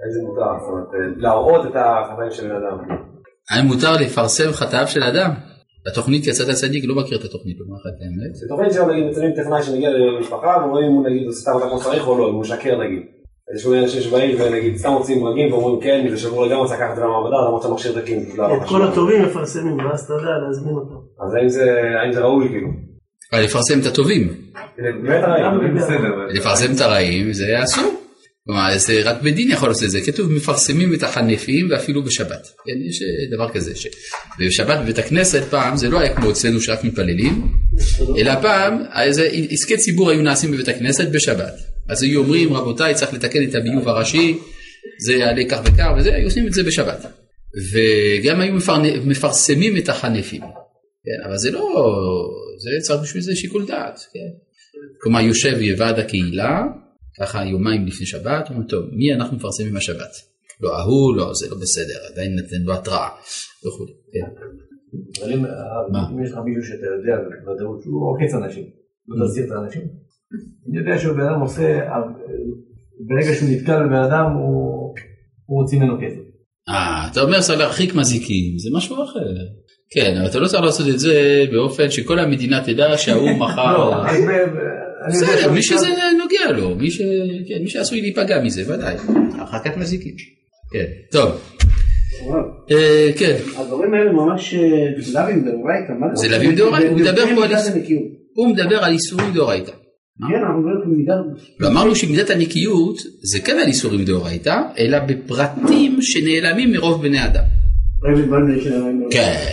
איזה 0.06 0.20
מותר, 0.26 0.42
זאת 0.60 0.68
אומרת, 0.70 0.86
אה, 0.94 1.14
להראות 1.16 1.66
את 1.66 1.76
החטאים 1.76 2.30
של 2.30 2.48
בן 2.48 2.54
אדם. 2.54 2.78
האם 3.50 3.66
מותר 3.66 3.92
לפרסם 3.92 4.52
חטאיו 4.52 4.86
של 4.86 5.02
אדם? 5.02 5.30
התוכנית 5.90 6.26
יצאת 6.26 6.48
צדיק 6.54 6.84
לא 6.86 6.94
מכיר 6.94 7.18
את 7.18 7.24
התוכנית, 7.24 7.56
לומר 7.60 7.76
לך 7.76 7.86
את 7.86 8.00
האמת. 8.02 8.34
זו 8.34 8.46
תוכנית 8.48 8.72
שם 8.72 8.90
נגיד 8.90 9.04
מצלמים 9.10 9.32
טכנאי 9.32 9.62
שמגיע 9.62 9.90
למשפחה, 9.90 10.64
ורואים 10.64 10.86
אם 10.86 10.92
הוא 10.92 11.06
נגיד 11.08 11.26
עושה 11.26 11.42
את 11.42 11.46
העבודה 11.48 11.70
כמו 11.70 11.80
שצריך 11.80 12.08
או 12.08 12.18
לא, 12.18 12.28
אם 12.28 12.34
הוא 12.34 12.40
משקר 12.40 12.78
נגיד. 12.84 13.02
יש 13.54 13.64
כל 13.64 13.70
מיני 13.70 13.82
אנשים 13.82 14.00
שבאים 14.00 14.40
ונגיד 14.40 14.76
סתם 14.76 14.90
מוצאים 14.90 15.20
ברגים 15.20 15.52
ואומרים 15.52 15.80
כן, 15.80 16.06
זה 16.10 16.16
שבור 16.16 16.46
לגמרי 16.46 16.68
צריך 16.68 16.80
לקחת 16.80 16.90
את 16.90 16.96
זה 16.96 17.02
למעבדה, 17.02 17.36
למרות 17.46 17.62
שהמכשיר 17.62 18.00
תקין. 18.00 18.26
את 18.62 18.68
כל 18.68 18.82
הטובים 18.82 19.22
מפרסמים, 19.22 19.78
ואז 19.78 20.00
אתה 20.04 20.12
יודע 20.12 20.30
להזמין 20.46 20.74
אותם. 20.74 20.94
אז 21.26 21.34
האם 21.34 21.48
זה 21.48 21.82
זה 22.12 22.20
ראוי 22.20 22.48
כאילו? 22.48 22.68
לפרסם 23.32 23.80
את 23.80 23.86
הטובים. 23.86 24.28
לפרסם 26.28 26.72
את 26.76 26.80
הרעים 26.80 27.32
זה 27.32 27.62
אסור. 27.62 28.05
כלומר, 28.46 28.78
זה 28.78 29.00
רק 29.04 29.22
בדין 29.22 29.50
יכול 29.50 29.68
לעשות 29.68 29.84
את 29.84 29.90
זה, 29.90 30.00
כתוב 30.00 30.32
מפרסמים 30.32 30.94
את 30.94 31.02
החנפים 31.02 31.68
ואפילו 31.70 32.02
בשבת. 32.02 32.46
כן, 32.66 32.88
יש 32.88 33.02
אה, 33.02 33.36
דבר 33.36 33.52
כזה, 33.52 33.72
שבשבת 33.76 34.78
בבית 34.82 34.98
הכנסת 34.98 35.42
פעם 35.50 35.76
זה 35.76 35.88
לא 35.88 36.00
היה 36.00 36.16
כמו 36.16 36.30
אצלנו 36.30 36.60
שרק 36.60 36.84
מתפללים, 36.84 37.52
אלא 38.18 38.32
פעם 38.42 38.82
איזה 39.02 39.28
עסקי 39.50 39.76
ציבור 39.76 40.10
היו 40.10 40.22
נעשים 40.22 40.52
בבית 40.52 40.68
הכנסת 40.68 41.08
בשבת. 41.08 41.54
אז 41.88 42.02
היו 42.02 42.20
אומרים 42.20 42.52
רבותיי 42.52 42.94
צריך 42.94 43.14
לתקן 43.14 43.42
את 43.48 43.54
הביוב 43.54 43.88
הראשי, 43.88 44.38
זה 45.04 45.14
יעלה 45.14 45.42
כך 45.48 45.60
וכך 45.64 45.88
וזה, 45.98 46.14
היו 46.14 46.24
עושים 46.24 46.46
את 46.46 46.52
זה 46.52 46.62
בשבת. 46.62 47.06
וגם 47.72 48.40
היו 48.40 48.54
מפרנ- 48.56 49.06
מפרסמים 49.06 49.76
את 49.76 49.88
החנפים. 49.88 50.40
כן, 51.04 51.28
אבל 51.28 51.38
זה 51.38 51.50
לא, 51.50 51.84
זה 52.62 52.70
צריך 52.80 53.02
בשביל 53.02 53.22
זה 53.22 53.36
שיקול 53.36 53.66
דעת. 53.66 53.98
כן. 54.12 54.18
כלומר 55.02 55.20
יושב 55.20 55.58
ועד 55.78 55.98
הקהילה, 55.98 56.62
ככה 57.20 57.44
יומיים 57.44 57.86
לפני 57.86 58.06
שבת, 58.06 58.48
אומרים 58.48 58.66
טוב, 58.66 58.84
מי 58.92 59.14
אנחנו 59.14 59.36
מפרסמים 59.36 59.76
השבת? 59.76 60.12
לא 60.60 60.78
ההוא, 60.78 61.16
לא, 61.16 61.34
זה 61.34 61.46
לא 61.50 61.56
בסדר, 61.62 61.98
עדיין 62.12 62.30
נתן 62.38 62.62
לו 62.64 62.74
התראה 62.74 63.08
וכו'. 63.66 63.86
כן. 64.12 64.26
אבל 65.22 65.32
אם 65.32 65.44
יש 66.24 66.30
לך 66.32 66.38
מישהו 66.44 66.62
שאתה 66.62 66.86
יודע 66.86 67.14
בוודאות 67.44 67.82
שהוא 67.82 68.10
עוקץ 68.10 68.34
אנשים, 68.34 68.64
לא 69.08 69.26
תסיר 69.26 69.44
את 69.46 69.50
האנשים. 69.50 69.82
אני 70.68 70.78
יודע 70.78 70.98
שהוא 70.98 71.16
בן 71.16 71.20
אדם 71.20 71.40
עושה, 71.40 71.80
ברגע 73.08 73.34
שהוא 73.34 73.48
נתקל 73.50 73.86
בבן 73.86 74.02
אדם 74.08 74.32
הוא 74.32 74.94
מוציא 75.48 75.78
ממנו 75.78 75.94
כסף. 76.02 76.20
אה, 76.68 77.08
אתה 77.12 77.20
אומר 77.20 77.40
צריך 77.40 77.58
להרחיק 77.58 77.94
מזיקים, 77.94 78.58
זה 78.58 78.70
משהו 78.76 79.04
אחר. 79.04 79.28
כן, 79.90 80.16
אבל 80.16 80.30
אתה 80.30 80.38
לא 80.38 80.46
צריך 80.46 80.62
לעשות 80.62 80.88
את 80.94 80.98
זה 80.98 81.44
באופן 81.52 81.90
שכל 81.90 82.18
המדינה 82.18 82.64
תדע 82.64 82.96
שההוא 82.96 83.30
מכר... 83.40 84.02
לא, 85.08 85.12
בסדר, 85.14 85.52
מי 85.52 85.62
שזה 85.62 85.86
נוגע 86.18 86.52
לו, 86.58 86.74
מי 86.76 86.90
ש- 86.90 87.02
כן, 87.48 87.62
מי 87.62 87.68
שעשוי 87.70 88.00
להיפגע 88.00 88.42
מזה, 88.42 88.74
ודאי. 88.74 88.94
הרחקת 89.38 89.76
מזיקים. 89.76 90.14
כן, 90.72 90.84
טוב. 91.12 91.30
אה, 92.70 93.10
כן, 93.18 93.36
הדברים 93.56 93.94
האלה 93.94 94.12
ממש 94.12 94.54
אה, 94.54 94.60
לאווים 95.14 95.44
דאורייתא, 95.44 95.92
מה 96.00 96.06
זה 96.14 96.28
לאווים 96.28 96.54
דאורייתא, 96.54 96.88
הוא 96.88 96.98
מדבר 97.00 97.22
פה 97.34 97.44
על. 97.44 97.50
הוא 98.34 98.48
מדבר 98.48 98.84
על 98.84 98.92
איסורים 98.92 99.32
דאורייתא. 99.34 99.72
כן, 100.30 100.44
אמרנו 101.66 101.96
שמידת 101.96 102.30
הנקיות 102.30 102.96
זה 103.22 103.40
כן 103.40 103.56
על 103.62 103.66
איסורים 103.68 104.04
דאורייתא, 104.04 104.60
אלא 104.78 104.98
בפרטים 104.98 105.98
שנעלמים 106.00 106.72
מרוב 106.72 107.02
בני 107.02 107.24
אדם. 107.24 107.42
כן. 109.10 109.46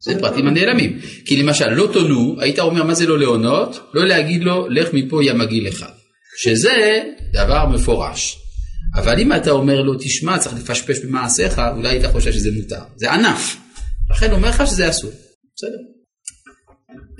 זה 0.00 0.20
פרטים 0.20 0.46
הנעלמים. 0.46 0.98
כי 1.24 1.36
למשל, 1.42 1.68
לא 1.68 1.88
תונו, 1.92 2.36
היית 2.40 2.58
אומר 2.58 2.82
מה 2.82 2.94
זה 2.94 3.06
לא 3.06 3.18
להונות? 3.18 3.90
לא 3.94 4.06
להגיד 4.06 4.42
לו, 4.44 4.68
לך 4.70 4.88
מפה 4.92 5.24
יא 5.24 5.32
מגעיל 5.32 5.68
אחד. 5.68 5.92
שזה 6.36 7.02
דבר 7.32 7.66
מפורש. 7.66 8.38
אבל 8.94 9.20
אם 9.20 9.32
אתה 9.32 9.50
אומר 9.50 9.82
לו, 9.82 9.94
תשמע, 9.98 10.38
צריך 10.38 10.54
לפשפש 10.54 10.98
במעשיך, 11.04 11.60
אולי 11.76 11.88
היית 11.88 12.04
חושב 12.06 12.32
שזה 12.32 12.50
מותר. 12.52 12.80
זה 12.96 13.12
ענף. 13.12 13.56
לכן 14.10 14.32
אומר 14.32 14.48
לך 14.48 14.66
שזה 14.66 14.90
אסור. 14.90 15.10
בסדר. 15.56 15.96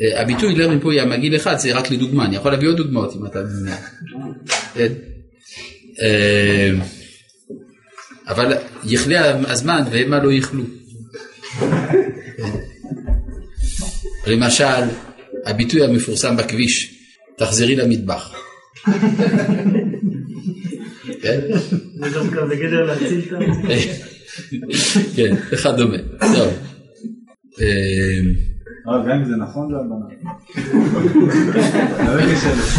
אה, 0.02 0.22
הביטוי 0.22 0.54
לך 0.54 0.70
מפה 0.70 0.94
יא 0.94 1.04
מגעיל 1.04 1.36
אחד 1.36 1.58
זה 1.58 1.78
רק 1.78 1.90
לדוגמה, 1.90 2.24
אני 2.24 2.36
יכול 2.36 2.50
להביא 2.50 2.68
עוד 2.68 2.76
דוגמאות 2.76 3.16
אם 3.16 3.26
אתה 3.26 3.38
מעוניין. 3.42 3.78
כן. 4.74 4.92
אה, 6.02 6.70
אבל 8.28 8.52
יכלה 8.84 9.50
הזמן 9.50 9.82
והמה 9.90 10.18
לא 10.18 10.32
יכלו. 10.32 10.64
למשל, 14.26 14.82
הביטוי 15.44 15.84
המפורסם 15.84 16.36
בכביש, 16.36 16.94
תחזרי 17.38 17.76
למטבח. 17.76 18.34
כן? 21.22 21.40
זה 21.94 22.10
כזה 22.10 22.46
בגדר 22.50 22.84
להציל 22.84 23.22
את 23.28 23.32
ה... 23.32 23.36
כן, 25.16 25.34
וכדומה. 25.52 25.96
טוב. 26.20 26.52
אבל 28.86 29.08
גם 29.08 29.18
אם 29.18 29.24
זה 29.24 29.36
נכון 29.36 29.68
זה 29.70 29.76
הבנה. 29.76 30.06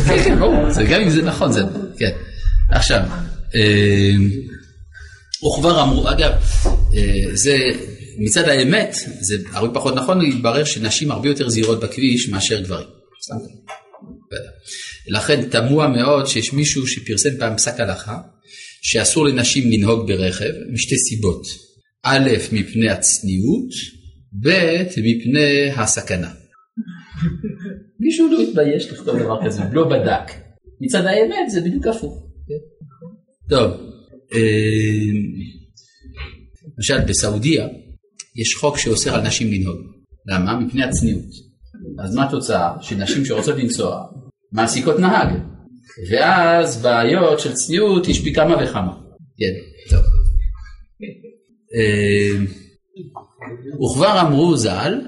כן, 0.07 0.23
כן, 0.23 0.39
ברור, 0.39 0.69
זה 0.71 0.83
גם 0.83 1.01
אם 1.01 1.10
זה 1.10 1.21
נכון, 1.21 1.51
זה, 1.51 1.62
כן. 1.97 2.12
עכשיו, 2.69 3.01
אה, 3.55 4.12
וכבר 5.47 5.83
אמרו, 5.83 6.10
אגב, 6.10 6.31
אה, 6.93 7.25
זה 7.33 7.57
מצד 8.17 8.49
האמת, 8.49 8.95
זה 9.19 9.36
הרבה 9.51 9.73
פחות 9.73 9.95
נכון 9.95 10.21
להתברר 10.21 10.63
שנשים 10.63 11.12
הרבה 11.12 11.30
יותר 11.30 11.49
זהירות 11.49 11.80
בכביש 11.80 12.30
מאשר 12.30 12.62
גברים. 12.62 12.88
סתם. 13.23 13.36
לכן 15.08 15.49
תמוה 15.49 15.88
מאוד 15.88 16.27
שיש 16.27 16.53
מישהו 16.53 16.88
שפרסם 16.88 17.30
פעם 17.39 17.58
פסק 17.58 17.80
הלכה 17.80 18.17
שאסור 18.82 19.25
לנשים 19.25 19.71
לנהוג 19.71 20.08
ברכב 20.08 20.51
משתי 20.73 20.95
סיבות. 20.97 21.43
א', 22.03 22.30
מפני 22.51 22.89
הצניעות, 22.89 23.69
ב', 24.43 24.84
מפני 24.97 25.71
הסכנה. 25.75 26.32
מישהו 27.99 28.32
לא 28.32 28.41
התבייש 28.41 28.91
לכתוב 28.91 29.19
דבר 29.19 29.45
כזה, 29.45 29.62
לא 29.71 29.89
בדק. 29.89 30.32
מצד 30.82 31.06
האמת 31.06 31.49
זה 31.49 31.62
בדיוק 31.62 31.88
הפוך. 31.88 32.23
טוב, 33.49 33.71
אה, 34.34 34.39
למשל 36.77 36.99
בסעודיה 37.08 37.67
יש 38.38 38.56
חוק 38.56 38.78
שאוסר 38.78 39.15
על 39.15 39.21
נשים 39.21 39.52
לנהוג. 39.52 39.78
למה? 40.28 40.60
מפני 40.60 40.84
הצניעות. 40.84 41.47
אז 42.04 42.15
מה 42.15 42.26
התוצאה? 42.28 42.71
שנשים 42.82 43.26
שרוצות 43.26 43.58
לנסוע 43.58 44.06
מעסיקות 44.52 45.00
נהג. 45.00 45.30
ואז 46.12 46.82
בעיות 46.82 47.39
של 47.39 47.54
צניעות 47.54 48.08
יש 48.08 48.23
פי 48.23 48.34
כמה 48.34 48.63
וכמה. 48.63 48.93
כן, 49.38 49.54
טוב. 49.89 50.06
אה, 51.76 52.45
וכבר 53.73 54.21
אמרו 54.21 54.58
ז"ל, 54.58 55.02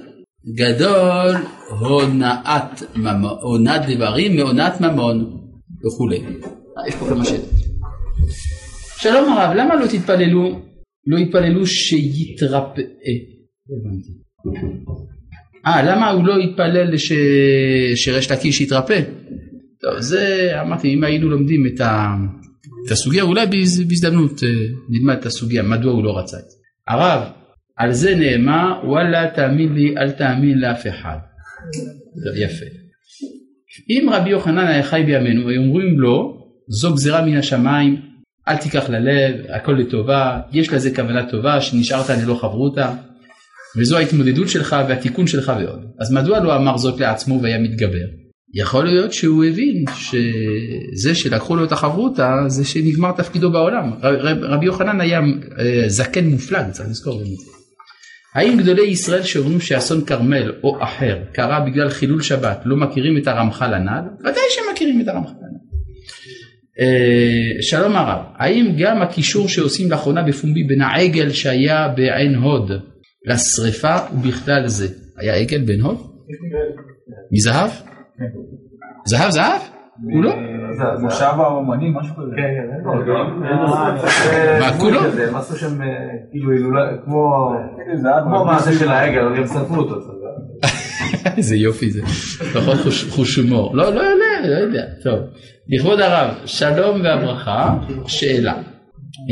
גדול 0.55 1.35
הונאת, 1.79 2.83
הונאת 3.41 3.81
דברים 3.87 4.35
מהונאת 4.35 4.81
ממון 4.81 5.39
וכולי. 5.85 6.17
אה, 6.17 6.87
יש 6.87 6.95
פה 6.95 7.05
כמה 7.09 7.25
שאלות. 7.25 7.49
שלום 8.97 9.33
הרב, 9.33 9.55
למה 9.55 9.75
לא 9.75 9.87
תתפללו, 9.87 10.59
לא 11.09 11.17
יתפללו 11.17 11.67
שיתרפא? 11.67 12.81
הבנתי. 13.69 14.11
אה, 15.65 15.83
למה 15.83 16.09
הוא 16.09 16.27
לא 16.27 16.33
יתפלל 16.43 16.97
ש... 16.97 17.11
שריש 17.95 18.31
לקיש 18.31 18.61
יתרפא? 18.61 19.01
טוב, 19.81 19.99
זה 19.99 20.51
אמרתי, 20.61 20.93
אם 20.93 21.03
היינו 21.03 21.29
לומדים 21.29 21.65
את, 21.67 21.81
ה... 21.81 22.15
את 22.85 22.91
הסוגיה, 22.91 23.23
אולי 23.23 23.45
בהז... 23.45 23.87
בהזדמנות 23.87 24.43
אה, 24.43 24.49
נלמד 24.89 25.17
את 25.19 25.25
הסוגיה, 25.25 25.63
מדוע 25.63 25.93
הוא 25.93 26.03
לא 26.03 26.17
רצה 26.19 26.37
את 26.37 26.49
זה. 26.49 26.57
הרב, 26.87 27.21
על 27.77 27.91
זה 27.91 28.15
נאמר, 28.15 28.81
וואלה 28.83 29.29
תאמין 29.35 29.73
לי, 29.73 29.97
אל 29.97 30.11
תאמין 30.11 30.59
לאף 30.59 30.87
אחד. 30.87 31.17
טוב, 32.25 32.35
יפה. 32.35 32.65
אם 33.89 34.09
רבי 34.11 34.29
יוחנן 34.29 34.67
היה 34.67 34.83
חי 34.83 35.03
בימינו, 35.05 35.49
היו 35.49 35.61
אומרים 35.61 35.99
לו, 35.99 36.45
זו 36.67 36.93
גזירה 36.93 37.25
מן 37.25 37.37
השמיים, 37.37 38.01
אל 38.49 38.57
תיקח 38.57 38.89
ללב, 38.89 39.35
הכל 39.49 39.71
לטובה, 39.71 40.39
יש 40.51 40.73
לזה 40.73 40.95
כוונה 40.95 41.29
טובה, 41.29 41.61
שנשארת 41.61 42.09
ללא 42.09 42.35
חברותה, 42.35 42.93
וזו 43.77 43.97
ההתמודדות 43.97 44.49
שלך 44.49 44.75
והתיקון 44.87 45.27
שלך 45.27 45.51
ועוד. 45.59 45.85
אז 45.99 46.11
מדוע 46.11 46.39
לא 46.39 46.55
אמר 46.55 46.77
זאת 46.77 46.99
לעצמו 46.99 47.41
והיה 47.41 47.59
מתגבר? 47.59 48.05
יכול 48.53 48.85
להיות 48.85 49.13
שהוא 49.13 49.45
הבין 49.45 49.85
שזה 49.95 51.15
שלקחו 51.15 51.55
לו 51.55 51.63
את 51.63 51.71
החברותה 51.71 52.35
זה 52.47 52.65
שנגמר 52.65 53.11
תפקידו 53.11 53.51
בעולם. 53.51 53.91
רב- 54.03 54.43
רבי 54.43 54.65
יוחנן 54.65 55.01
היה 55.01 55.19
אה, 55.59 55.83
זקן 55.87 56.25
מופלג, 56.25 56.71
צריך 56.71 56.89
לזכור 56.89 57.17
באמת. 57.17 57.37
האם 58.35 58.57
גדולי 58.57 58.87
ישראל 58.87 59.23
שאומרים 59.23 59.59
שאסון 59.61 60.05
כרמל 60.05 60.51
או 60.63 60.83
אחר 60.83 61.17
קרה 61.33 61.59
בגלל 61.59 61.89
חילול 61.89 62.21
שבת 62.21 62.61
לא 62.65 62.75
מכירים 62.75 63.17
את 63.17 63.27
הרמח"ל 63.27 63.73
הנ"ל? 63.73 64.03
ודאי 64.19 64.43
שמכירים 64.49 65.01
את 65.01 65.07
הרמח"ל 65.07 65.29
הנ"ל. 65.29 65.43
אה, 65.43 65.48
שלום 67.61 67.95
הרב, 67.95 68.21
האם 68.37 68.71
גם 68.77 69.01
הקישור 69.01 69.47
שעושים 69.47 69.91
לאחרונה 69.91 70.23
בפומבי 70.23 70.63
בין 70.63 70.81
העגל 70.81 71.29
שהיה 71.29 71.87
בעין 71.87 72.35
הוד 72.35 72.71
לשריפה 73.25 73.95
ובכלל 74.13 74.67
זה, 74.67 74.87
היה 75.17 75.33
עגל 75.33 75.61
בעין 75.65 75.81
הוד? 75.81 75.97
מזהב? 77.31 77.69
זהב 79.05 79.29
זהב? 79.29 79.61
הוא 80.03 80.23
לא? 80.23 80.33
מושב 80.99 81.25
האומנים, 81.25 81.93
משהו 81.93 82.15
כזה. 82.15 82.31
כן, 82.35 82.51
כן. 82.57 82.89
אה, 84.33 84.59
מה, 84.59 84.79
כולו? 84.79 84.99
הם 84.99 85.35
עשו 85.35 85.55
שם 85.55 85.81
אה, 85.81 85.87
כאילו 86.31 86.51
הילולה, 86.51 86.81
כמו 87.05 87.51
זה 88.01 88.07
היה 88.07 88.23
כמו 88.23 88.45
מעשה 88.45 88.71
של 88.71 88.89
העגל, 88.89 89.21
הם 89.21 89.47
שרפו 89.47 89.75
אותו. 89.75 89.95
איזה 91.37 91.55
יופי 91.55 91.91
זה, 91.91 92.01
לפחות 92.01 92.77
חוש, 92.83 93.09
חוש 93.09 93.35
הומור. 93.35 93.75
לא, 93.75 93.93
לא 93.93 94.01
יודע, 94.43 94.59
לא 94.59 94.63
יודע. 94.63 94.83
טוב, 95.03 95.19
לכבוד 95.69 95.99
הרב, 95.99 96.33
שלום 96.45 97.01
והברכה, 97.03 97.75
שאלה. 98.07 98.53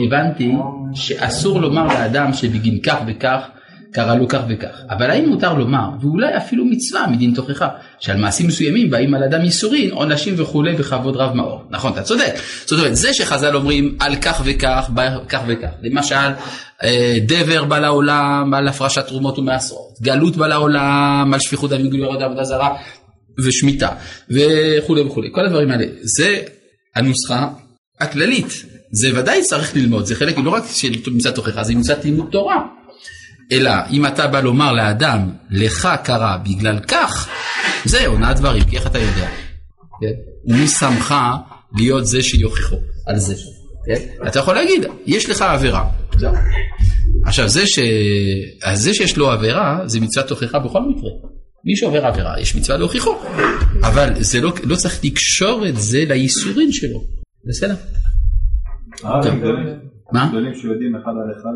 הבנתי 0.06 0.52
שאסור 0.93 1.62
לומר 1.62 1.88
לאדם 1.88 2.34
שבגין 2.34 2.80
כך 2.82 2.98
וכך 3.08 3.48
קרה 3.93 4.15
לו 4.15 4.28
כך 4.28 4.39
וכך, 4.48 4.82
אבל 4.89 5.12
האם 5.12 5.30
מותר 5.30 5.54
לומר, 5.54 5.89
ואולי 6.02 6.38
אפילו 6.38 6.65
מצווה 6.65 7.08
מדין 7.08 7.34
תוכחה, 7.36 7.67
שעל 8.00 8.17
מעשים 8.17 8.48
מסוימים 8.48 8.89
באים 8.89 9.13
על 9.13 9.24
אדם 9.24 9.41
ייסורין, 9.41 9.91
עונשים 9.91 10.34
וכולי 10.38 10.76
בכבוד 10.76 11.15
רב 11.15 11.34
מאור. 11.34 11.62
נכון, 11.70 11.91
אתה 11.91 12.02
צודק. 12.02 12.34
זאת 12.65 12.80
אומרת, 12.80 12.96
זה 12.96 13.13
שחז"ל 13.13 13.56
אומרים 13.56 13.98
על 14.00 14.15
כך 14.15 14.41
וכך, 14.46 14.89
כך 15.30 15.41
וכך. 15.48 15.70
למשל, 15.82 16.15
אה, 16.84 17.17
דבר 17.28 17.65
בא 17.65 17.80
לעולם 17.80 18.54
על 18.54 18.67
הפרשת 18.67 19.08
תרומות 19.08 19.39
ומעשרות, 19.39 19.98
גלות 20.02 20.38
בא 20.38 20.48
לעולם 20.48 21.32
על 21.34 21.39
שפיכות 21.39 21.70
דמים 21.70 21.89
גלויות 21.89 22.22
עבודה 22.22 22.43
זרה 22.43 22.76
ושמיטה 23.45 23.89
וכולי 24.30 25.02
וכולי. 25.02 25.30
כל 25.32 25.45
הדברים 25.45 25.71
האלה, 25.71 25.86
זה 26.02 26.41
הנוסחה 26.95 27.47
הכללית. 28.00 28.63
זה 28.91 29.19
ודאי 29.19 29.41
צריך 29.41 29.76
ללמוד, 29.76 30.06
זה 30.06 30.15
חלק 30.15 30.38
לא 30.38 30.50
רק 30.50 30.63
של 30.73 30.91
מצוות 31.12 31.36
תוכחה, 31.36 31.63
זה 31.63 31.76
מצוות 31.76 32.06
לימוד 32.06 32.28
תורה. 32.32 32.62
אלא 33.52 33.71
אם 33.91 34.06
אתה 34.06 34.28
בא 34.28 34.39
לומר 34.39 34.73
לאדם, 34.73 35.32
לך 35.50 35.89
קרה 36.04 36.38
בגלל 36.38 36.80
כך, 36.80 37.30
זה 37.86 38.08
עונה 38.08 38.34
דברים, 38.34 38.63
כי 38.63 38.76
איך 38.76 38.88
אתה 38.88 39.00
יודע? 39.00 39.30
כן? 40.02 40.13
ומי 40.47 40.67
שמך 40.67 41.15
להיות 41.78 42.08
זה 42.08 42.23
שיוכיחו 42.23 42.76
על 43.08 43.19
זה? 43.19 43.36
כן? 43.86 44.28
אתה 44.28 44.39
יכול 44.39 44.56
להגיד, 44.56 44.86
יש 45.06 45.30
לך 45.30 45.41
עבירה. 45.41 45.89
עכשיו 47.26 47.50
זה, 47.50 47.67
ש... 47.67 47.80
זה 48.73 48.93
שיש 48.93 49.17
לו 49.17 49.32
עבירה, 49.32 49.80
זה 49.86 50.00
מצוות 50.00 50.28
תוכחה 50.28 50.60
בכל 50.60 50.82
מקרה. 50.82 51.10
מי 51.68 51.76
שעובר 51.76 52.06
עבירה, 52.06 52.40
יש 52.42 52.56
מצווה 52.56 52.78
להוכיחו. 52.78 53.16
אבל 53.82 54.10
זה 54.20 54.42
לא, 54.42 54.54
לא 54.64 54.76
צריך 54.76 55.00
לקשור 55.04 55.68
את 55.70 55.76
זה 55.78 56.04
לייסורים 56.08 56.72
שלו. 56.72 57.04
בסדר? 57.48 57.76
גדולי- 59.40 59.72
מה? 60.14 60.28
גדולים 60.30 60.56
שיודעים 60.56 60.96
אחד 60.96 61.12
על 61.12 61.32
אחד, 61.42 61.50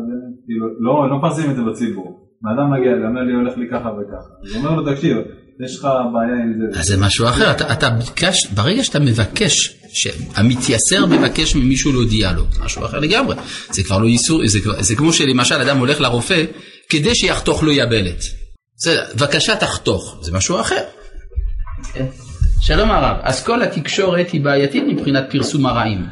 כאילו, 0.46 0.66
לא, 0.80 1.10
לא 1.10 1.18
מפרסמים 1.18 1.50
את 1.50 1.56
זה 1.56 1.62
בציבור. 1.62 2.18
האדם 2.44 2.72
מגיע, 2.72 2.92
אליי, 2.92 3.06
אומר 3.08 3.20
לי 3.20 3.32
הולך 3.32 3.56
לי 3.58 3.66
ככה 3.72 3.88
וככה. 3.88 4.54
הוא 4.54 4.64
אומר 4.64 4.80
לו, 4.80 4.94
תקשיב, 4.94 5.16
יש 5.64 5.76
לך 5.78 5.82
בעיה 5.82 6.34
עם 6.44 6.52
זה. 6.72 6.80
אז 6.80 6.86
זה 6.86 6.96
משהו 7.00 7.28
אחר, 7.28 7.50
אתה, 7.50 7.72
אתה 7.72 7.90
ביקש, 7.90 8.46
ברגע 8.54 8.84
שאתה 8.84 9.00
מבקש, 9.00 9.76
שהמתייסר 9.92 11.06
מבקש 11.06 11.56
ממישהו 11.56 11.92
להודיע 11.92 12.32
לו, 12.32 12.42
משהו 12.64 12.84
אחר 12.84 12.98
לגמרי. 12.98 13.36
זה 13.70 13.82
כבר 13.84 13.98
לא 13.98 14.06
איסור, 14.06 14.46
זה, 14.46 14.58
זה 14.80 14.96
כמו 14.96 15.12
שלמשל 15.12 15.54
אדם 15.54 15.78
הולך 15.78 16.00
לרופא 16.00 16.44
כדי 16.88 17.14
שיחתוך 17.14 17.62
לו 17.62 17.72
יבלת. 17.72 18.41
בסדר, 18.82 19.04
בבקשה 19.14 19.56
תחתוך, 19.56 20.16
זה 20.20 20.32
משהו 20.32 20.60
אחר. 20.60 20.84
כן. 21.92 22.06
שלום 22.60 22.90
הרב, 22.90 23.16
אז 23.22 23.44
כל 23.44 23.62
התקשורת 23.62 24.30
היא 24.30 24.40
בעייתית 24.40 24.84
מבחינת 24.88 25.24
פרסום 25.30 25.66
הרעים. 25.66 26.06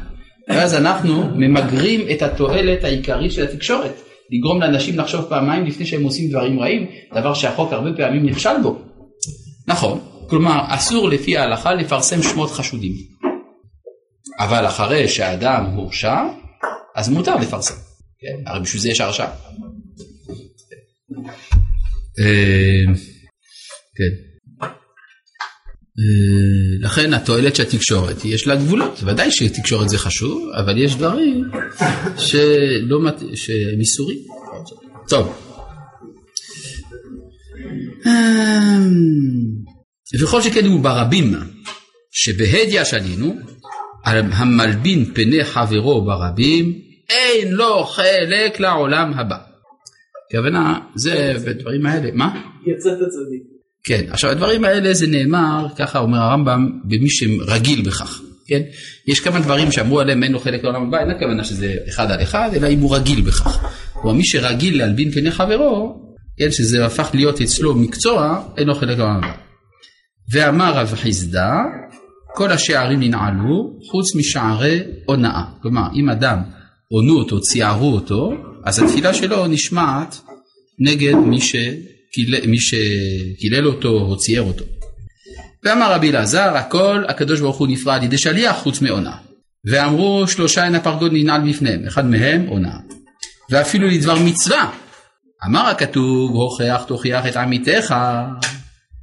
ואז 0.49 0.75
אנחנו 0.75 1.29
ממגרים 1.35 2.01
את 2.11 2.21
התועלת 2.21 2.83
העיקרית 2.83 3.31
של 3.31 3.43
התקשורת, 3.43 4.01
לגרום 4.31 4.61
לאנשים 4.61 4.99
לחשוב 4.99 5.25
פעמיים 5.29 5.65
לפני 5.65 5.85
שהם 5.85 6.03
עושים 6.03 6.29
דברים 6.29 6.59
רעים, 6.59 6.87
דבר 7.15 7.33
שהחוק 7.33 7.73
הרבה 7.73 7.89
פעמים 7.97 8.25
נכשל 8.25 8.61
בו. 8.63 8.81
נכון, 9.67 9.99
כלומר 10.29 10.61
אסור 10.67 11.09
לפי 11.09 11.37
ההלכה 11.37 11.73
לפרסם 11.73 12.23
שמות 12.23 12.51
חשודים. 12.51 12.93
אבל 14.39 14.67
אחרי 14.67 15.07
שהאדם 15.07 15.65
הורשע, 15.65 16.15
אז 16.95 17.09
מותר 17.09 17.35
לפרסם. 17.35 17.75
כן? 18.19 18.49
הרי 18.51 18.61
בשביל 18.61 18.81
זה 18.81 18.89
יש 18.89 19.01
הרשעה. 19.01 19.27
אה, 22.19 22.93
כן. 23.97 24.11
אה, 25.99 26.87
לכן 26.87 27.13
התועלת 27.13 27.55
של 27.55 27.63
התקשורת 27.63 28.25
יש 28.25 28.47
לה 28.47 28.55
גבולות, 28.55 28.99
ודאי 29.03 29.31
שתקשורת 29.31 29.89
זה 29.89 29.97
חשוב, 29.97 30.49
אבל 30.57 30.77
יש 30.77 30.95
דברים 30.95 31.43
שלא, 32.17 33.01
מת- 33.01 33.35
שהם 33.35 33.79
איסורים. 33.79 34.17
טוב. 35.09 35.37
אמ, 38.05 38.91
וכל 40.19 40.41
שכן 40.41 40.65
הוא 40.65 40.79
ברבים, 40.79 41.33
שבהדיא 42.11 42.83
שנינו, 42.83 43.35
המלבין 44.05 45.13
פני 45.13 45.43
חברו 45.43 46.05
ברבים, 46.05 46.73
אין 47.09 47.51
לו 47.51 47.83
חלק 47.83 48.59
לעולם 48.59 49.13
הבא. 49.13 49.37
הכוונה, 50.31 50.79
זה 50.95 51.33
בדברים 51.45 51.85
האלה, 51.85 52.09
מה? 52.13 52.41
יצאת 52.65 52.93
צדיק. 52.93 53.43
כן, 53.83 54.05
עכשיו 54.09 54.31
הדברים 54.31 54.63
האלה 54.63 54.93
זה 54.93 55.07
נאמר, 55.07 55.67
ככה 55.77 55.99
אומר 55.99 56.17
הרמב"ם, 56.17 56.69
במי 56.83 57.09
שרגיל 57.09 57.81
בכך, 57.81 58.21
כן? 58.47 58.61
יש 59.07 59.19
כמה 59.19 59.39
דברים 59.39 59.71
שאמרו 59.71 59.99
עליהם 59.99 60.23
אין 60.23 60.31
לו 60.31 60.39
חלק 60.39 60.63
לעולם 60.63 60.87
הבא, 60.87 60.99
אין 60.99 61.09
הכוונה 61.11 61.43
שזה 61.43 61.75
אחד 61.89 62.11
על 62.11 62.21
אחד, 62.21 62.49
אלא 62.55 62.67
אם 62.67 62.79
הוא 62.79 62.95
רגיל 62.95 63.21
בכך. 63.21 63.79
כלומר 63.93 64.17
מי 64.17 64.25
שרגיל 64.25 64.77
להלבין 64.77 65.11
פני 65.11 65.31
חברו, 65.31 66.01
כן, 66.37 66.51
שזה 66.51 66.85
הפך 66.85 67.09
להיות 67.13 67.41
אצלו 67.41 67.75
מקצוע, 67.75 68.43
אין 68.57 68.67
לו 68.67 68.75
חלק 68.75 68.97
לעולם 68.97 69.17
הבא. 69.17 69.33
ואמר 70.33 70.73
רב 70.73 70.93
חיסדא, 70.95 71.51
כל 72.35 72.51
השערים 72.51 72.99
ננעלו 72.99 73.79
חוץ 73.91 74.15
משערי 74.15 74.79
הונאה. 75.05 75.43
כלומר, 75.61 75.87
אם 75.95 76.09
אדם 76.09 76.39
הונו 76.87 77.19
אותו, 77.19 77.39
ציערו 77.39 77.93
אותו, 77.93 78.31
אז 78.65 78.79
התפילה 78.79 79.13
שלו 79.13 79.47
נשמעת 79.47 80.21
נגד 80.79 81.13
מי, 81.13 81.41
שקילל, 81.41 82.47
מי 82.47 82.57
שקילל 82.59 83.67
אותו 83.67 83.89
או 83.89 84.17
צייר 84.17 84.41
אותו. 84.41 84.65
ואמר 85.63 85.93
רבי 85.93 86.09
אלעזר, 86.09 86.57
הכל 86.57 87.03
הקדוש 87.07 87.39
ברוך 87.39 87.57
הוא 87.57 87.67
נפרע 87.67 87.95
על 87.95 88.03
ידי 88.03 88.17
שליח 88.17 88.57
חוץ 88.57 88.81
מעונה. 88.81 89.15
ואמרו 89.65 90.27
שלושה 90.27 90.65
אין 90.65 90.75
הפרגוד 90.75 91.11
ננעל 91.13 91.49
בפניהם, 91.49 91.87
אחד 91.87 92.05
מהם 92.05 92.47
עונה. 92.47 92.77
ואפילו 93.49 93.87
לדבר 93.87 94.15
מצווה. 94.19 94.71
אמר 95.45 95.67
הכתוב, 95.67 96.31
הוכח 96.31 96.83
תוכיח 96.87 97.27
את 97.27 97.35
עמיתך. 97.35 97.95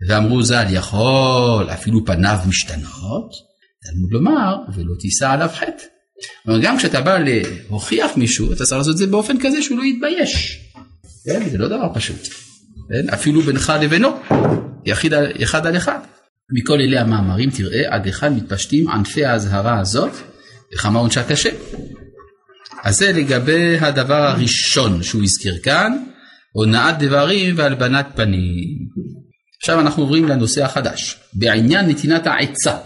ואמרו 0.09 0.43
ז"ל, 0.43 0.67
יכול 0.71 1.71
אפילו 1.73 2.05
פניו 2.07 2.39
משתנות? 2.49 3.31
תלמוד 3.83 4.13
לומר, 4.13 4.57
ולא 4.75 4.95
תישא 5.01 5.31
עליו 5.31 5.49
חטא. 5.55 5.98
כלומר, 6.45 6.61
גם 6.63 6.79
כשאתה 6.79 7.01
בא 7.01 7.19
להוכיח 7.19 8.11
מישהו, 8.17 8.53
אתה 8.53 8.65
צריך 8.65 8.79
לעשות 8.79 8.93
את 8.93 8.99
זה 8.99 9.07
באופן 9.07 9.39
כזה 9.41 9.63
שהוא 9.63 9.79
לא 9.79 9.85
יתבייש. 9.85 10.61
כן, 11.25 11.49
זה 11.51 11.59
לא 11.59 11.69
דבר 11.69 11.89
פשוט. 11.95 12.29
כן? 12.89 13.09
אפילו 13.15 13.41
בינך 13.41 13.73
לבינו, 13.81 14.09
יחיד 14.85 15.15
על, 15.15 15.33
אחד 15.43 15.67
על 15.67 15.77
אחד. 15.77 15.99
מכל 16.51 16.81
אלה 16.81 17.01
המאמרים 17.01 17.51
תראה 17.51 17.95
עד 17.95 18.07
היכן 18.07 18.35
מתפשטים 18.35 18.89
ענפי 18.89 19.25
האזהרה 19.25 19.81
הזאת 19.81 20.13
וכמה 20.75 20.99
עונשה 20.99 21.23
קשה. 21.25 21.51
אז 22.83 22.97
זה 22.97 23.13
לגבי 23.13 23.79
הדבר 23.79 24.23
הראשון 24.23 25.03
שהוא 25.03 25.23
הזכיר 25.23 25.59
כאן, 25.63 25.93
הונאת 26.53 26.99
דברים 26.99 27.55
והלבנת 27.59 28.07
פנים. 28.15 28.79
עכשיו 29.61 29.81
אנחנו 29.81 30.03
עוברים 30.03 30.29
לנושא 30.29 30.65
החדש, 30.65 31.17
בעניין 31.33 31.87
נתינת 31.89 32.27
העצה. 32.27 32.77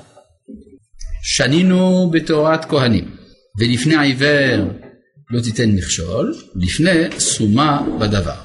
שנינו 1.23 2.11
בתורת 2.13 2.65
כהנים, 2.65 3.11
ולפני 3.59 3.95
העיוור 3.95 4.69
לא 5.31 5.41
תיתן 5.41 5.71
מכשול, 5.71 6.35
לפני 6.55 7.19
סומה 7.19 7.87
בדבר. 8.01 8.41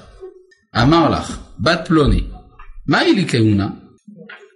אמר 0.75 1.09
לך, 1.09 1.39
בת 1.59 1.79
פלוני, 1.87 2.21
מהי 2.87 3.13
לי 3.13 3.25
כהונה? 3.27 3.69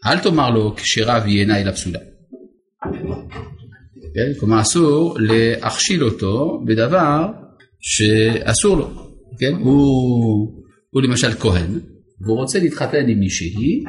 אל 0.05 0.19
תאמר 0.19 0.49
לו 0.49 0.75
כשרב 0.75 1.23
היא 1.25 1.39
עיניי 1.39 1.63
לפסולה. 1.63 1.99
כן? 4.13 4.39
כלומר 4.39 4.61
אסור 4.61 5.17
להכשיל 5.19 6.03
אותו 6.03 6.61
בדבר 6.67 7.27
שאסור 7.79 8.77
לו. 8.77 8.89
כן? 9.39 9.53
הוא, 9.53 10.63
הוא 10.89 11.01
למשל 11.01 11.31
כהן, 11.31 11.79
והוא 12.21 12.37
רוצה 12.37 12.59
להתחתן 12.59 13.09
עם 13.09 13.19
מישהי, 13.19 13.83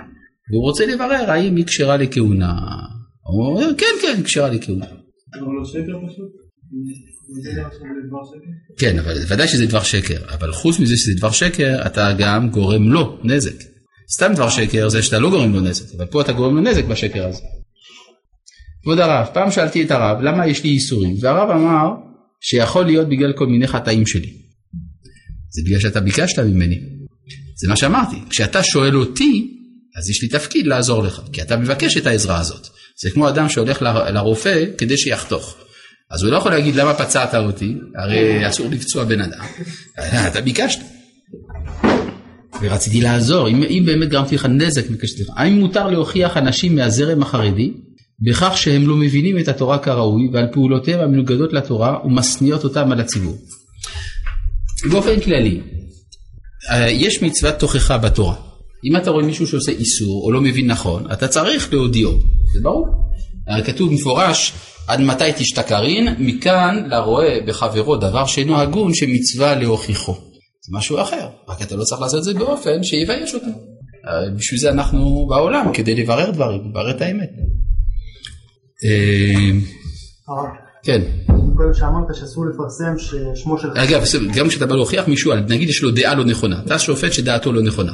והוא 0.51 0.63
רוצה 0.63 0.87
לברר 0.87 1.31
האם 1.31 1.57
היא 1.57 1.65
כשרה 1.65 1.97
לכהונה. 1.97 2.53
הוא 3.23 3.47
אומר, 3.47 3.75
כן, 3.79 3.87
כן, 4.03 4.15
היא 4.17 4.25
כשרה 4.25 4.49
לכהונה. 4.49 4.87
כן, 8.77 8.99
אבל 8.99 9.17
ודאי 9.29 9.49
שזה 9.49 9.67
דבר 9.67 9.83
שקר, 9.83 10.19
אבל 10.29 10.53
חוץ 10.53 10.79
מזה 10.79 10.97
שזה 10.97 11.15
דבר 11.15 11.31
שקר, 11.31 11.87
אתה 11.87 12.13
גם 12.19 12.51
גורם 12.51 12.93
לו 12.93 13.19
נזק. 13.25 13.55
סתם 14.15 14.33
דבר 14.35 14.49
שקר 14.49 14.89
זה 14.89 15.03
שאתה 15.03 15.19
לא 15.19 15.31
גורם 15.31 15.53
לו 15.53 15.61
נזק, 15.61 15.95
אבל 15.97 16.07
פה 16.07 16.21
אתה 16.21 16.33
גורם 16.33 16.55
לו 16.55 16.61
נזק 16.61 16.85
בשקר 16.85 17.29
הזה. 17.29 17.43
כבוד 18.83 18.99
הרב, 18.99 19.27
פעם 19.35 19.51
שאלתי 19.51 19.85
את 19.85 19.91
הרב, 19.91 20.21
למה 20.23 20.47
יש 20.47 20.65
לי 20.65 20.71
איסורים? 20.71 21.17
והרב 21.21 21.51
אמר 21.51 21.89
שיכול 22.41 22.85
להיות 22.87 23.09
בגלל 23.09 23.33
כל 23.33 23.47
מיני 23.47 23.67
חטאים 23.67 24.07
שלי. 24.07 24.33
זה 25.51 25.63
בגלל 25.67 25.81
שאתה 25.81 26.01
ביקשת 26.01 26.39
ממני. 26.39 26.81
זה 27.57 27.69
מה 27.69 27.77
שאמרתי, 27.77 28.17
כשאתה 28.31 28.63
שואל 28.63 28.97
אותי, 28.97 29.59
אז 29.99 30.11
יש 30.11 30.23
לי 30.23 30.29
תפקיד 30.29 30.67
לעזור 30.67 31.03
לך, 31.03 31.21
כי 31.33 31.43
אתה 31.43 31.57
מבקש 31.57 31.97
את 31.97 32.07
העזרה 32.07 32.41
הזאת. 32.41 32.67
זה 33.03 33.11
כמו 33.11 33.29
אדם 33.29 33.49
שהולך 33.49 33.83
לרופא 33.83 34.65
כדי 34.79 34.97
שיחתוך. 34.97 35.57
אז 36.13 36.23
הוא 36.23 36.31
לא 36.31 36.37
יכול 36.37 36.51
להגיד 36.51 36.77
למה 36.77 36.95
פצעת 36.95 37.35
אותי, 37.35 37.75
הרי 37.97 38.49
אסור 38.49 38.71
לפצוע 38.71 39.05
בן 39.05 39.21
אדם. 39.21 39.45
אתה 40.29 40.41
ביקשת. 40.41 40.79
ורציתי 42.63 43.01
לעזור, 43.01 43.49
אם, 43.49 43.63
אם 43.63 43.83
באמת 43.87 44.09
גרמתי 44.09 44.35
לך 44.35 44.47
נזק 44.47 44.91
מבקשת 44.91 45.21
לך. 45.21 45.29
האם 45.37 45.53
מותר 45.53 45.91
להוכיח 45.91 46.37
אנשים 46.37 46.77
מהזרם 46.77 47.23
החרדי 47.23 47.73
בכך 48.21 48.53
שהם 48.57 48.89
לא 48.89 48.97
מבינים 48.97 49.39
את 49.39 49.49
התורה 49.49 49.79
כראוי 49.79 50.29
ועל 50.33 50.47
פעולותיהם 50.53 51.01
המנוגדות 51.01 51.53
לתורה 51.53 51.99
ומשניאות 52.05 52.65
אותם 52.65 52.93
על 52.93 53.01
הציבור? 53.01 53.37
באופן 54.91 55.21
כללי, 55.21 55.61
אה, 56.71 56.91
יש 56.91 57.23
מצוות 57.23 57.55
תוכחה 57.55 57.99
בתורה. 57.99 58.35
אם 58.85 58.97
אתה 58.97 59.11
רואה 59.11 59.25
מישהו 59.25 59.47
שעושה 59.47 59.73
איסור 59.73 60.25
או 60.25 60.33
לא 60.33 60.41
מבין 60.41 60.71
נכון, 60.71 61.13
אתה 61.13 61.29
צריך 61.29 61.73
להודיעו, 61.73 62.13
זה 62.55 62.61
ברור. 62.63 63.12
הרי 63.49 63.65
כתוב 63.65 63.93
מפורש, 63.93 64.53
עד 64.89 65.01
מתי 65.01 65.33
תשתכרין, 65.37 66.09
מכאן 66.19 66.85
לרואה 66.87 67.39
בחברו 67.47 67.97
דבר 67.97 68.27
שאינו 68.27 68.61
הגון 68.61 68.95
שמצווה 68.95 69.55
להוכיחו. 69.55 70.13
זה 70.13 70.77
משהו 70.77 71.01
אחר, 71.01 71.29
רק 71.49 71.63
אתה 71.63 71.77
לא 71.77 71.85
צריך 71.85 72.01
לעשות 72.01 72.19
את 72.19 72.25
זה 72.25 72.35
באופן 72.35 72.83
שיבייש 72.83 73.35
אותו. 73.35 73.47
הרי 74.05 74.31
בשביל 74.37 74.61
זה 74.61 74.71
אנחנו 74.71 75.27
בעולם, 75.29 75.73
כדי 75.73 75.95
לברר 75.95 76.31
דברים, 76.31 76.61
לברר 76.71 76.91
את 76.91 77.01
האמת. 77.01 77.31
אה, 78.85 79.51
כן, 80.85 81.03
קודם 81.57 81.75
שאמרת 81.75 82.15
שאסור 82.15 82.45
לפרסם 82.47 82.99
ששמו 82.99 83.59
של... 83.59 83.69
אגב, 83.71 84.03
גם 84.37 84.49
כשאתה 84.49 84.67
בא 84.67 84.75
להוכיח 84.75 85.09
מישהו, 85.09 85.35
נגיד 85.35 85.69
יש 85.69 85.83
לו 85.83 85.91
דעה 85.91 86.15
לא 86.15 86.25
נכונה, 86.25 86.61
אתה 86.67 86.79
שופט 86.79 87.13
שדעתו 87.13 87.53
לא 87.53 87.63
נכונה. 87.63 87.93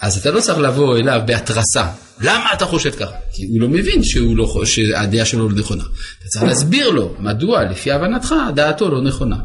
אז 0.00 0.16
אתה 0.18 0.30
לא 0.30 0.40
צריך 0.40 0.58
לבוא 0.58 0.98
אליו 0.98 1.20
בהתרסה, 1.26 1.86
למה 2.20 2.52
אתה 2.52 2.64
חושב 2.64 2.90
ככה? 2.90 3.12
כי 3.32 3.44
הוא 3.46 3.60
לא 3.60 3.68
מבין 3.68 4.04
שהוא 4.04 4.36
לא, 4.36 4.62
שהדעה 4.64 5.24
שלו 5.24 5.48
לא 5.48 5.54
נכונה. 5.58 5.82
אתה 6.18 6.28
צריך 6.28 6.44
להסביר 6.44 6.90
לו 6.90 7.14
מדוע 7.18 7.64
לפי 7.64 7.92
הבנתך 7.92 8.34
דעתו 8.54 8.90
לא 8.90 9.02
נכונה. 9.02 9.36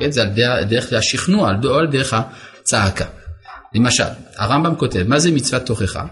כן, 0.00 0.10
זה 0.10 0.22
על 0.22 0.28
דרך, 0.28 0.66
דרך 0.68 0.92
השכנוע, 0.92 1.50
על- 1.50 1.86
דרך 1.90 2.14
הצעקה. 2.62 3.04
למשל, 3.74 4.04
הרמב"ם 4.36 4.74
כותב, 4.74 5.04
מה 5.08 5.18
זה 5.18 5.30
מצוות 5.30 5.62
תוכחה? 5.66 6.04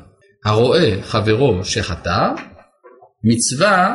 הרואה 0.45 0.95
חברו 1.07 1.65
שחטא, 1.65 2.29
מצווה 3.25 3.95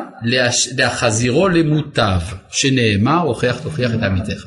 להחזירו 0.78 1.48
למוטב, 1.50 2.20
שנאמר 2.52 3.20
הוכיח 3.20 3.60
תוכיח 3.60 3.92
את 3.94 4.04
עמיתך. 4.04 4.44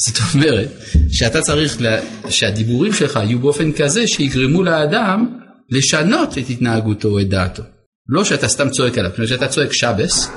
זאת 0.00 0.18
אומרת 0.34 0.68
שאתה 1.10 1.40
צריך 1.40 1.80
לה, 1.80 2.00
שהדיבורים 2.30 2.92
שלך 2.92 3.16
יהיו 3.16 3.38
באופן 3.38 3.72
כזה 3.72 4.06
שיגרמו 4.06 4.62
לאדם 4.62 5.38
לשנות 5.70 6.38
את 6.38 6.50
התנהגותו 6.50 7.08
או 7.08 7.20
את 7.20 7.28
דעתו. 7.28 7.62
לא 8.08 8.24
שאתה 8.24 8.48
סתם 8.48 8.70
צועק 8.70 8.98
עליו, 8.98 9.10
כשאתה 9.24 9.48
צועק 9.48 9.72
שבס, 9.72 10.28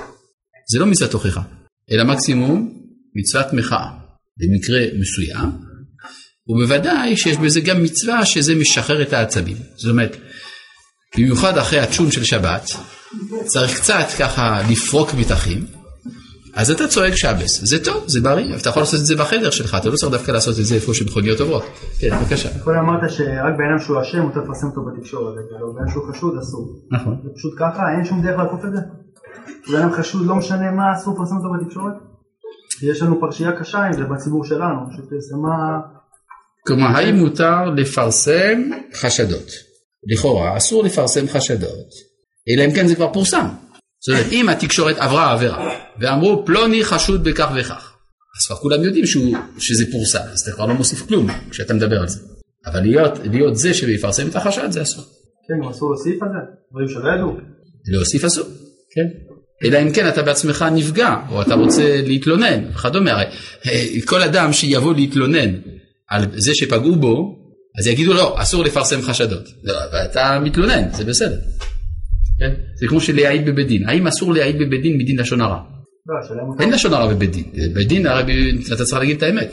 זה 0.72 0.80
לא 0.80 0.86
מצוות 0.86 1.12
תוכחה, 1.12 1.42
אלא 1.92 2.04
מקסימום 2.04 2.74
מצוות 3.16 3.54
מחאה. 3.54 4.02
במקרה 4.38 5.00
מסוים, 5.00 5.50
ובוודאי 6.48 7.18
שיש 7.18 7.38
בזה 7.38 7.62
גם 7.62 7.84
מצווה 7.84 8.26
שזה 8.26 8.56
משחרר 8.56 9.02
את 9.02 9.14
העצבים. 9.14 9.58
זאת 9.76 9.92
אומרת, 9.92 10.18
במיוחד 11.18 11.58
אחרי 11.58 11.80
הצ'ון 11.80 12.12
של 12.12 12.24
שבת, 12.24 12.72
צריך 13.46 13.80
קצת 13.80 14.06
ככה 14.20 14.62
לפרוק 14.72 15.14
מתחים, 15.14 15.66
אז 16.56 16.72
אתה 16.72 16.88
צועק 16.88 17.16
שבס, 17.16 17.62
זה 17.64 17.84
טוב, 17.84 18.04
זה 18.08 18.22
בריא, 18.22 18.56
אתה 18.56 18.70
יכול 18.70 18.82
לעשות 18.82 19.00
את 19.00 19.06
זה 19.06 19.16
בחדר 19.16 19.50
שלך, 19.50 19.78
אתה 19.80 19.90
לא 19.90 19.96
צריך 19.96 20.12
דווקא 20.12 20.32
לעשות 20.32 20.60
את 20.60 20.66
זה 20.66 20.76
איפה 20.76 20.94
שמכוניות 20.94 21.40
עוברות. 21.40 21.64
כן, 22.00 22.10
בבקשה. 22.20 22.50
קודם 22.64 22.78
אמרת 22.78 23.10
שרק 23.10 23.54
בעינם 23.58 23.80
שהוא 23.80 24.02
אשם 24.02 24.20
מותר 24.20 24.40
לפרסם 24.40 24.68
אותו 24.68 24.82
בתקשורת, 24.86 25.34
אבל 25.60 25.74
בעינם 25.76 25.92
שהוא 25.92 26.04
חשוד 26.12 26.38
אסור. 26.42 26.68
נכון. 26.92 27.16
זה 27.24 27.30
פשוט 27.36 27.54
ככה, 27.60 27.82
אין 27.96 28.06
שום 28.06 28.22
דרך 28.22 28.40
לעקוף 28.40 28.66
את 28.66 28.72
זה? 28.72 28.80
בעינם 29.72 29.92
חשוד 29.92 30.26
לא 30.26 30.36
משנה 30.36 30.72
מה 30.72 30.84
אסור 30.96 31.14
לפרסם 31.14 31.36
אותו 31.38 31.48
בתקשורת? 31.54 31.94
יש 32.84 33.02
לנו 33.02 33.20
פרשייה 33.20 33.52
קשה 33.60 33.80
עם 33.80 33.94
זה 33.94 34.04
בציבור 34.04 34.46
שלנו, 34.46 34.80
שפרסמה... 34.92 35.80
כלומר, 36.68 36.88
האם 36.88 37.16
מותר 37.16 37.66
לפרסם 37.66 38.62
חשדות? 38.94 39.52
לכאורה, 40.08 40.58
אסור 40.58 40.84
לפרסם 40.84 41.28
חשדות, 41.28 41.90
אלא 42.50 42.66
אם 42.66 42.72
כן 42.76 42.88
זה 42.88 42.96
כבר 42.96 43.14
פורסם. 43.14 43.46
זאת 44.02 44.10
אומרת, 44.10 44.32
אם 44.32 44.50
התקשורת 44.50 44.98
עברה 44.98 45.32
עבירה, 45.32 45.70
ואמרו 46.00 46.46
פלוני 46.46 46.84
חשוד 46.84 47.24
בכך 47.24 47.52
וכך, 47.56 47.94
אז 48.40 48.46
כבר 48.46 48.56
כולם 48.56 48.84
יודעים 48.84 49.06
שהוא, 49.06 49.38
שזה 49.60 49.92
פורסם, 49.92 50.20
אז 50.34 50.42
אתה 50.42 50.52
כבר 50.52 50.66
לא 50.66 50.74
מוסיף 50.74 51.08
כלום 51.08 51.28
כשאתה 51.50 51.74
מדבר 51.74 52.00
על 52.00 52.08
זה. 52.08 52.20
אבל 52.66 52.82
להיות, 52.82 53.20
להיות 53.32 53.58
זה 53.58 53.74
שיפרסם 53.74 54.28
את 54.28 54.36
החשד 54.36 54.72
זה 54.72 54.82
אסור. 54.82 55.04
כן, 55.48 55.70
אסור 55.70 55.90
להוסיף 55.90 56.24
על 56.24 56.30
זה? 56.30 56.38
דברים 56.72 56.88
שלא 56.88 57.10
ידעו. 57.16 57.38
להוסיף 57.88 58.26
אסור, 58.26 58.46
כן. 58.96 59.08
אלא 59.64 59.82
אם 59.82 59.92
כן 59.94 60.08
אתה 60.10 60.22
בעצמך 60.22 60.66
נפגע, 60.72 61.16
או 61.30 61.42
אתה 61.42 61.56
רוצה 61.56 62.02
להתלונן, 62.02 62.72
וכדומה. 62.74 63.12
הרי 63.12 63.26
אה, 63.68 63.86
כל 64.06 64.22
אדם 64.22 64.54
שיבוא 64.54 64.94
להתלונן 64.94 65.56
על 66.10 66.26
זה 66.36 66.56
שפגעו 66.56 66.96
בו, 66.96 67.38
אז 67.80 67.88
יגידו 67.88 68.14
לו, 68.14 68.42
אסור 68.42 68.64
לפרסם 68.64 69.02
חשדות. 69.02 69.50
לא, 69.64 69.74
ואתה 69.94 70.40
מתלונן, 70.44 70.94
זה 70.94 71.04
בסדר. 71.04 71.38
כן? 72.42 72.54
זה 72.76 72.88
כמו 72.88 73.02
שלהעיד 73.02 73.46
בבית 73.46 73.68
דין. 73.68 73.90
האם 73.90 74.08
אסור 74.08 74.34
להעיד 74.34 74.56
בבית 74.60 74.82
דין 74.82 74.98
מדין 74.98 75.20
לשון 75.20 75.42
הרע? 75.42 75.60
לא. 76.08 76.54
אין 76.60 76.70
לשון 76.74 76.94
הרע 76.94 77.14
בבית 77.14 77.32
דין. 77.32 77.44
בבית 77.72 77.88
דין 77.88 78.08
הרי 78.08 78.58
אתה 78.68 78.84
צריך 78.84 79.00
להגיד 79.00 79.18
את 79.18 79.24
האמת. 79.24 79.52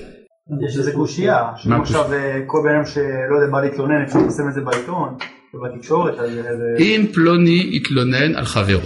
יש 0.69 0.79
איזה 0.79 0.93
קושייה, 0.93 1.43
שאם 1.57 1.71
מה 1.71 1.77
עכשיו 1.77 2.13
אה, 2.13 2.39
כל 2.47 2.59
בן 2.65 2.75
אדם 2.75 2.87
שלא 2.87 3.37
יודע 3.41 3.53
בא 3.53 3.61
להתלונן, 3.61 4.03
אפשר 4.07 4.19
לפרסם 4.19 4.49
את 4.49 4.55
זה 4.55 4.61
בעיתון, 4.61 5.09
ובתקשורת, 5.55 6.19
אז 6.19 6.31
זה 6.33 6.85
אם 6.85 7.07
פלוני 7.13 7.71
התלונן 7.77 8.35
על 8.35 8.45
חברו, 8.45 8.81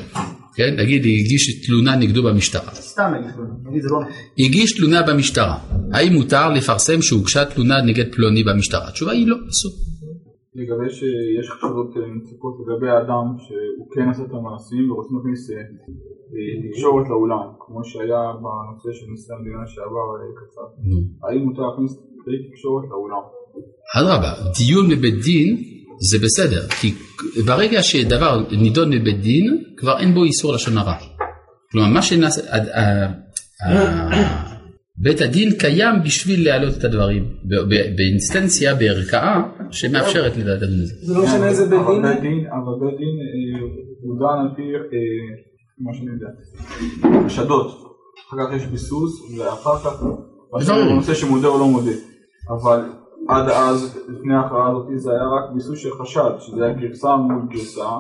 כן? 0.56 0.74
נגיד 0.78 1.00
הגיש 1.00 1.66
תלונה 1.66 1.96
נגדו 1.96 2.22
במשטרה. 2.22 2.74
סתם 2.74 3.12
נגיד, 3.14 3.30
נגיד 3.70 3.82
זה 3.82 3.88
לא 3.88 4.00
נכון. 4.00 4.12
הגיש 4.38 4.72
תלונה 4.76 5.02
במשטרה, 5.02 5.58
האם 5.92 6.12
מותר 6.12 6.50
לפרסם 6.50 7.02
שהוגשה 7.02 7.44
תלונה 7.44 7.82
נגד 7.82 8.12
פלוני 8.12 8.44
במשטרה? 8.44 8.88
התשובה 8.88 9.12
היא 9.12 9.26
לא, 9.26 9.36
אסור. 9.50 9.72
לגבי 10.54 10.90
שיש 10.96 11.46
חשדות 11.50 11.90
אה, 11.96 12.02
נציפות 12.16 12.54
לגבי 12.60 12.88
האדם 12.94 13.26
שהוא 13.44 13.86
כן 13.94 14.06
עשה 14.10 14.22
את 14.22 14.32
המעשים 14.38 14.90
ורוצים 14.90 15.16
להכניס 15.16 15.50
אה, 15.50 15.56
אה, 16.34 16.68
תקשורת 16.68 17.06
לאולם, 17.12 17.46
כמו 17.62 17.84
שהיה 17.84 18.22
בנושא 18.42 18.90
של 18.98 19.06
נשיא 19.12 19.34
המדינה 19.34 19.66
שעבר 19.72 20.06
אה, 20.16 20.30
קצר. 20.38 20.66
האם 21.24 21.40
מותר 21.46 21.62
להכניס 21.62 21.92
כלי 22.24 22.38
תקשורת 22.48 22.84
לאולם? 22.90 23.24
אדרבה, 23.98 24.32
דיון 24.58 24.86
בבית 24.90 25.18
דין 25.24 25.48
זה 26.10 26.18
בסדר, 26.24 26.62
כי 26.80 26.94
ברגע 27.46 27.82
שדבר 27.82 28.40
נידון 28.62 28.90
בבית 28.90 29.20
דין, 29.20 29.64
כבר 29.76 29.98
אין 29.98 30.14
בו 30.14 30.24
איסור 30.24 30.52
לשון 30.52 30.78
הרע. 30.78 30.96
כלומר, 31.72 31.88
מה 31.88 32.02
שנעשה, 32.02 32.40
בית 35.02 35.20
הדין 35.20 35.50
קיים 35.58 35.94
בשביל 36.04 36.44
להעלות 36.44 36.74
את 36.78 36.84
הדברים, 36.84 37.22
ב- 37.22 37.64
ב- 37.70 37.96
באינסטנציה, 37.96 38.74
בערכאה, 38.74 39.42
שמאפשרת 39.70 40.36
לדעת 40.36 40.62
את 40.62 40.68
זה. 40.68 40.94
זה 41.06 41.14
לא 41.14 41.24
משנה 41.24 41.48
איזה 41.48 41.66
בית 41.66 41.80
אבל 41.80 42.20
דין. 42.20 42.46
אבל 42.46 42.74
בית 42.80 42.98
דין 42.98 43.14
אה, 43.22 43.60
הוא 44.02 44.18
דן 44.18 44.38
על 44.40 44.48
פי 44.56 44.62
אה, 44.62 44.98
מה 45.78 45.94
שאני 45.94 46.10
יודע, 46.10 46.28
חשדות, 47.26 47.66
אחר 48.28 48.36
כך 48.46 48.54
יש 48.56 48.66
ביסוס 48.66 49.38
ואחר 49.38 49.78
כך. 49.78 50.02
בנושא 50.68 51.14
שמודה 51.14 51.48
או 51.48 51.58
לא 51.58 51.66
מודה, 51.66 51.96
אבל 52.50 52.80
עד 53.28 53.48
אז, 53.48 53.98
לפני 54.08 54.34
ההכרעה 54.34 54.70
הזאת 54.70 54.86
זה 54.94 55.10
היה 55.10 55.24
רק 55.24 55.54
ביסוס 55.54 55.78
של 55.78 55.90
חשד, 55.90 56.30
שזה 56.38 56.64
היה 56.64 56.74
גרסה 56.74 57.16
מול 57.16 57.42
גרסה. 57.50 57.90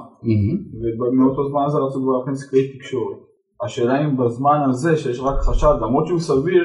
ומאותו 1.00 1.48
זמן 1.48 1.62
הזה 1.66 1.78
רצו 1.78 2.02
כבר 2.02 2.18
להכניס 2.18 2.50
כלי 2.50 2.78
תקשורת. 2.78 3.18
השאלה 3.64 4.04
אם 4.04 4.16
בזמן 4.16 4.58
הזה 4.70 4.96
שיש 4.96 5.20
רק 5.20 5.38
חשד, 5.40 5.74
למרות 5.82 6.06
שהוא 6.06 6.20
סביר, 6.20 6.64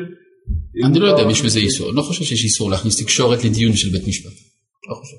אני 0.85 0.99
לא 0.99 1.07
יודע 1.07 1.23
אם 1.23 1.29
יש 1.29 1.41
בזה 1.41 1.59
להכניס- 1.59 1.73
איסור, 1.73 1.89
אני 1.89 1.97
לא 1.97 2.01
חושב 2.01 2.23
שיש 2.23 2.43
איסור 2.43 2.69
להכניס 2.71 3.01
תקשורת 3.01 3.43
לדיון 3.43 3.73
של 3.75 3.89
בית 3.89 4.07
משפט. 4.07 4.31
לא 4.89 4.95
חושב. 4.95 5.17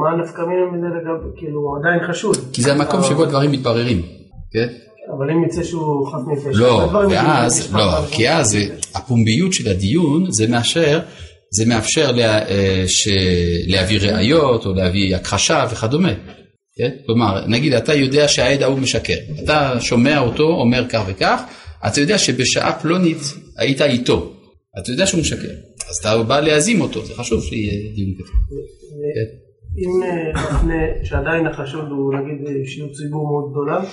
מה 0.00 0.10
הנפקא 0.10 0.42
מינה 0.42 0.66
מזה 0.72 0.86
לגבי, 0.86 1.40
כאילו, 1.40 1.60
עדיין 1.80 2.12
חשוד. 2.12 2.36
כי 2.52 2.62
זה 2.62 2.72
המקום 2.72 3.02
שבו 3.02 3.22
הדברים 3.22 3.52
מתבררים. 3.52 4.02
כן? 4.52 4.68
אבל 5.18 5.30
אם 5.30 5.44
יצא 5.44 5.62
שהוא 5.62 6.06
חף 6.06 6.18
מפשע. 6.32 6.58
לא, 6.58 6.88
ואז, 7.10 7.74
לא, 7.74 8.06
כי 8.10 8.30
אז 8.30 8.46
זה- 8.46 8.64
הפומביות 8.94 9.52
של 9.52 9.68
הדיון 9.70 10.26
זה 10.32 10.46
מאשר, 10.48 11.00
זה 11.50 11.66
מאפשר 11.66 12.12
לה, 12.12 12.48
אה, 12.48 12.84
ש- 12.86 13.08
להביא 13.66 13.98
ראיות 14.00 14.66
או 14.66 14.72
להביא 14.74 15.16
הכחשה 15.16 15.66
וכדומה. 15.72 16.12
כן? 16.78 16.90
כלומר, 17.06 17.46
נגיד 17.46 17.72
אתה 17.72 17.94
יודע 17.94 18.28
שהעד 18.28 18.62
ההוא 18.62 18.78
משקר, 18.78 19.14
אתה 19.44 19.80
שומע 19.80 20.18
אותו 20.18 20.42
אומר 20.44 20.84
כך 20.88 21.02
וכך, 21.06 21.40
אתה 21.86 22.00
יודע 22.00 22.18
שבשעה 22.18 22.72
פלונית 22.72 23.18
היית 23.58 23.82
איתו, 23.82 24.32
אתה 24.78 24.90
יודע 24.90 25.06
שהוא 25.06 25.20
משקר, 25.20 25.52
אז 25.90 25.96
אתה 25.96 26.22
בא 26.22 26.40
להזים 26.40 26.80
אותו, 26.80 27.04
זה 27.04 27.14
חשוב 27.14 27.42
שיהיה 27.42 27.94
דיון 27.94 28.14
כזה. 28.18 28.32
כן. 29.14 29.44
אם 29.78 30.02
אה, 30.02 30.56
לפני 30.56 31.04
שעדיין 31.04 31.46
החשוד 31.46 31.90
הוא 31.90 32.14
נגיד 32.14 32.46
אישיות 32.48 32.92
ציבור 32.92 33.26
מאוד 33.26 33.50
גדולה, 33.50 33.84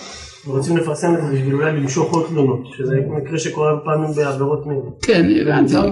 ורוצים 0.47 0.77
לפרסם 0.77 1.15
את 1.15 1.21
זה 1.21 1.33
בשביל 1.33 1.53
אולי 1.53 1.71
למשוך 1.71 2.13
עוד 2.13 2.27
תלונות, 2.29 2.59
שזה 2.77 2.95
מקרה 2.95 3.39
שקורה 3.39 3.71
פעמים 3.85 4.11
בעבירות 4.15 4.67
מין. 4.67 4.81
כן, 5.01 5.25
הבנתי. 5.41 5.75
אה, 5.75 5.83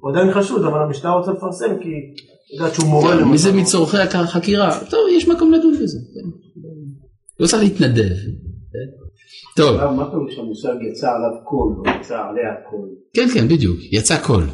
הוא 0.00 0.10
עדיין 0.10 0.32
חשוד, 0.32 0.64
אבל 0.64 0.82
המשטרה 0.82 1.18
רוצה 1.18 1.32
לפרסם 1.32 1.78
כי 1.82 1.88
היא 1.88 2.58
יודעת 2.58 2.74
שהוא 2.74 2.86
מורה 2.86 3.16
מי 3.16 3.22
למשל. 3.22 3.36
זה 3.36 3.52
מצורכי 3.52 3.96
החקירה? 3.96 4.80
טוב, 4.90 5.00
יש 5.16 5.28
מקום 5.28 5.52
לדון 5.52 5.74
בזה. 5.82 5.98
כן. 6.14 6.28
לא 7.40 7.46
צריך 7.46 7.62
להתנדב. 7.62 8.14
טוב, 9.62 9.90
מה 9.90 10.10
פירוש 10.10 10.34
שהמושג 10.34 10.74
יצא 10.90 11.06
עליו 11.06 11.44
קול, 11.44 11.74
או 11.78 12.00
יצא 12.00 12.14
עליה 12.14 12.54
קול? 12.70 12.88
כן, 13.14 13.28
כן, 13.34 13.48
בדיוק, 13.48 13.76
יצא 13.92 14.16
קול. 14.26 14.44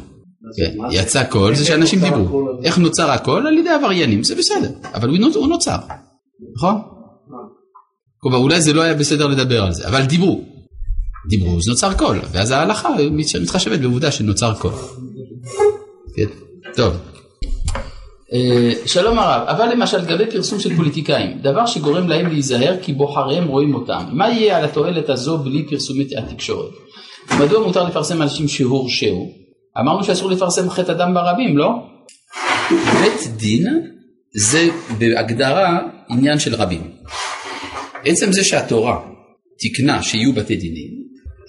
כן? 0.57 0.71
יצא 0.91 1.23
קול 1.23 1.55
זה 1.55 1.65
שאנשים 1.65 1.99
דיברו. 1.99 2.47
איך 2.63 2.77
נוצר 2.77 3.11
הקול? 3.11 3.47
על 3.47 3.57
ידי 3.57 3.69
עבריינים, 3.69 4.23
זה 4.23 4.35
בסדר, 4.35 4.69
אבל 4.93 5.09
הוא 5.09 5.17
נוצ- 5.17 5.35
הוא 5.37 5.47
נוצר, 5.47 5.75
נכון? 6.55 6.75
כלומר, 8.17 8.37
אולי 8.37 8.61
זה 8.61 8.73
לא 8.73 8.81
היה 8.81 8.93
בסדר 8.93 9.27
לדבר 9.27 9.63
על 9.63 9.71
זה, 9.73 9.87
אבל 9.87 10.05
דיברו. 10.05 10.41
דיברו, 11.29 11.57
אז 11.57 11.67
נוצר 11.67 11.93
קול, 11.93 12.17
ואז 12.31 12.51
ההלכה 12.51 12.89
מת- 13.11 13.41
מתחשבת 13.41 13.79
בעובדה 13.79 14.11
שנוצר 14.11 14.53
קול. 14.53 14.71
כן, 16.15 16.25
טוב. 16.75 16.93
אה, 18.35 18.87
שלום 18.87 19.19
הרב, 19.19 19.47
אבל 19.47 19.71
למשל 19.71 19.97
לגבי 19.97 20.31
פרסום 20.31 20.59
של 20.59 20.75
פוליטיקאים, 20.75 21.37
דבר 21.41 21.65
שגורם 21.65 22.07
להם 22.07 22.27
להיזהר 22.27 22.75
כי 22.81 22.93
בוחריהם 22.93 23.47
רואים 23.47 23.75
אותם, 23.75 24.03
מה 24.11 24.29
יהיה 24.29 24.57
על 24.57 24.65
התועלת 24.65 25.09
הזו 25.09 25.37
בלי 25.37 25.65
פרסומי 25.69 26.07
התקשורת? 26.17 26.71
מדוע 27.39 27.67
מותר 27.67 27.83
לפרסם 27.83 28.21
אנשים 28.21 28.47
שהורשעו? 28.47 29.31
אמרנו 29.79 30.03
שאסור 30.03 30.31
לפרסם 30.31 30.69
חטא 30.69 30.91
אדם 30.91 31.13
ברבים, 31.13 31.57
לא? 31.57 31.69
בית 33.01 33.27
דין 33.37 33.67
זה 34.35 34.67
בהגדרה 34.97 35.79
עניין 36.09 36.39
של 36.39 36.55
רבים. 36.55 36.91
עצם 38.05 38.31
זה 38.31 38.43
שהתורה 38.43 38.99
תיקנה 39.59 40.03
שיהיו 40.03 40.33
בתי 40.33 40.55
דינים, 40.55 40.91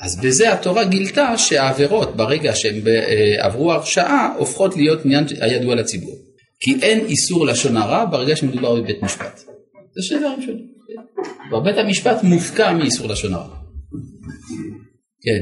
אז 0.01 0.21
בזה 0.21 0.53
התורה 0.53 0.85
גילתה 0.85 1.39
שהעבירות 1.39 2.17
ברגע 2.17 2.53
שהן 2.55 2.81
אה, 2.87 3.47
עברו 3.47 3.73
הרשעה 3.73 4.35
הופכות 4.39 4.77
להיות 4.77 5.05
עניין 5.05 5.25
הידוע 5.41 5.75
לציבור. 5.75 6.26
כי 6.61 6.75
אין 6.83 7.07
איסור 7.07 7.47
לשון 7.47 7.77
הרע 7.77 8.05
ברגע 8.05 8.37
שמדובר 8.37 8.75
בבית 8.75 9.03
משפט. 9.03 9.41
זה 9.95 10.03
שני 10.03 10.19
דברים 10.19 10.43
שונים. 10.43 10.67
כן. 11.51 11.65
בית 11.65 11.77
המשפט 11.79 12.23
מופקע 12.23 12.73
מאיסור 12.73 13.09
לשון 13.09 13.35
הרע. 13.35 13.57
כן. 15.23 15.41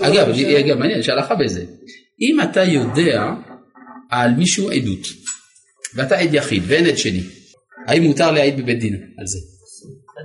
אגב, 0.00 0.28
אגב, 0.58 0.78
מעניין, 0.78 1.00
יש 1.00 1.08
הלכה 1.08 1.34
בזה. 1.34 1.64
אם 2.20 2.40
אתה 2.40 2.62
יודע 2.64 3.34
על 4.10 4.34
מישהו 4.34 4.70
עדות, 4.70 5.06
ואתה 5.94 6.18
עד 6.18 6.34
יחיד 6.34 6.62
ואין 6.66 6.86
עד 6.86 6.98
שני, 6.98 7.22
האם 7.86 8.02
מותר 8.02 8.30
להעיד 8.30 8.56
בבית 8.56 8.78
דין 8.78 8.94
על 8.94 9.26
זה? 9.26 9.38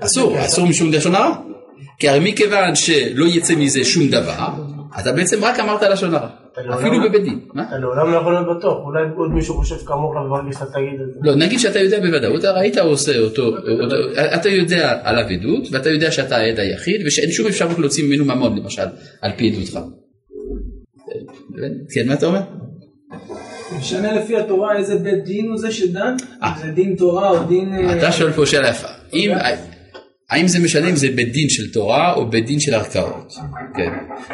אסור, 0.05 0.45
אסור 0.45 0.67
משום 0.67 0.91
לשון 0.91 1.15
הרע. 1.15 1.35
כי 1.99 2.09
הרי 2.09 2.31
מכיוון 2.31 2.75
שלא 2.75 3.25
יצא 3.25 3.55
מזה 3.55 3.85
שום 3.85 4.07
דבר, 4.07 4.47
אתה 4.99 5.11
בעצם 5.11 5.43
רק 5.43 5.59
אמרת 5.59 5.83
לשון 5.83 6.15
הרע, 6.15 6.29
אפילו 6.59 7.09
בבית 7.09 7.23
דין. 7.23 7.39
אתה 7.51 7.77
לעולם 7.77 8.11
לא 8.11 8.17
יכול 8.17 8.33
להיות 8.33 8.57
בטוח, 8.57 8.77
אולי 8.85 9.03
עוד 9.15 9.31
מישהו 9.31 9.55
חושב 9.55 9.75
כמוך 9.75 10.15
וברגע 10.15 10.53
שאתה 10.53 10.65
תגיד 10.65 11.01
את 11.01 11.13
זה. 11.13 11.19
לא, 11.23 11.35
נגיד 11.35 11.59
שאתה 11.59 11.79
יודע 11.79 11.99
בוודאות, 11.99 12.39
אתה 12.39 12.51
ראית 12.51 12.77
עושה 12.77 13.19
אותו, 13.19 13.57
אתה 14.35 14.49
יודע 14.49 14.99
עליו 15.03 15.25
עדות, 15.25 15.67
ואתה 15.71 15.89
יודע 15.89 16.11
שאתה 16.11 16.37
העד 16.37 16.59
היחיד, 16.59 17.01
ושאין 17.05 17.31
שום 17.31 17.47
אפשרות 17.47 17.79
להוציא 17.79 18.03
ממנו 18.07 18.25
ממון 18.25 18.57
למשל, 18.57 18.85
על 19.21 19.31
פי 19.37 19.51
עדותך. 19.51 19.79
כן, 21.93 22.07
מה 22.07 22.13
אתה 22.13 22.25
אומר? 22.25 22.39
משנה 23.79 24.13
לפי 24.13 24.37
התורה 24.37 24.77
איזה 24.77 24.95
בית 24.95 25.23
דין 25.23 25.47
הוא 25.49 25.57
זה 25.57 25.71
שדן? 25.71 26.15
אה. 26.43 26.53
זה 26.61 26.71
דין 26.71 26.95
תורה 26.95 27.29
או 27.29 27.43
דין... 27.43 27.73
אה, 27.73 27.97
אתה 27.97 28.11
שואל 28.11 28.31
פה 28.31 28.45
שאלה 28.45 28.69
יפה. 28.69 28.87
אם, 29.13 29.31
האם 30.29 30.47
זה 30.47 30.59
משנה 30.59 30.89
אם 30.89 30.95
זה 30.95 31.07
בית 31.15 31.33
דין 31.33 31.49
של 31.49 31.73
תורה 31.73 32.13
או 32.13 32.29
בית 32.29 32.45
דין 32.45 32.59
של 32.59 32.73
ערכאות? 32.73 33.33
כן, 33.75 33.89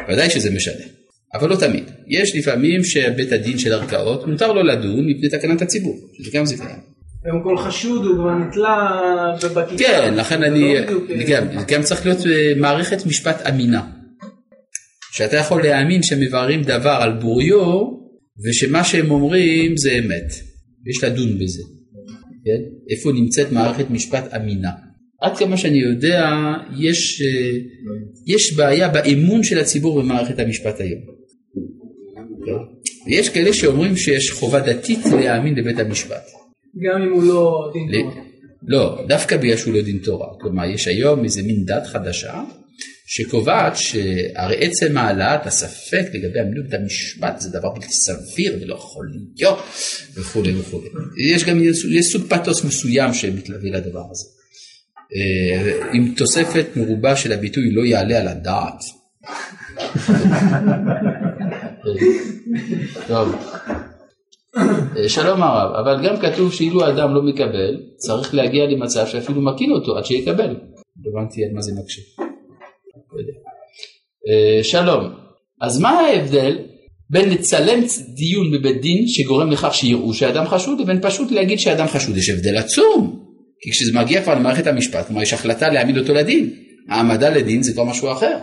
ודאי 0.09 0.29
שזה 0.29 0.51
משנה. 0.55 0.98
אבל 1.33 1.49
לא 1.49 1.55
תמיד. 1.55 1.83
יש 2.07 2.35
לפעמים 2.35 2.83
שבית 2.83 3.31
הדין 3.31 3.57
של 3.57 3.73
ערכאות 3.73 4.27
מותר 4.27 4.51
לו 4.51 4.63
לדון 4.63 5.05
מפני 5.09 5.29
תקנת 5.29 5.61
הציבור, 5.61 5.97
שזה 6.13 6.37
גם 6.37 6.45
זה 6.45 6.57
קיים. 6.57 6.79
גם 7.27 7.43
כל 7.43 7.57
חשוד 7.57 8.05
הוא 8.05 8.15
כבר 8.15 8.35
נתלה 8.35 9.01
בכיתה. 9.55 9.83
כן, 9.83 10.13
לכן 10.13 10.43
אני, 10.43 10.73
לא 10.73 10.79
אה, 11.09 11.23
גם, 11.29 11.45
גם 11.67 11.81
צריך 11.81 12.05
להיות 12.05 12.25
אה, 12.27 12.53
מערכת 12.57 13.05
משפט 13.05 13.41
אמינה. 13.49 13.81
שאתה 15.11 15.37
יכול 15.37 15.63
להאמין 15.63 16.03
שהם 16.03 16.19
מבררים 16.19 16.63
דבר 16.63 16.97
על 17.01 17.13
בוריו, 17.13 17.81
ושמה 18.45 18.83
שהם 18.83 19.11
אומרים 19.11 19.77
זה 19.77 19.91
אמת. 19.91 20.33
יש 20.87 21.03
לדון 21.03 21.39
בזה. 21.39 21.63
כן? 22.45 22.61
איפה 22.89 23.11
נמצאת 23.11 23.51
מערכת 23.51 23.89
משפט 23.89 24.33
אמינה. 24.33 24.71
עד 25.21 25.37
כמה 25.37 25.57
שאני 25.57 25.79
יודע, 25.79 26.29
יש, 26.79 27.21
אה, 27.21 27.57
יש 28.27 28.53
בעיה 28.53 28.89
באמון 28.89 29.43
של 29.43 29.59
הציבור 29.59 30.01
במערכת 30.01 30.39
המשפט 30.39 30.79
היום. 30.79 31.18
כן? 32.45 32.51
ויש 33.07 33.29
כאלה 33.29 33.53
שאומרים 33.53 33.95
שיש 33.95 34.31
חובה 34.31 34.59
דתית 34.59 34.99
להאמין 35.05 35.55
לבית 35.55 35.79
המשפט. 35.79 36.23
גם 36.83 37.01
אם 37.01 37.11
הוא 37.13 37.23
לא 37.23 37.71
דין 37.73 37.89
ל- 37.89 38.01
תורה. 38.01 38.21
לא, 38.67 38.99
דווקא 39.07 39.37
בגלל 39.37 39.57
שהוא 39.57 39.73
לא 39.73 39.81
דין 39.81 39.97
תורה. 39.97 40.27
כלומר, 40.41 40.65
יש 40.65 40.87
היום 40.87 41.23
איזה 41.23 41.43
מין 41.43 41.65
דת 41.65 41.87
חדשה, 41.87 42.41
שקובעת 43.07 43.75
שהרי 43.75 44.55
עצם 44.59 44.97
העלאת 44.97 45.45
הספק 45.47 46.05
לגבי 46.13 46.39
אמינות 46.41 46.65
בית 46.69 46.79
המשפט 46.81 47.39
זה 47.41 47.49
דבר 47.59 47.69
בלתי 47.69 47.93
סביר 47.93 48.57
ולא 48.61 48.75
יכול 48.75 49.05
להיות 49.37 49.59
וכולי 50.15 50.55
וכולי. 50.59 50.87
יש 51.33 51.43
גם 51.43 51.63
יש 51.63 52.05
סוג 52.11 52.23
פתוס 52.29 52.63
מסוים 52.63 53.13
שמתלווה 53.13 53.69
לדבר 53.71 54.03
הזה. 54.11 54.25
אה, 55.15 55.89
עם 55.93 56.13
תוספת 56.17 56.65
מרובה 56.75 57.15
של 57.15 57.31
הביטוי 57.31 57.71
לא 57.71 57.85
יעלה 57.85 58.19
על 58.19 58.27
הדעת. 58.27 58.79
טוב. 63.07 63.35
אה, 64.97 65.09
שלום 65.09 65.43
הרב, 65.43 65.75
אבל 65.75 66.07
גם 66.07 66.17
כתוב 66.17 66.53
שאילו 66.53 66.85
האדם 66.85 67.15
לא 67.15 67.21
מקבל, 67.21 67.81
צריך 67.95 68.33
להגיע 68.33 68.65
למצב 68.65 69.07
שאפילו 69.07 69.41
מקין 69.41 69.71
אותו 69.71 69.97
עד 69.97 70.05
שיקבל. 70.05 70.55
הבנתי 71.05 71.45
על 71.45 71.51
מה 71.53 71.61
זה 71.61 71.71
מקשה. 71.79 72.01
לא. 72.17 73.23
אה, 74.29 74.63
שלום, 74.63 75.13
אז 75.61 75.79
מה 75.79 75.89
ההבדל 75.89 76.57
בין 77.09 77.29
לצלם 77.29 77.79
דיון 78.15 78.51
בבית 78.51 78.81
דין 78.81 79.07
שגורם 79.07 79.51
לכך 79.51 79.73
שיראו 79.73 80.13
שאדם 80.13 80.47
חשוד 80.47 80.79
לבין 80.79 81.01
פשוט 81.01 81.31
להגיד 81.31 81.59
שאדם 81.59 81.87
חשוד? 81.87 82.17
יש 82.17 82.29
הבדל 82.29 82.57
עצום. 82.57 83.25
כי 83.61 83.71
כשזה 83.71 83.99
מגיע 83.99 84.23
כבר 84.23 84.35
למערכת 84.35 84.67
המשפט, 84.67 85.07
כלומר 85.07 85.21
יש 85.21 85.33
החלטה 85.33 85.69
להעמיד 85.69 85.97
אותו 85.97 86.13
לדין. 86.13 86.53
העמדה 86.89 87.29
לדין 87.29 87.63
זה 87.63 87.73
כבר 87.73 87.83
משהו 87.83 88.11
אחר. 88.11 88.37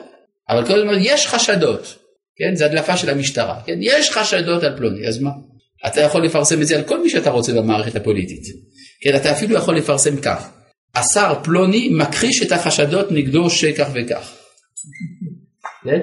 אבל 0.49 0.66
כל 0.66 0.78
הזמן 0.78 0.99
יש 1.01 1.26
חשדות, 1.26 1.99
כן? 2.39 2.55
זה 2.55 2.66
הדלפה 2.66 2.97
של 2.97 3.11
המשטרה, 3.11 3.61
כן? 3.66 3.78
יש 3.80 4.11
חשדות 4.11 4.62
על 4.62 4.76
פלוני, 4.76 5.09
אז 5.09 5.18
מה? 5.18 5.30
אתה 5.87 6.01
יכול 6.01 6.24
לפרסם 6.24 6.62
את 6.62 6.66
זה 6.66 6.76
על 6.76 6.82
כל 6.82 7.03
מי 7.03 7.11
שאתה 7.11 7.30
רוצה 7.30 7.53
במערכת 7.53 7.97
הפוליטית. 7.97 8.43
כן, 9.03 9.16
אתה 9.16 9.32
אפילו 9.32 9.57
יכול 9.57 9.76
לפרסם 9.76 10.16
כך. 10.16 10.49
השר 10.95 11.34
פלוני 11.43 11.89
מכחיש 11.93 12.43
את 12.43 12.53
החשדות 12.53 13.12
נגדו 13.12 13.51
שכך 13.51 13.89
וכך. 13.95 14.32
כן? 15.84 16.01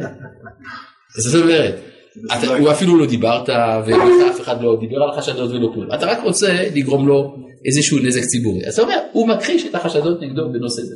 זאת 1.17 1.41
אומרת, 1.41 1.75
אתה, 2.25 2.57
הוא 2.57 2.71
אפילו 2.71 2.97
לא 2.97 3.05
דיברת 3.05 3.49
ואף 3.85 4.41
אחד 4.41 4.61
לא 4.61 4.77
דיבר 4.79 4.97
על 5.03 5.21
חשדות 5.21 5.51
ולא 5.51 5.69
כלום. 5.73 5.93
אתה 5.93 6.05
רק 6.05 6.23
רוצה 6.23 6.69
לגרום 6.75 7.07
לו 7.07 7.35
איזשהו 7.65 7.99
נזק 7.99 8.23
ציבורי. 8.23 8.65
אז 8.67 8.73
אתה 8.73 8.81
אומר, 8.81 8.97
הוא 9.11 9.27
מכחיש 9.27 9.65
את 9.65 9.75
החשדות 9.75 10.21
נגדו 10.21 10.49
בנושא 10.53 10.81
זה. 10.81 10.95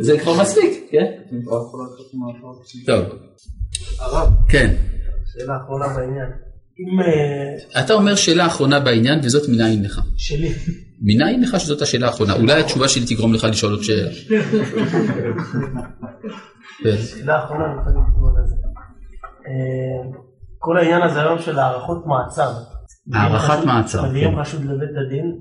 זה 0.00 0.18
כבר 0.18 0.40
מספיק, 0.40 0.88
כן? 0.90 1.04
טוב. 2.86 3.04
הרב, 4.00 4.32
כן. 4.48 4.74
שאלה 5.32 5.56
אחרונה 5.56 5.88
בעניין. 5.88 6.30
אם... 6.78 7.00
אה, 7.00 7.80
אתה 7.80 7.94
אומר 7.94 8.14
שאלה 8.14 8.46
אחרונה 8.46 8.80
בעניין 8.80 9.20
וזאת 9.22 9.48
מנין 9.48 9.84
לך. 9.84 10.00
שלי. 10.16 10.52
מנין 11.02 11.42
לך 11.42 11.60
שזאת 11.60 11.82
השאלה 11.82 12.06
האחרונה? 12.06 12.32
אולי 12.32 12.60
התשובה 12.60 12.88
שלי 12.88 13.06
תגרום 13.06 13.34
לך 13.34 13.44
לשאול 13.44 13.72
עוד 13.72 13.82
שאלה. 13.82 14.10
כן. 16.82 16.96
שאלה 16.96 17.44
אחרונה, 17.44 17.64
אני 17.64 17.84
חייב 17.84 17.96
לקרוא 18.08 18.30
לזה. 18.40 18.54
אה, 19.46 20.20
כל 20.58 20.76
העניין 20.76 21.02
הזה 21.02 21.20
היום 21.20 21.38
של 21.38 21.58
הארכות 21.58 22.06
מעצר. 22.06 22.50
הארכת 23.12 23.64
מעצר, 23.64 24.04
מביאים 24.08 24.34
כן. 24.36 24.40
חשוד 24.40 24.64
לבית 24.64 24.96
הדין, 25.06 25.38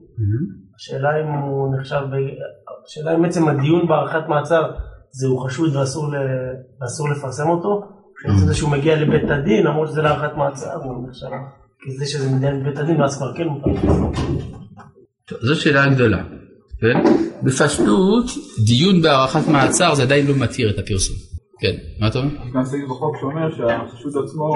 השאלה 0.76 1.10
אם 1.22 1.28
הוא 1.28 1.76
נחשב, 1.78 2.02
השאלה 2.86 3.16
אם 3.16 3.26
עצם 3.26 3.48
הדיון 3.48 3.88
בהארכת 3.88 4.28
מעצר 4.28 4.72
זה 5.12 5.28
הוא 5.28 5.46
חשוד 5.46 5.76
ואסור 5.76 7.10
לפרסם 7.10 7.50
אותו, 7.50 7.82
זה 8.46 8.54
שהוא 8.54 8.70
מגיע 8.70 8.96
לבית 8.96 9.30
הדין, 9.30 9.66
למרות 9.66 9.90
שזה 9.90 10.02
להארכת 10.02 10.38
מעצר, 10.38 10.76
הוא 10.84 11.08
נחשב, 11.10 11.28
כי 11.84 11.92
זה 11.92 12.06
שזה 12.06 12.36
מתנהל 12.36 12.60
בבית 12.60 12.78
הדין, 12.78 13.02
ואז 13.02 13.18
כבר 13.18 13.34
כן 13.38 13.48
מותר. 13.48 13.72
זאת 15.42 15.58
שאלה 15.58 15.90
גדולה. 15.90 16.24
כן? 16.80 17.04
בפשטות, 17.44 18.26
דיון 18.66 19.02
בהארכת 19.02 19.48
מעצר 19.48 19.96
זה 19.96 20.04
עדיין 20.04 20.28
לא 20.28 20.34
מתיר 20.36 20.70
את 20.70 20.80
הפרסום. 20.80 21.16
כן, 21.60 21.76
מה 22.00 22.08
אתה 22.08 22.20
אומר? 22.20 22.32
יש 22.32 22.54
גם 22.54 22.66
סעיף 22.66 22.90
בחוק 22.90 23.18
שאומר 23.20 23.50
שהחשוד 23.52 24.24
עצמו 24.24 24.56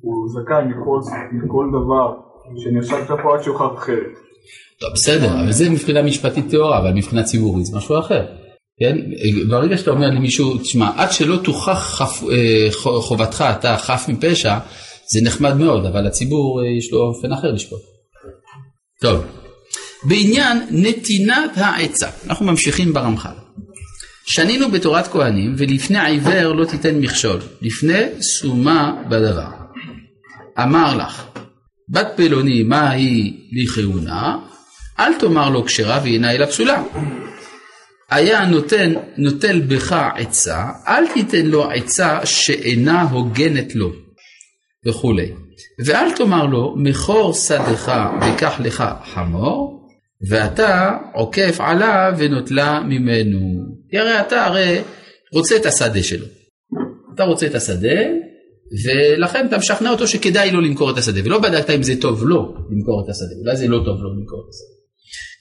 הוא 0.00 0.28
זכאי 0.28 0.64
מכל, 0.64 1.00
מכל 1.32 1.66
דבר 1.70 2.14
שנחשב 2.56 3.06
כלפו 3.06 3.34
עד 3.34 3.42
שיוכח 3.42 3.74
אחרת. 3.74 4.12
טוב, 4.80 4.90
בסדר, 4.92 5.40
אבל 5.40 5.52
זה 5.52 5.70
מבחינה 5.70 6.02
משפטית 6.02 6.50
טהורה, 6.50 6.78
אבל 6.78 6.92
מבחינה 6.92 7.22
ציבורית 7.22 7.66
זה 7.66 7.76
משהו 7.76 7.98
אחר. 7.98 8.26
כן? 8.80 8.98
ברגע 9.48 9.78
שאתה 9.78 9.90
אומר 9.90 10.10
למישהו, 10.10 10.58
תשמע, 10.58 10.90
עד 10.96 11.12
שלא 11.12 11.36
תוכח 11.36 11.78
חפ... 11.78 12.22
אה, 12.30 12.68
חובתך, 13.00 13.44
אתה 13.58 13.76
חף 13.78 14.04
מפשע, 14.08 14.58
זה 15.12 15.20
נחמד 15.22 15.56
מאוד, 15.56 15.86
אבל 15.86 16.06
לציבור 16.06 16.62
אה, 16.62 16.66
יש 16.78 16.92
לו 16.92 16.98
אופן 16.98 17.32
אחר 17.32 17.52
לשפוט. 17.52 17.80
טוב, 19.00 19.24
בעניין 20.04 20.66
נתינת 20.70 21.50
העצה, 21.56 22.08
אנחנו 22.26 22.46
ממשיכים 22.46 22.92
ברמח"ל. 22.92 23.44
שנינו 24.26 24.70
בתורת 24.70 25.06
כהנים, 25.06 25.54
ולפני 25.58 26.06
עיוור 26.06 26.52
לא 26.52 26.64
תיתן 26.64 26.98
מכשול, 27.00 27.40
לפני 27.62 28.02
סומה 28.20 29.02
בדבר. 29.08 29.48
אמר 30.62 30.96
לך, 30.96 31.24
בת 31.88 32.06
פלוני 32.16 32.62
מה 32.62 32.90
היא 32.90 33.32
לי 33.52 33.66
כהונה, 33.66 34.38
אל 34.98 35.14
תאמר 35.18 35.50
לו 35.50 35.64
כשרה 35.64 36.00
ואינה 36.02 36.32
אלא 36.32 36.46
פסולה. 36.46 36.82
היה 38.14 38.46
נותן, 38.46 38.92
נוטל 39.16 39.60
בך 39.60 39.92
עצה, 40.16 40.66
אל 40.88 41.04
תיתן 41.14 41.46
לו 41.46 41.70
עצה 41.70 42.26
שאינה 42.26 43.02
הוגנת 43.02 43.74
לו, 43.74 43.92
וכולי. 44.86 45.32
ואל 45.84 46.12
תאמר 46.16 46.46
לו, 46.46 46.74
מכור 46.76 47.34
שדך 47.34 47.92
וקח 48.16 48.60
לך 48.60 48.84
חמור, 49.14 49.88
ואתה 50.28 50.96
עוקף 51.14 51.56
עליו 51.58 52.12
ונוטלה 52.18 52.80
ממנו. 52.80 53.40
כי 53.90 53.98
הרי 53.98 54.20
אתה 54.20 54.44
הרי 54.44 54.80
רוצה 55.32 55.56
את 55.56 55.66
השדה 55.66 56.02
שלו. 56.02 56.26
אתה 57.14 57.24
רוצה 57.24 57.46
את 57.46 57.54
השדה, 57.54 58.00
ולכן 58.84 59.46
אתה 59.46 59.58
משכנע 59.58 59.90
אותו 59.90 60.08
שכדאי 60.08 60.50
לו 60.50 60.60
למכור 60.60 60.90
את 60.90 60.98
השדה, 60.98 61.20
ולא 61.24 61.38
בדקת 61.38 61.70
אם 61.70 61.82
זה 61.82 62.00
טוב 62.00 62.24
לו 62.26 62.54
למכור 62.70 63.04
את 63.04 63.10
השדה, 63.10 63.40
אולי 63.44 63.56
זה 63.56 63.68
לא 63.68 63.76
טוב 63.76 64.02
לו 64.02 64.20
למכור 64.20 64.44
את 64.44 64.54
השדה. 64.54 64.74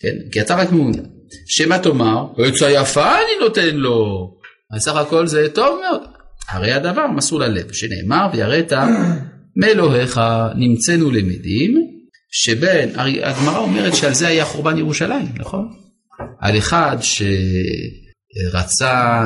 כן, 0.01 0.31
כי 0.31 0.41
אתה 0.41 0.55
רק 0.55 0.71
מעוניין. 0.71 1.05
שמה 1.47 1.79
תאמר? 1.79 2.25
עצה 2.37 2.71
יפה 2.71 3.15
אני 3.15 3.39
נותן 3.41 3.75
לו. 3.75 4.29
אז 4.75 4.81
סך 4.81 4.95
הכל 4.95 5.27
זה 5.27 5.47
טוב 5.53 5.79
מאוד. 5.81 6.01
הרי 6.49 6.71
הדבר 6.71 7.07
מסור 7.07 7.39
ללב, 7.39 7.73
שנאמר 7.73 8.27
ויראת 8.33 8.73
מאלוהיך 9.55 10.21
נמצאנו 10.55 11.11
למדים, 11.11 11.93
שבין, 12.31 12.99
הרי 12.99 13.23
הגמרא 13.23 13.57
אומרת 13.57 13.95
שעל 13.95 14.13
זה 14.13 14.27
היה 14.27 14.45
חורבן 14.45 14.77
ירושלים, 14.77 15.25
נכון? 15.39 15.67
על 16.41 16.57
אחד 16.57 16.97
שרצה, 18.51 19.25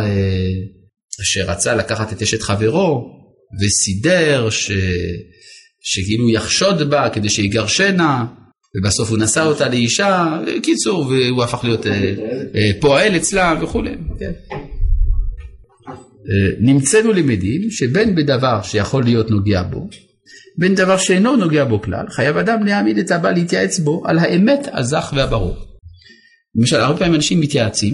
שרצה 1.22 1.76
לקחת 1.76 2.14
את 2.14 2.22
אשת 2.22 2.42
חברו 2.42 3.18
וסידר 3.62 4.50
ש... 4.50 4.72
שכאילו 5.82 6.30
יחשוד 6.30 6.90
בה 6.90 7.10
כדי 7.10 7.30
שיגרשנה 7.30 8.26
ובסוף 8.76 9.10
הוא 9.10 9.18
נשא 9.18 9.42
אותה 9.42 9.70
לאישה, 9.70 10.40
קיצור, 10.64 11.08
והוא 11.08 11.44
הפך 11.44 11.64
להיות 11.64 11.88
אה, 11.88 12.14
אה, 12.56 12.72
פועל 12.80 13.16
אצלה 13.16 13.54
וכולי. 13.62 13.96
כן. 14.20 14.32
אה, 16.30 16.50
נמצאנו 16.60 17.14
למדים 17.14 17.72
שבין 17.72 18.16
בדבר 18.16 18.62
שיכול 18.62 19.04
להיות 19.04 19.32
נוגע 19.32 19.64
בו, 19.64 19.90
בין 20.58 20.76
דבר 20.76 20.98
שאינו 20.98 21.36
נוגע 21.36 21.66
בו 21.66 21.82
כלל, 21.82 22.06
חייב 22.10 22.38
אדם 22.38 22.64
להעמיד 22.66 22.98
את 22.98 23.12
הבא 23.12 23.32
להתייעץ 23.32 23.80
בו 23.80 24.04
על 24.06 24.20
האמת 24.20 24.68
הזך 24.74 25.14
והברור. 25.16 25.58
למשל, 26.56 26.76
הרבה 26.76 27.00
פעמים 27.00 27.16
אנשים 27.16 27.42
מתייעצים, 27.42 27.94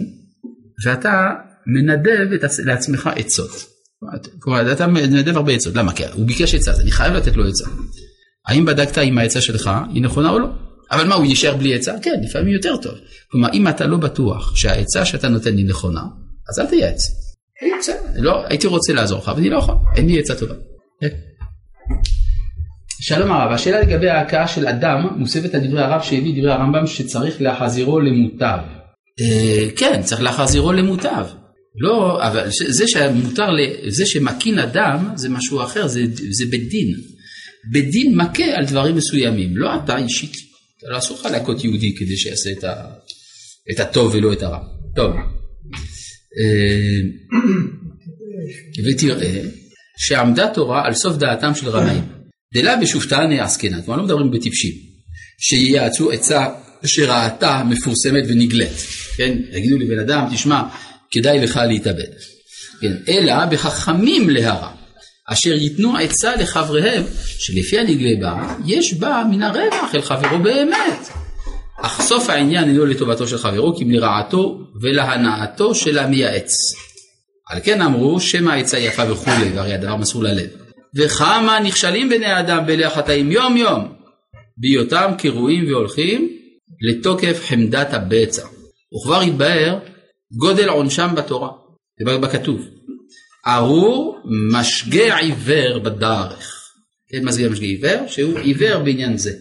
ואתה 0.85 1.29
מנדב 1.67 2.33
את, 2.33 2.43
עצ- 2.43 2.65
לעצמך 2.65 3.09
עצות. 3.15 3.65
כלומר, 4.39 4.71
אתה 4.71 4.87
מנדב 4.87 5.35
הרבה 5.37 5.53
עצות, 5.53 5.75
למה? 5.75 5.93
כי 5.93 6.03
הוא 6.13 6.27
ביקש 6.27 6.55
עצה, 6.55 6.71
אז 6.71 6.79
אני 6.81 6.91
חייב 6.91 7.13
לתת 7.13 7.35
לו 7.35 7.47
עצה. 7.47 7.65
האם 8.47 8.65
בדקת 8.65 8.97
אם 8.97 9.17
העצה 9.17 9.41
שלך 9.41 9.71
היא 9.93 10.01
נכונה 10.03 10.29
או 10.29 10.39
לא? 10.39 10.47
אבל 10.93 11.07
מה, 11.07 11.15
הוא 11.15 11.25
יישאר 11.25 11.55
בלי 11.55 11.75
עצה? 11.75 11.93
כן, 12.01 12.15
לפעמים 12.23 12.53
יותר 12.53 12.77
טוב. 12.77 12.93
כלומר, 13.31 13.49
אם 13.53 13.67
אתה 13.67 13.85
לא 13.85 13.97
בטוח 13.97 14.55
שהעצה 14.55 15.05
שאתה 15.05 15.29
נותן 15.29 15.57
היא 15.57 15.65
נכונה, 15.65 16.01
אז 16.49 16.59
אל 16.59 16.65
תייעץ. 16.65 16.99
בסדר, 17.79 17.97
לא, 18.15 18.47
הייתי 18.47 18.67
רוצה 18.67 18.93
לעזור 18.93 19.19
לך, 19.19 19.29
אבל 19.29 19.39
אני 19.39 19.49
לא 19.49 19.57
יכול, 19.57 19.75
אין 19.95 20.07
לי 20.07 20.19
עצה 20.19 20.35
טובה. 20.35 20.53
כן. 21.01 21.07
שלום 23.01 23.31
הרב, 23.31 23.51
השאלה 23.51 23.81
לגבי 23.81 24.09
ההכאה 24.09 24.47
של 24.47 24.67
אדם 24.67 25.07
מוסבת 25.17 25.55
על 25.55 25.67
דברי 25.67 25.81
הרב 25.83 26.01
שהביא 26.01 26.33
דברי 26.39 26.51
הרמב"ם 26.51 26.87
שצריך 26.87 27.41
להחזירו 27.41 27.99
למוטב. 27.99 28.57
אה, 29.21 29.67
כן, 29.75 30.01
צריך 30.03 30.21
להחזירו 30.21 30.71
למוטב. 30.71 31.25
לא, 31.75 32.27
אבל 32.27 32.49
זה 32.49 32.87
שמותר, 32.87 33.49
זה 33.87 34.05
שמקין 34.05 34.59
אדם 34.59 35.09
זה 35.15 35.29
משהו 35.29 35.63
אחר, 35.63 35.87
זה, 35.87 36.01
זה 36.31 36.45
בית 36.49 36.69
דין. 36.69 36.95
בית 37.71 37.91
דין 37.91 38.17
מכה 38.17 38.43
על 38.55 38.65
דברים 38.65 38.95
מסוימים, 38.95 39.57
לא 39.57 39.75
אתה 39.75 39.97
אישית. 39.97 40.52
לא 40.91 40.97
אסור 40.97 41.19
לך 41.19 41.25
להכות 41.25 41.63
יהודי 41.63 41.95
כדי 41.95 42.17
שיעשה 42.17 42.51
את, 42.51 42.63
ה, 42.63 42.73
את 43.71 43.79
הטוב 43.79 44.15
ולא 44.15 44.33
את 44.33 44.41
הרע. 44.41 44.59
טוב. 44.95 45.11
אה, 46.39 46.99
ותראה 48.85 49.41
שעמדה 49.97 50.47
תורה 50.53 50.85
על 50.85 50.93
סוף 50.93 51.17
דעתם 51.17 51.55
של 51.55 51.69
רמאים. 51.69 52.03
דלה 52.53 52.77
בשופטני 52.77 53.39
עסקינן, 53.39 53.81
כלומר 53.81 53.97
לא 53.97 54.05
מדברים 54.05 54.31
בטיפשים, 54.31 54.71
שייעצו 55.39 56.11
עצה 56.11 56.47
שראתה 56.85 57.63
מפורסמת 57.69 58.23
ונגלית, 58.27 58.73
כן, 59.17 59.37
יגידו 59.51 59.77
לבן 59.77 59.99
אדם, 59.99 60.27
תשמע, 60.33 60.61
כדאי 61.11 61.39
לך 61.39 61.59
להתאבד, 61.67 62.11
כן, 62.81 62.93
אלא 63.07 63.45
בחכמים 63.45 64.29
להרע, 64.29 64.71
אשר 65.27 65.53
ייתנו 65.53 65.97
עצה 65.97 66.35
לחבריהם, 66.35 67.03
שלפי 67.39 67.79
הנגלה 67.79 68.11
בה, 68.21 68.55
יש 68.65 68.93
בה 68.93 69.23
מן 69.31 69.43
הרווח 69.43 69.95
אל 69.95 70.01
חברו 70.01 70.39
באמת. 70.43 71.07
אך 71.81 72.01
סוף 72.01 72.29
העניין 72.29 72.69
אינו 72.69 72.85
לטובתו 72.85 73.27
של 73.27 73.37
חברו, 73.37 73.75
כי 73.75 73.83
אם 73.83 73.91
לרעתו 73.91 74.59
ולהנאתו 74.81 75.75
של 75.75 75.97
המייעץ. 75.97 76.55
על 77.49 77.59
כן 77.63 77.81
אמרו 77.81 78.19
שמא 78.19 78.51
העצה 78.51 78.79
יפה 78.79 79.11
וכולי, 79.11 79.49
והרי 79.55 79.73
הדבר 79.73 79.95
מסור 79.95 80.23
ללב. 80.23 80.49
וכמה 80.95 81.59
נכשלים 81.59 82.09
בני 82.09 82.39
אדם 82.39 82.65
באלה 82.65 82.87
החטאים 82.87 83.31
יום 83.31 83.57
יום, 83.57 83.93
בהיותם 84.57 85.11
קרועים 85.17 85.67
והולכים 85.67 86.37
לתוקף 86.81 87.41
חמדת 87.47 87.93
הבצע. 87.93 88.45
וכבר 88.95 89.21
התבהר 89.21 89.79
גודל 90.37 90.69
עונשם 90.69 91.09
בתורה, 91.15 91.49
זה 91.99 92.17
בכתוב. 92.17 92.72
ארור 93.47 94.19
משגה 94.51 95.17
עיוור 95.17 95.79
בדרך. 95.79 96.59
כן, 97.09 97.25
מה 97.25 97.31
זה 97.31 97.49
משגה 97.49 97.65
עיוור? 97.65 98.07
שהוא 98.07 98.39
עיוור 98.39 98.83
בעניין 98.83 99.17
זה. 99.17 99.31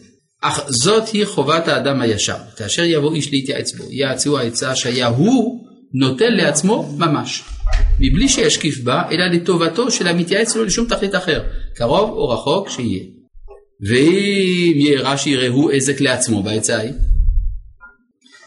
אך 0.42 0.60
זאת 0.68 1.08
היא 1.08 1.24
חובת 1.24 1.68
האדם 1.68 2.00
הישר. 2.00 2.36
כאשר 2.56 2.84
יבוא 2.84 3.14
איש 3.14 3.32
להתייעץ 3.32 3.74
בו, 3.74 3.84
יעצו 3.90 4.38
העצה 4.38 4.76
שהיה 4.76 5.06
הוא 5.06 5.66
נוטל 5.94 6.30
לעצמו 6.30 6.94
ממש. 6.98 7.42
מבלי 8.00 8.28
שישקיף 8.28 8.78
בה, 8.80 9.02
אלא 9.10 9.26
לטובתו 9.26 9.90
של 9.90 10.06
המתייעץ 10.06 10.56
לו 10.56 10.64
לשום 10.64 10.86
תכלית 10.86 11.14
אחר, 11.14 11.42
קרוב 11.74 12.10
או 12.10 12.28
רחוק 12.28 12.68
שיהיה. 12.68 13.04
ואם 13.86 14.74
יהיה 14.76 15.00
רע 15.00 15.16
שיראה 15.16 15.48
הוא 15.48 15.70
עזק 15.70 16.00
לעצמו 16.00 16.42
בעצה 16.42 16.76
ההיא. 16.76 16.92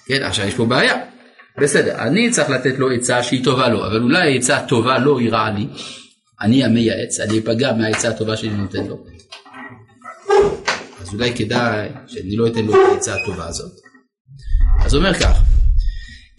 כן, 0.08 0.24
עכשיו 0.24 0.48
יש 0.48 0.54
פה 0.54 0.66
בעיה. 0.66 1.15
בסדר, 1.62 1.96
אני 1.96 2.32
צריך 2.32 2.50
לתת 2.50 2.80
לו 2.80 2.92
עצה 2.92 3.24
שהיא 3.24 3.44
טובה 3.44 3.70
לו, 3.70 3.88
אבל 3.88 4.02
אולי 4.02 4.34
העצה 4.34 4.58
הטובה 4.58 5.00
לו 5.00 5.20
היא 5.20 5.32
רעה 5.32 5.52
לי. 5.52 5.68
אני 6.42 6.64
המייעץ, 6.64 7.20
אני 7.20 7.40
אפגע 7.40 7.74
מהעצה 7.74 8.10
הטובה 8.10 8.38
שאני 8.38 8.54
נותן 8.54 8.86
לו. 8.88 9.06
אז 11.02 11.14
אולי 11.14 11.34
כדאי 11.36 11.90
שאני 12.08 12.36
לא 12.36 12.48
אתן 12.48 12.66
לו 12.66 12.74
את 12.74 12.92
העצה 12.92 13.16
הטובה 13.16 13.48
הזאת. 13.48 13.72
אז 14.86 14.96
אומר 14.96 15.14
כך, 15.14 15.42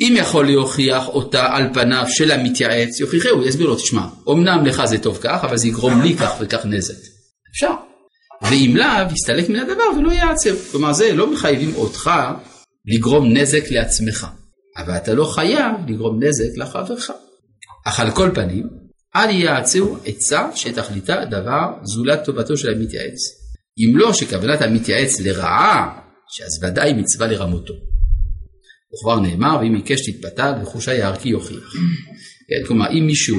אם 0.01 0.15
יכול 0.17 0.47
להוכיח 0.47 1.09
אותה 1.09 1.47
על 1.57 1.75
פניו 1.75 2.05
של 2.09 2.31
המתייעץ, 2.31 3.01
יוכיחהו, 3.01 3.43
יסביר 3.43 3.67
לו, 3.67 3.77
תשמע, 3.77 4.07
אמנם 4.31 4.67
לך 4.67 4.85
זה 4.85 4.99
טוב 4.99 5.19
כך, 5.23 5.45
אבל 5.45 5.57
זה 5.57 5.69
יגרום 5.69 6.03
לי 6.03 6.17
כך 6.17 6.31
וכך 6.41 6.65
נזק. 6.65 6.95
אפשר. 7.51 7.73
ואם 8.43 8.77
לאו, 8.77 9.13
יסתלק 9.13 9.49
מן 9.49 9.57
הדבר 9.57 9.85
ולא 9.99 10.13
ייעצר. 10.13 10.55
כלומר, 10.71 10.93
זה 10.93 11.13
לא 11.13 11.33
מחייבים 11.33 11.75
אותך 11.75 12.11
לגרום 12.87 13.37
נזק 13.37 13.71
לעצמך, 13.71 14.27
אבל 14.77 14.97
אתה 14.97 15.15
לא 15.15 15.25
חייב 15.25 15.73
לגרום 15.89 16.23
נזק 16.23 16.57
לחברך. 16.57 17.11
אך 17.87 18.01
על 18.01 18.11
כל 18.11 18.31
פנים, 18.35 18.69
אל 19.17 19.31
ייעצרו 19.31 19.97
עצה 20.05 20.49
שתכליתה 20.55 21.25
דבר 21.25 21.67
זולת 21.85 22.25
טובתו 22.25 22.57
של 22.57 22.71
המתייעץ. 22.71 23.19
אם 23.79 23.97
לא 23.97 24.13
שכוונת 24.13 24.63
המתייעץ 24.63 25.21
לרעה, 25.21 25.99
שאז 26.29 26.65
ודאי 26.65 26.93
מצווה 26.93 27.27
לרמותו. 27.27 27.75
וכבר 28.95 29.21
נאמר, 29.21 29.59
ואם 29.61 29.75
עיקש 29.75 30.11
תתפתל 30.11 30.53
וחושי 30.63 30.91
הערכי 30.91 31.29
יוכיח. 31.29 31.73
כן, 32.49 32.67
כלומר, 32.67 32.91
אם 32.91 33.07
מישהו 33.07 33.39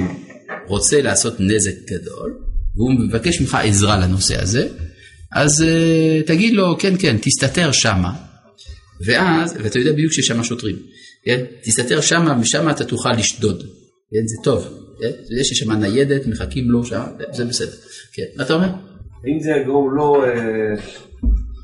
רוצה 0.66 1.02
לעשות 1.02 1.34
נזק 1.40 1.74
גדול, 1.90 2.38
והוא 2.76 2.92
מבקש 2.92 3.40
ממך 3.40 3.58
עזרה 3.62 3.98
לנושא 3.98 4.42
הזה, 4.42 4.68
אז 5.32 5.60
uh, 5.60 6.26
תגיד 6.26 6.52
לו, 6.52 6.76
כן, 6.78 6.94
כן, 6.98 7.16
תסתתר 7.22 7.72
שמה, 7.72 8.12
ואז, 9.06 9.54
ואתה 9.64 9.78
יודע 9.78 9.92
בדיוק 9.92 10.12
שיש 10.12 10.26
שם 10.26 10.44
שוטרים, 10.44 10.76
כן? 11.28 11.44
תסתתר 11.62 12.00
שמה, 12.00 12.38
ושמה 12.40 12.70
אתה 12.70 12.84
תוכל 12.84 13.12
לשדוד, 13.12 13.62
כן? 14.10 14.26
זה 14.26 14.36
טוב, 14.44 14.64
כן? 15.00 15.10
יודע 15.30 15.44
שיש 15.44 15.58
שם 15.58 15.72
ניידת, 15.72 16.26
מחכים 16.26 16.70
לו 16.70 16.84
שם, 16.84 17.02
זה 17.32 17.44
בסדר, 17.44 17.76
כן, 18.12 18.22
מה 18.36 18.44
אתה 18.44 18.54
אומר? 18.54 18.68
אם 19.26 19.40
זה 19.40 19.50
יגרום 19.50 19.94
לו, 19.94 20.24
אה, 20.24 20.30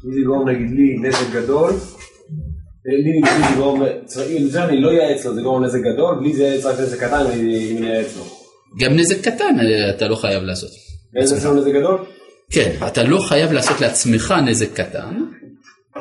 אם 0.07 0.12
זה 0.12 0.21
יגרום 0.21 0.49
נגיד 0.49 0.71
לי 0.71 1.09
נזק 1.09 1.33
גדול, 1.33 1.71
אה, 1.71 2.97
לי 3.05 3.21
זה 3.25 3.53
יגרום, 3.53 3.83
אם 4.39 4.49
זה 4.49 4.65
אני 4.65 4.81
לא 4.81 4.91
אייעץ 4.91 5.25
לו, 5.25 5.35
זה 5.35 5.41
יגרום 5.41 5.65
נזק 5.65 5.81
גדול, 5.95 6.19
בלי 6.21 6.37
זה 6.37 6.43
יעץ 6.43 6.65
רק 6.65 6.81
נזק 6.81 6.99
קטן, 6.99 7.27
אני 7.27 7.77
אני 7.79 7.91
אייעץ 7.91 8.17
לו. 8.17 8.25
גם 8.81 8.97
נזק 8.97 9.21
קטן 9.21 9.57
אה, 9.61 9.91
אתה 9.91 10.09
לא 10.09 10.17
חייב 10.17 10.43
לעשות. 10.43 10.71
איזה 11.17 11.37
זה 11.37 11.51
נזק 11.51 11.71
גדול? 11.71 12.05
כן, 12.51 12.71
אתה 12.87 13.03
לא 13.03 13.19
חייב 13.19 13.53
לעשות 13.53 13.81
לעצמך 13.81 14.35
נזק 14.47 14.73
קטן, 14.73 15.24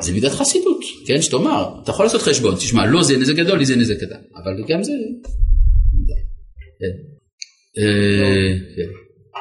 זה 0.00 0.12
מידת 0.12 0.32
חסידות, 0.32 0.80
כן, 1.06 1.22
שתאמר, 1.22 1.68
אתה 1.82 1.90
יכול 1.90 2.04
לעשות 2.06 2.22
חשבון, 2.22 2.54
תשמע, 2.54 2.86
לא 2.86 3.02
זה 3.02 3.16
נזק 3.16 3.34
גדול, 3.34 3.58
לי 3.58 3.64
זה 3.64 3.76
נזק 3.76 3.96
קטן, 3.96 4.20
אבל 4.36 4.64
גם 4.68 4.82
זה... 4.82 4.92
כן. 6.80 6.94
אה, 7.78 8.54
כן. 8.76 8.90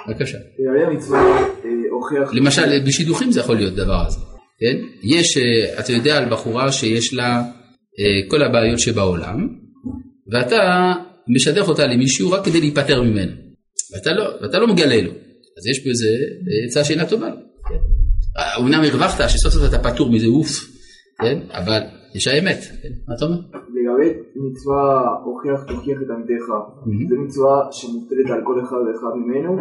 בבקשה. 0.08 0.38
אה. 0.38 2.34
למשל, 2.34 2.80
בשידוכים 2.88 3.32
זה 3.32 3.40
יכול 3.40 3.56
להיות 3.56 3.74
דבר 3.74 4.06
הזה, 4.08 4.20
כן? 4.60 4.78
יש, 5.04 5.38
אה, 5.38 5.80
אתה 5.80 5.92
יודע 5.92 6.18
על 6.18 6.30
בחורה 6.30 6.72
שיש 6.72 7.14
לה 7.14 7.44
כל 8.28 8.44
הבעיות 8.44 8.80
שבעולם, 8.80 9.48
ואתה 10.32 10.94
משדך 11.28 11.70
אותה 11.70 11.88
למישהו 11.88 12.32
רק 12.32 12.46
כדי 12.46 12.60
להיפטר 12.60 13.02
ממנו, 13.02 13.32
ואתה 13.94 14.14
לא, 14.14 14.30
ואתה 14.42 14.60
לא 14.60 14.68
מגלה 14.68 15.02
לו, 15.02 15.12
אז 15.58 15.68
יש 15.68 15.88
בזה 15.88 16.08
אה, 16.08 16.66
עצה 16.68 16.84
שאינה 16.84 17.06
טובה 17.06 17.30
אומנם 18.58 18.84
הרווחת 18.84 19.30
שסוף 19.30 19.54
סוף 19.54 19.64
אתה 19.70 19.80
פטור 19.90 20.12
מזה, 20.12 20.28
אוף, 20.28 20.50
כן? 21.22 21.40
אבל 21.52 21.80
יש 22.16 22.28
האמת, 22.28 22.60
כן? 22.82 22.90
מה 23.08 23.16
אתה 23.18 23.26
אומר? 23.26 23.38
לגבי 23.38 24.10
מצווה 24.36 25.06
הוכיח 25.26 25.64
תוכיח 25.68 25.98
את 26.06 26.08
עמיתך. 26.10 26.46
זו 27.10 27.16
מצווה 27.26 27.68
שמוטלת 27.72 28.30
על 28.30 28.42
כל 28.46 28.60
אחד 28.64 28.76
ואחד 28.76 29.14
ממנו, 29.16 29.58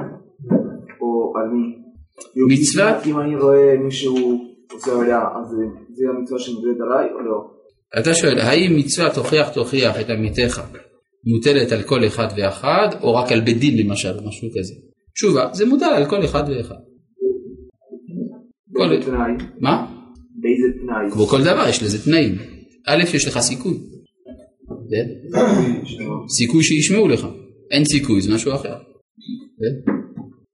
או 1.00 1.32
על 1.38 1.48
מי? 1.48 1.76
מצווה- 2.54 3.02
אם 3.06 3.20
אני 3.20 3.36
רואה 3.36 3.74
מישהו 3.84 4.44
עושה 4.72 4.90
עליה, 5.00 5.18
אז 5.20 5.46
זה 5.94 6.04
המצווה 6.16 6.40
שמוטלת 6.40 6.76
עליי 6.80 7.10
או 7.14 7.20
לא? 7.20 7.50
אתה 8.00 8.14
שואל, 8.14 8.38
האם 8.38 8.76
מצווה 8.76 9.14
תוכיח 9.14 9.48
תוכיח 9.48 10.00
את 10.00 10.10
עמיתך 10.10 10.60
מוטלת 11.26 11.72
על 11.72 11.82
כל 11.82 12.06
אחד 12.06 12.26
ואחד, 12.36 12.88
או 13.02 13.14
רק 13.14 13.32
על 13.32 13.40
בית 13.40 13.58
דין 13.58 13.86
למשל, 13.86 14.12
משהו 14.26 14.48
כזה? 14.58 14.74
תשובה, 15.14 15.48
זה 15.52 15.66
מוטל 15.66 15.84
על 15.84 16.06
כל 16.10 16.24
אחד 16.24 16.42
ואחד. 16.48 16.74
כל- 18.82 18.88
באיזה 18.88 19.06
תנאי? 19.10 19.32
מה? 19.60 19.86
באיזה 20.40 20.78
תנאי? 20.80 21.10
כמו 21.12 21.26
כל 21.26 21.40
דבר 21.42 21.64
יש 21.68 21.82
לזה 21.82 22.04
תנאים. 22.04 22.34
א', 22.86 23.02
יש 23.14 23.28
לך 23.28 23.38
סיכוי. 23.38 23.78
סיכוי 26.28 26.62
שישמעו 26.62 27.08
לך. 27.08 27.26
אין 27.70 27.84
סיכוי, 27.84 28.20
זה 28.20 28.34
משהו 28.34 28.54
אחר. 28.54 28.74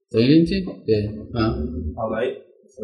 אתה 0.08 0.18
מבין 0.18 0.40
אותי? 0.42 0.64
כן. 0.86 1.20
מה? 1.32 1.46
אבל 1.48 2.24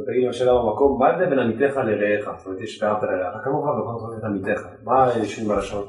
תגיד 0.06 0.28
השאלה 0.30 0.52
במקום, 0.52 0.98
מה 1.00 1.06
ההבדל 1.06 1.30
בין 1.30 1.38
עמיתך 1.38 1.76
לרעך? 1.76 2.38
זאת 2.38 2.46
אומרת, 2.46 2.60
יש 2.62 2.78
קרבת 2.78 3.02
לרעך 3.02 3.44
כמוך 3.44 3.64
זאת 4.00 4.18
את 4.18 4.24
עמיתך. 4.24 4.60
מה 4.84 5.22
יושבים 5.24 5.48
בלשון? 5.48 5.84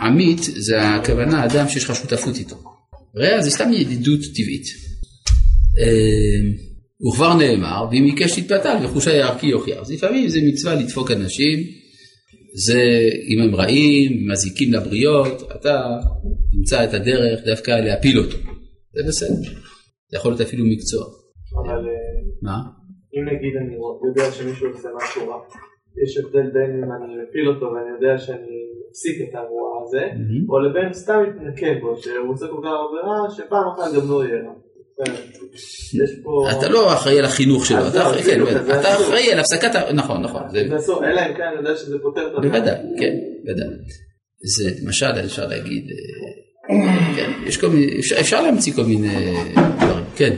עמית 0.00 0.38
זה 0.38 0.82
הכוונה 0.82 1.44
אדם 1.44 1.68
שיש 1.68 1.84
לך 1.84 1.96
שותפות 1.96 2.36
איתו. 2.36 2.56
רע 3.16 3.40
זה 3.40 3.50
סתם 3.50 3.72
ידידות 3.72 4.20
טבעית. 4.36 4.66
וכבר 7.06 7.34
נאמר, 7.34 7.86
ואם 7.90 8.04
עיקש 8.04 8.40
תתפתל 8.40 8.76
וחושה 8.84 9.10
יערכי 9.10 9.46
יוכיח. 9.46 9.78
אז 9.78 9.92
לפעמים 9.92 10.28
זה 10.28 10.38
מצווה 10.48 10.74
לדפוק 10.74 11.10
אנשים, 11.10 11.58
זה 12.66 12.80
אם 13.28 13.42
הם 13.42 13.54
רעים, 13.54 14.28
מזיקים 14.30 14.72
לבריות, 14.72 15.42
אתה 15.56 15.80
תמצא 16.52 16.84
את 16.84 16.94
הדרך 16.94 17.40
דווקא 17.46 17.70
להפיל 17.70 18.18
אותו. 18.18 18.36
זה 18.94 19.02
בסדר. 19.08 19.50
זה 20.10 20.16
יכול 20.16 20.30
להיות 20.30 20.40
אפילו 20.40 20.64
מקצוע. 20.64 21.04
אבל 21.62 21.88
אה, 21.88 21.92
מה? 22.42 22.58
אם 23.14 23.24
נגיד 23.24 23.54
אני 23.60 23.74
יודע 24.08 24.32
שמישהו 24.32 24.68
עושה 24.68 24.88
משהו 24.96 25.28
רע, 25.28 25.38
יש 26.02 26.18
הבדל 26.18 26.50
בין 26.54 26.70
אם 26.84 26.90
אני 26.96 27.14
מפיל 27.22 27.48
אותו 27.48 27.66
ואני 27.66 27.90
יודע 27.96 28.18
שאני 28.18 28.56
מפסיק 28.90 29.28
את 29.28 29.34
הרוע 29.34 29.82
הזה. 29.82 30.04
או 30.48 30.58
לבין 30.58 30.92
סתם 30.92 31.22
מתנקם 31.28 31.80
בו, 31.80 31.96
שהוא 31.96 32.32
עושה 32.32 32.46
כל 32.46 32.60
כך 32.64 32.74
הרבה 32.80 33.00
רע, 33.08 33.30
שפעם 33.30 33.68
אחת 33.72 33.94
גם 33.96 34.10
לא 34.10 34.24
יהיה 34.24 34.42
רע. 34.44 34.54
אתה 36.58 36.68
לא 36.68 36.92
אחראי 36.92 37.18
על 37.18 37.24
החינוך 37.24 37.66
שלו, 37.66 37.88
אתה 37.88 38.02
אחראי- 38.06 38.22
כן. 38.22 38.40
אחראי 38.76 39.32
על 39.32 39.38
הפסקת, 39.38 39.76
נכון, 39.94 40.22
נכון, 40.22 40.42
אלא 41.04 41.20
אם 41.20 41.34
כן 41.36 41.42
אני 41.42 41.56
יודע 41.58 41.76
שזה 41.76 41.96
פותר 42.02 42.20
את 42.20 42.26
הדבר. 42.26 42.40
בוודאי, 42.40 42.76
כן, 42.98 43.14
בוודאי. 43.44 43.68
זה 44.56 44.70
למשל 44.84 45.06
אפשר 45.24 45.46
להגיד, 45.46 45.84
אה, 46.70 47.16
כן, 47.16 47.30
יש 47.46 47.56
כל 47.56 47.66
מיני, 47.68 47.98
אפשר- 48.00 48.20
אפשר 48.20 48.42
להמציא 48.42 48.72
כל 48.72 48.82
מיני 48.84 49.14
דברים, 49.80 50.04
כן. 50.16 50.36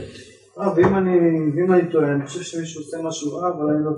אה, 0.59 0.73
ואם 0.75 0.97
אני, 0.97 1.11
ואם 1.55 1.73
אני 1.73 1.91
טועה, 1.91 2.11
אני 2.11 2.27
חושב 2.27 2.41
שמישהו 2.41 2.81
עושה 2.81 2.97
משהו 3.07 3.31
רע, 3.31 3.47
אבל 3.47 3.75
אני 3.75 3.85
לא... 3.85 3.91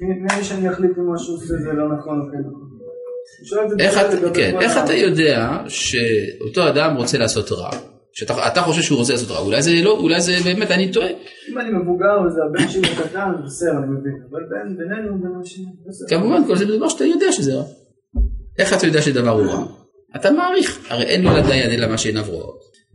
מי 0.00 0.14
מי 0.14 0.26
אני 0.34 0.44
שאני 0.44 0.70
אחליט 0.70 0.90
אם 0.98 1.14
משהו 1.14 1.34
עושה 1.34 1.46
זה 1.46 1.72
לא 1.72 1.84
נכון 1.98 2.20
או 2.20 2.24
כן 2.32 2.38
נכון? 2.38 3.80
איך 3.80 3.94
כן, 4.34 4.54
אתה 4.84 4.94
יודע 4.94 5.58
שאותו 5.68 6.68
אדם 6.68 6.96
רוצה 6.96 7.18
לעשות 7.18 7.52
רע? 7.52 7.70
שאתה 8.14 8.48
אתה 8.48 8.60
חושב 8.60 8.82
שהוא 8.82 8.98
רוצה 8.98 9.12
לעשות 9.12 9.30
רע, 9.30 9.38
אולי 9.38 9.62
זה 9.62 9.70
לא, 9.82 9.90
אולי 9.90 10.20
זה 10.20 10.32
באמת, 10.44 10.70
אני 10.70 10.92
טועה. 10.92 11.08
אם 11.08 11.58
אני 11.58 11.70
מבוגר 11.70 12.20
וזה 12.26 12.40
הבן 12.50 12.68
שלי 12.68 12.88
קטן, 12.88 13.30
בסדר, 13.44 13.70
אני 13.70 13.86
מבין. 14.00 14.12
אבל 14.30 14.40
בינינו, 14.78 15.22
בין 15.22 15.32
אנשים, 15.38 15.64
בסדר. 15.88 16.18
כמובן, 16.18 16.46
כל 16.46 16.56
זה 16.56 16.64
דבר 16.64 16.88
שאתה 16.88 17.04
יודע 17.04 17.32
שזה 17.32 17.54
רע. 17.54 17.64
איך 18.58 18.72
אתה 18.72 18.86
יודע 18.86 19.02
שדבר 19.02 19.30
הוא 19.30 19.46
רע? 19.46 19.64
אתה 20.16 20.30
מעריך, 20.30 20.86
הרי 20.90 21.04
אין 21.04 21.22
לו 21.22 21.30
לדיין 21.30 21.70
אלא 21.70 21.86
מה 21.86 21.98
שאין 21.98 22.16
עברו. 22.16 22.42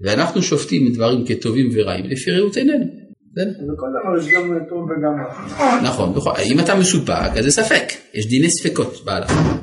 ואנחנו 0.01 0.41
שופטים 0.41 0.93
דברים 0.93 1.25
כטובים 1.27 1.69
ורעים 1.73 2.05
לפי 2.05 2.31
ראות 2.31 2.55
עינינו. 2.57 2.85
בכל 3.35 3.87
דבר 4.01 4.19
יש 4.19 4.33
גם 4.33 4.59
טוב 4.69 4.83
וגם 4.83 5.13
רע. 5.25 5.81
נכון, 5.83 6.13
נכון. 6.15 6.33
אם 6.51 6.59
אתה 6.59 6.75
מסופק, 6.75 7.37
אז 7.37 7.45
זה 7.45 7.51
ספק. 7.51 7.83
יש 8.13 8.27
דיני 8.27 8.49
ספקות 8.49 9.05
בהלכה. 9.05 9.57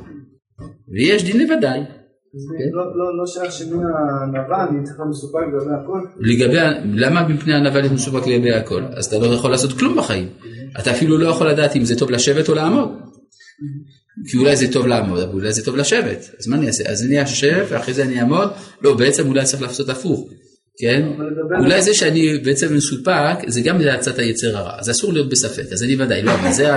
ויש 0.89 1.25
דין 1.25 1.39
לוודאי. 1.39 1.81
כן. 2.33 2.65
לא- 2.73 2.97
לא- 2.97 3.19
לא 3.19 3.27
שייך 3.27 3.53
אני 4.71 4.85
צריך 4.85 4.97
מסופק 5.11 5.39
לגבי 5.49 5.75
הכל. 5.85 6.01
לגבי, 6.21 6.59
ה- 6.59 6.73
למה 6.95 7.29
מפני 7.29 7.55
ענווה 7.55 7.81
להיות 7.81 7.93
מסופק 7.93 8.27
לגבי 8.27 8.53
הכל? 8.53 8.83
אז 8.97 9.07
אתה 9.07 9.19
לא 9.19 9.35
יכול 9.35 9.51
לעשות 9.51 9.73
כלום 9.73 9.97
בחיים. 9.97 10.29
אתה 10.81 10.91
אפילו 10.91 11.19
לא 11.19 11.29
יכול 11.29 11.49
לדעת 11.49 11.77
אם 11.77 11.85
זה 11.85 11.99
טוב 11.99 12.11
לשבת 12.11 12.49
או 12.49 12.55
לעמוד. 12.55 12.89
כי 14.31 14.37
אולי 14.39 14.57
זה 14.57 14.73
טוב 14.73 14.87
לעמוד, 14.87 15.21
אבל 15.21 15.33
אולי 15.33 15.53
זה 15.53 15.65
טוב 15.65 15.77
לשבת. 15.77 16.31
אז 16.41 16.49
מה 16.49 16.57
אני 16.57 16.67
אעשה? 16.67 16.85
אז 16.91 17.03
אני 17.05 17.23
אשב 17.23 17.65
ואחרי 17.69 17.95
זה 17.95 18.03
אני 18.03 18.21
אעמוד? 18.21 18.49
לא, 18.83 18.95
בעצם 18.95 19.29
אולי 19.29 19.45
צריך 19.45 19.63
לעשות 19.63 19.89
הפוך. 19.89 20.29
כן? 20.81 21.09
אולי 21.59 21.83
זה 21.83 21.95
שאני 21.95 22.39
בעצם 22.39 22.75
מסופק, 22.75 23.39
זה 23.47 23.61
גם 23.61 23.81
להצעת 23.81 24.19
היצר 24.19 24.57
הרע. 24.57 24.73
אז 24.79 24.91
אסור 24.91 25.13
להיות 25.13 25.29
בספק, 25.29 25.73
אז 25.73 25.83
אני 25.83 25.97
ודאי 26.03 26.23
לא, 26.23 26.33
אבל 26.35 26.53
זה 26.53 26.69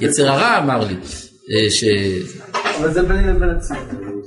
היצר 0.00 0.28
הרע 0.28 0.58
אמר 0.58 0.84
לי. 0.88 0.94
אה. 1.52 1.68
אבל 2.80 2.92
זה 2.92 3.02
ביני 3.02 3.28
לבין 3.28 3.50
עצמי. 3.50 3.78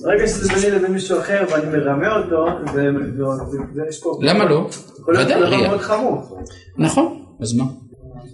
ברגע 0.06 0.28
שזה 0.28 0.54
ביני 0.54 0.72
לבין 0.76 0.92
מישהו 0.92 1.20
אחר 1.20 1.44
ואני 1.52 1.78
מרמה 1.78 2.18
אותו, 2.18 2.46
זה 2.74 2.82
זה- 3.18 3.58
זה 3.74 3.82
יש 3.90 4.00
פה... 4.04 4.20
למה 4.22 4.46
לא? 4.46 4.68
ודאי, 5.08 5.42
דבר. 5.42 5.68
מאוד 5.68 5.80
חמור. 5.82 6.22
נכון, 6.78 7.22
אז 7.42 7.54
מה? 7.54 7.64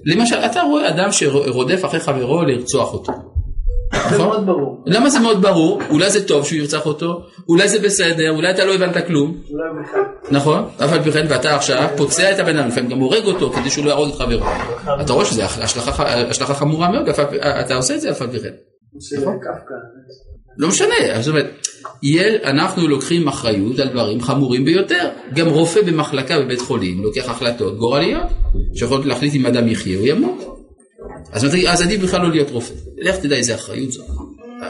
למשל, 0.05 0.35
אתה 0.35 0.61
רואה 0.61 0.89
אדם 0.89 1.11
שרודף 1.11 1.85
אחרי 1.85 1.99
חברו 1.99 2.41
לרצוח 2.43 2.93
אותו. 2.93 3.13
זה 3.13 3.99
נכון? 4.15 4.17
מאוד 4.27 4.45
ברור. 4.45 4.83
למה 4.85 5.09
זה 5.09 5.19
מאוד 5.19 5.41
ברור? 5.41 5.81
אולי 5.89 6.09
זה 6.11 6.27
טוב 6.27 6.45
שהוא 6.45 6.57
ירצח 6.59 6.85
אותו, 6.85 7.21
אולי 7.49 7.69
זה 7.69 7.79
בסדר, 7.79 8.31
אולי 8.31 8.51
אתה 8.51 8.65
לא 8.65 8.73
הבנת 8.73 9.07
כלום. 9.07 9.37
נכון? 10.31 10.63
אף 10.85 10.93
על 10.93 11.03
פי 11.03 11.11
כן, 11.11 11.25
ואתה 11.29 11.55
עכשיו 11.55 11.87
פוצע 11.97 12.31
את 12.31 12.39
הבן 12.39 12.57
אדם, 12.57 12.67
לפעמים 12.67 12.89
גם 12.89 12.99
הורג 12.99 13.23
אותו 13.25 13.49
כדי 13.51 13.69
שהוא 13.69 13.85
לא 13.85 13.89
יהרוג 13.89 14.09
את 14.09 14.15
חברו. 14.15 14.45
אתה 15.01 15.13
רואה 15.13 15.25
שזו 15.25 15.41
השלכה 15.41 16.53
חמורה 16.53 16.91
מאוד, 16.91 17.09
אתה 17.65 17.75
עושה 17.75 17.95
את 17.95 18.01
זה 18.01 18.11
אף 18.11 18.21
על 18.21 18.31
פי 18.31 18.39
כן. 18.39 18.53
לא 20.57 20.67
משנה, 20.67 21.21
זאת 21.21 21.27
אומרת, 21.27 21.67
אנחנו 22.43 22.87
לוקחים 22.87 23.27
אחריות 23.27 23.79
על 23.79 23.89
דברים 23.89 24.21
חמורים 24.21 24.65
ביותר. 24.65 25.09
גם 25.35 25.47
רופא 25.47 25.81
במחלקה 25.81 26.39
בבית 26.39 26.61
חולים 26.61 27.03
לוקח 27.03 27.29
החלטות 27.29 27.77
גורליות, 27.77 28.27
שיכולות 28.75 29.05
להחליט 29.05 29.35
אם 29.35 29.45
אדם 29.45 29.67
יחיה 29.67 29.99
או 29.99 30.05
ימות. 30.05 30.51
אז, 31.31 31.45
אז 31.67 31.81
עדיף 31.81 32.01
בכלל 32.01 32.21
לא 32.21 32.29
להיות 32.29 32.49
רופא. 32.49 32.73
לך 32.97 33.17
תדע 33.17 33.35
איזה 33.35 33.55
אחריות 33.55 33.91
זו. 33.91 34.03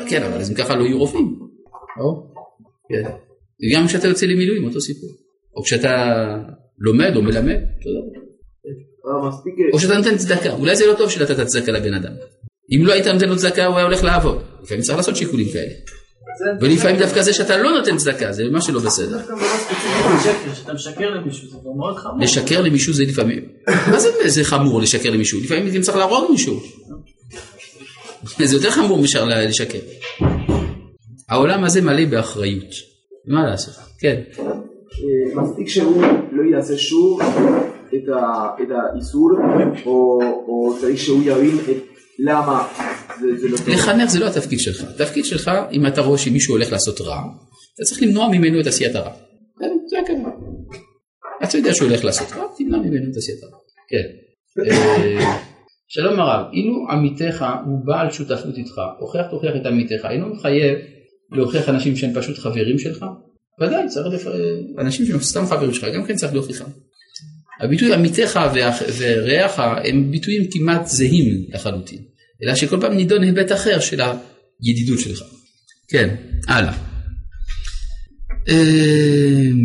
כן, 0.10 0.24
אבל 0.24 0.38
אז 0.38 0.50
אם 0.50 0.56
ככה 0.56 0.76
לא 0.76 0.84
יהיו 0.84 0.98
רופאים. 0.98 1.40
או? 2.00 2.24
כן. 2.90 3.12
וגם 3.64 3.88
כשאתה 3.88 4.08
יוצא 4.08 4.26
למילואים, 4.26 4.64
אותו 4.64 4.82
סיפור. 4.82 5.10
או 5.56 5.64
כשאתה 5.64 5.92
לומד 6.80 7.16
או 7.16 7.22
מלמד. 7.22 7.60
אה. 9.08 9.30
או 9.74 9.80
שאתה 9.80 9.98
נותן 9.98 10.18
צדקה, 10.18 10.54
אולי 10.54 10.76
זה 10.76 10.86
לא 10.88 10.94
טוב 10.94 11.10
שנתת 11.10 11.46
צדקה 11.46 11.72
לבן 11.72 11.94
אדם. 11.94 12.14
אם 12.72 12.86
לא 12.86 12.94
היית 12.94 13.08
נותן 13.08 13.30
לו 13.30 13.38
צדקה 13.38 13.66
הוא 13.66 13.76
היה 13.76 13.86
הולך 13.86 14.04
לעבוד. 14.04 14.42
לפעמים 14.64 14.84
צריך 14.84 14.98
לעשות 14.98 15.16
שיקולים 15.16 15.48
כאלה. 15.54 15.72
ולפעמים 16.62 17.00
דווקא 17.00 17.22
זה 17.22 17.34
שאתה 17.34 17.58
לא 17.58 17.72
נותן 17.78 17.98
צדקה 17.98 18.32
זה 18.32 18.44
משהו 18.52 18.74
לא 18.74 18.80
בסדר. 18.80 19.18
לשקר, 22.20 22.62
למישהו, 22.62 22.94
זה 22.94 23.04
לפעמים, 23.04 23.46
מה 23.92 24.00
זה, 24.00 24.10
זה 24.30 24.44
חמור 24.44 24.82
לשקר 24.82 25.10
למישהו? 25.10 25.40
לפעמים 25.44 25.70
גם 25.76 25.82
צריך 25.82 25.98
להרוג 25.98 26.32
מישהו. 26.32 26.60
זה 28.44 28.56
יותר 28.56 28.72
חמור 28.72 29.02
מאשר 29.02 29.26
ל- 29.26 29.48
לשקר. 29.48 29.80
העולם 31.30 31.64
הזה 31.64 31.82
מלא 31.82 32.06
באחריות. 32.06 32.70
מה 33.28 33.46
לעשות? 33.50 33.74
כן. 34.00 34.22
אה, 34.40 34.44
מספיק 35.42 35.68
שהוא 35.70 36.02
לא 36.32 36.56
יעשה 36.56 36.78
שוב 36.78 37.22
את, 37.88 38.04
האיסור, 38.94 39.32
או, 39.86 40.20
או 40.48 40.78
צריך 40.82 41.00
שהוא 41.00 41.22
יבין 41.26 41.58
למה 42.20 42.68
לא. 43.24 43.74
לחנך 43.74 44.10
זה 44.10 44.20
לא 44.20 44.28
התפקיד 44.28 44.60
שלך. 44.60 44.84
התפקיד 44.84 45.26
שלך, 45.26 45.52
אם 45.72 45.88
אתה 45.88 46.02
רואה 46.02 46.18
שמישהו 46.18 46.54
הולך 46.54 46.72
לעשות 46.72 47.02
רע, 47.02 47.22
אתה 47.76 47.84
צריך 47.84 48.04
למנוע 48.04 48.30
ממנו 48.30 48.60
את 48.60 48.68
עשיית 48.68 48.96
הרע. 48.96 49.12
כן, 49.60 49.72
זה 49.90 50.00
הכוונה. 50.00 50.30
אתה 51.44 51.58
יודע 51.58 51.74
שהוא 51.74 51.88
הולך 51.88 52.06
לעשות 52.06 52.32
רע, 52.32 52.44
תמנע 52.58 52.78
ממנו 52.78 53.12
את 53.12 53.18
עשיית 53.18 53.44
הרע. 53.44 53.58
כן. 53.90 54.08
אה, 54.72 55.38
שלום 55.88 56.20
הרב, 56.20 56.46
אילו 56.54 56.74
עמיתך 56.92 57.46
הוא 57.66 57.86
בעל 57.86 58.12
שותפות 58.12 58.58
איתך, 58.58 58.82
הוכיח 59.00 59.26
תוכיח 59.32 59.52
את 59.62 59.66
עמיתך, 59.66 60.06
אינו 60.10 60.34
מחייב 60.34 60.78
להוכיח 61.32 61.70
אנשים 61.70 61.96
שהם 61.96 62.14
פשוט 62.14 62.38
חברים 62.38 62.80
שלך? 62.80 63.06
ודאי, 63.62 63.88
צריך 63.88 64.14
לפ... 64.14 64.34
אנשים 64.80 65.06
שהם 65.06 65.20
סתם 65.20 65.46
חברים 65.46 65.74
שלך, 65.74 65.86
גם 65.96 66.04
כן 66.06 66.16
צריך 66.16 66.34
להוכיחם. 66.34 66.66
הביטוי 67.62 67.94
עמיתך 67.94 68.40
ורעך 68.98 69.60
הם 69.60 70.12
ביטויים 70.12 70.44
כמעט 70.52 70.88
זהים 70.88 71.46
לחלוטין, 71.54 72.00
אלא 72.44 72.56
שכל 72.56 72.82
פעם 72.82 72.94
נידון 72.94 73.24
היבט 73.24 73.52
אחר 73.52 73.80
של 73.80 74.02
הידידות 74.62 75.00
שלך. 75.00 75.20
כן, 75.88 76.16
הלאה. 76.48 76.74
אמ, 78.48 79.58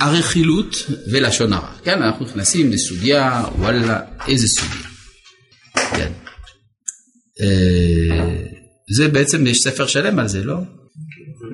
הרכילות 0.00 0.76
ולשון 1.12 1.52
הרע. 1.52 1.72
כאן 1.84 2.02
אנחנו 2.02 2.26
נכנסים 2.26 2.72
לסוגיה, 2.72 3.44
וואלה, 3.58 4.00
איזה 4.28 4.48
סוגיה. 4.48 4.88
כן. 5.74 6.12
אה, 7.40 8.42
זה 8.90 9.08
בעצם, 9.08 9.46
יש 9.46 9.58
ספר 9.58 9.86
שלם 9.86 10.18
על 10.18 10.28
זה, 10.28 10.44
לא? 10.44 10.56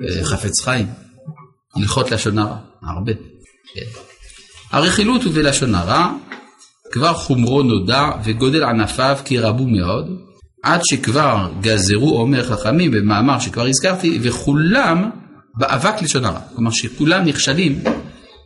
אה, 0.09 0.23
חפץ 0.23 0.59
חיים. 0.59 0.87
הלכות 1.75 2.11
לשון 2.11 2.37
הרע, 2.37 2.57
הרבה. 2.83 3.13
כן. 3.73 3.85
הרכילות 4.71 5.25
ובלשון 5.25 5.75
הרע, 5.75 6.13
כבר 6.91 7.13
חומרו 7.13 7.63
נודע 7.63 8.09
וגודל 8.23 8.63
ענפיו 8.63 9.17
כי 9.25 9.39
רבו 9.39 9.67
מאוד, 9.67 10.05
עד 10.63 10.81
שכבר 10.83 11.51
גזרו 11.61 12.21
אומר 12.21 12.43
חכמים 12.43 12.91
במאמר 12.91 13.39
שכבר 13.39 13.65
הזכרתי, 13.65 14.19
וכולם 14.21 15.09
באבק 15.57 16.01
לשון 16.01 16.25
הרע. 16.25 16.39
כלומר 16.55 16.71
שכולם 16.71 17.25
נכשלים, 17.25 17.83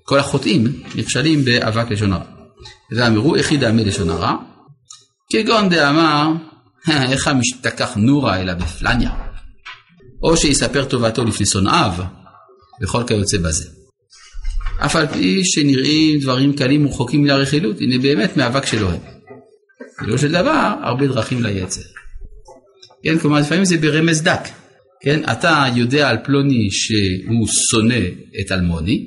כל 0.04 0.20
החוטאים 0.20 0.64
נכשלים 0.96 1.46
באבק 1.46 1.92
לשון 1.92 2.14
הרע. 2.14 2.26
ואמרו 2.92 3.36
איך 3.36 3.52
ידעמי 3.52 3.86
לשון 3.86 4.10
הרע? 4.10 4.36
כגון 5.32 5.70
דאמר, 5.70 6.32
איך 6.90 7.28
המשתכח 7.28 7.96
נורה 7.96 8.42
אלא 8.42 8.54
בפלניה. 8.54 9.12
או 10.24 10.38
שיספר 10.38 10.86
טובתו 10.86 11.26
לפני 11.26 11.46
שונאיו, 11.46 11.94
וכל 12.84 13.04
כיוצא 13.08 13.38
בזה. 13.38 13.85
אף 14.78 14.96
על 14.96 15.08
פי 15.08 15.42
שנראים 15.44 16.20
דברים 16.20 16.54
קלים 16.54 16.86
ורחוקים 16.86 17.26
לרכילות, 17.26 17.82
הנה 17.82 17.98
באמת 17.98 18.38
מאבק 18.38 18.66
שלו 18.66 18.90
הם. 18.90 19.00
ולא 20.04 20.18
של 20.18 20.32
דבר, 20.32 20.74
הרבה 20.84 21.08
דרכים 21.08 21.44
ליצר. 21.44 21.82
כן, 23.04 23.20
כלומר 23.20 23.40
לפעמים 23.40 23.66
זה 23.66 23.78
ברמז 23.78 24.22
דק. 24.22 24.48
כן, 25.02 25.22
אתה 25.32 25.66
יודע 25.76 26.10
על 26.10 26.18
פלוני 26.24 26.72
שהוא 26.72 27.48
שונא 27.70 28.00
את 28.42 28.52
אלמוני, 28.52 29.06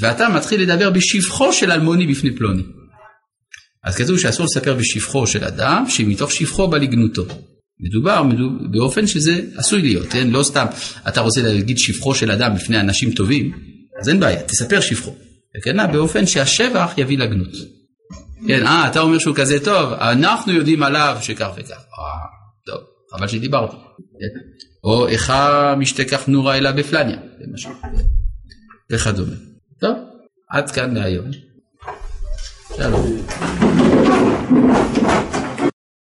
ואתה 0.00 0.28
מתחיל 0.28 0.62
לדבר 0.62 0.90
בשבחו 0.90 1.52
של 1.52 1.70
אלמוני 1.70 2.06
בפני 2.06 2.36
פלוני. 2.36 2.62
אז 3.84 3.96
כתוב 3.96 4.18
שאסור 4.18 4.46
לספר 4.46 4.74
בשבחו 4.74 5.26
של 5.26 5.44
אדם, 5.44 5.84
שמתוך 5.88 6.32
שבחו 6.32 6.68
בא 6.68 6.78
לגנותו. 6.78 7.24
מדובר, 7.80 8.22
מדובר 8.22 8.66
באופן 8.70 9.06
שזה 9.06 9.40
עשוי 9.56 9.82
להיות, 9.82 10.06
כן? 10.06 10.30
לא 10.30 10.42
סתם 10.42 10.66
אתה 11.08 11.20
רוצה 11.20 11.42
להגיד 11.42 11.78
שבחו 11.78 12.14
של 12.14 12.30
אדם 12.30 12.54
בפני 12.54 12.80
אנשים 12.80 13.10
טובים, 13.10 13.52
אז 14.02 14.08
אין 14.08 14.20
בעיה, 14.20 14.42
תספר 14.42 14.80
שבחו. 14.80 15.14
כן, 15.64 15.92
באופן 15.92 16.26
שהשבח 16.26 16.92
יביא 16.96 17.18
לגנות. 17.18 17.48
כן, 18.48 18.66
אה, 18.66 18.88
אתה 18.88 19.00
אומר 19.00 19.18
שהוא 19.18 19.36
כזה 19.36 19.64
טוב, 19.64 19.92
אנחנו 19.92 20.52
יודעים 20.52 20.82
עליו 20.82 21.16
שכך 21.20 21.48
וכך. 21.56 21.70
אה, 21.70 22.26
טוב, 22.66 22.80
חבל 23.10 23.28
שדיברתי. 23.28 23.76
כן? 23.96 24.40
או 24.84 25.08
איכה 25.08 25.74
משתכח 25.78 26.26
נורה 26.26 26.58
אלא 26.58 26.70
בפלניה, 26.70 27.16
למשל. 27.40 27.68
וכדומה. 28.92 29.36
טוב, 29.80 29.96
עד 30.50 30.70
כאן 30.70 30.94
להיום. 30.94 31.26
שלום. 32.76 33.22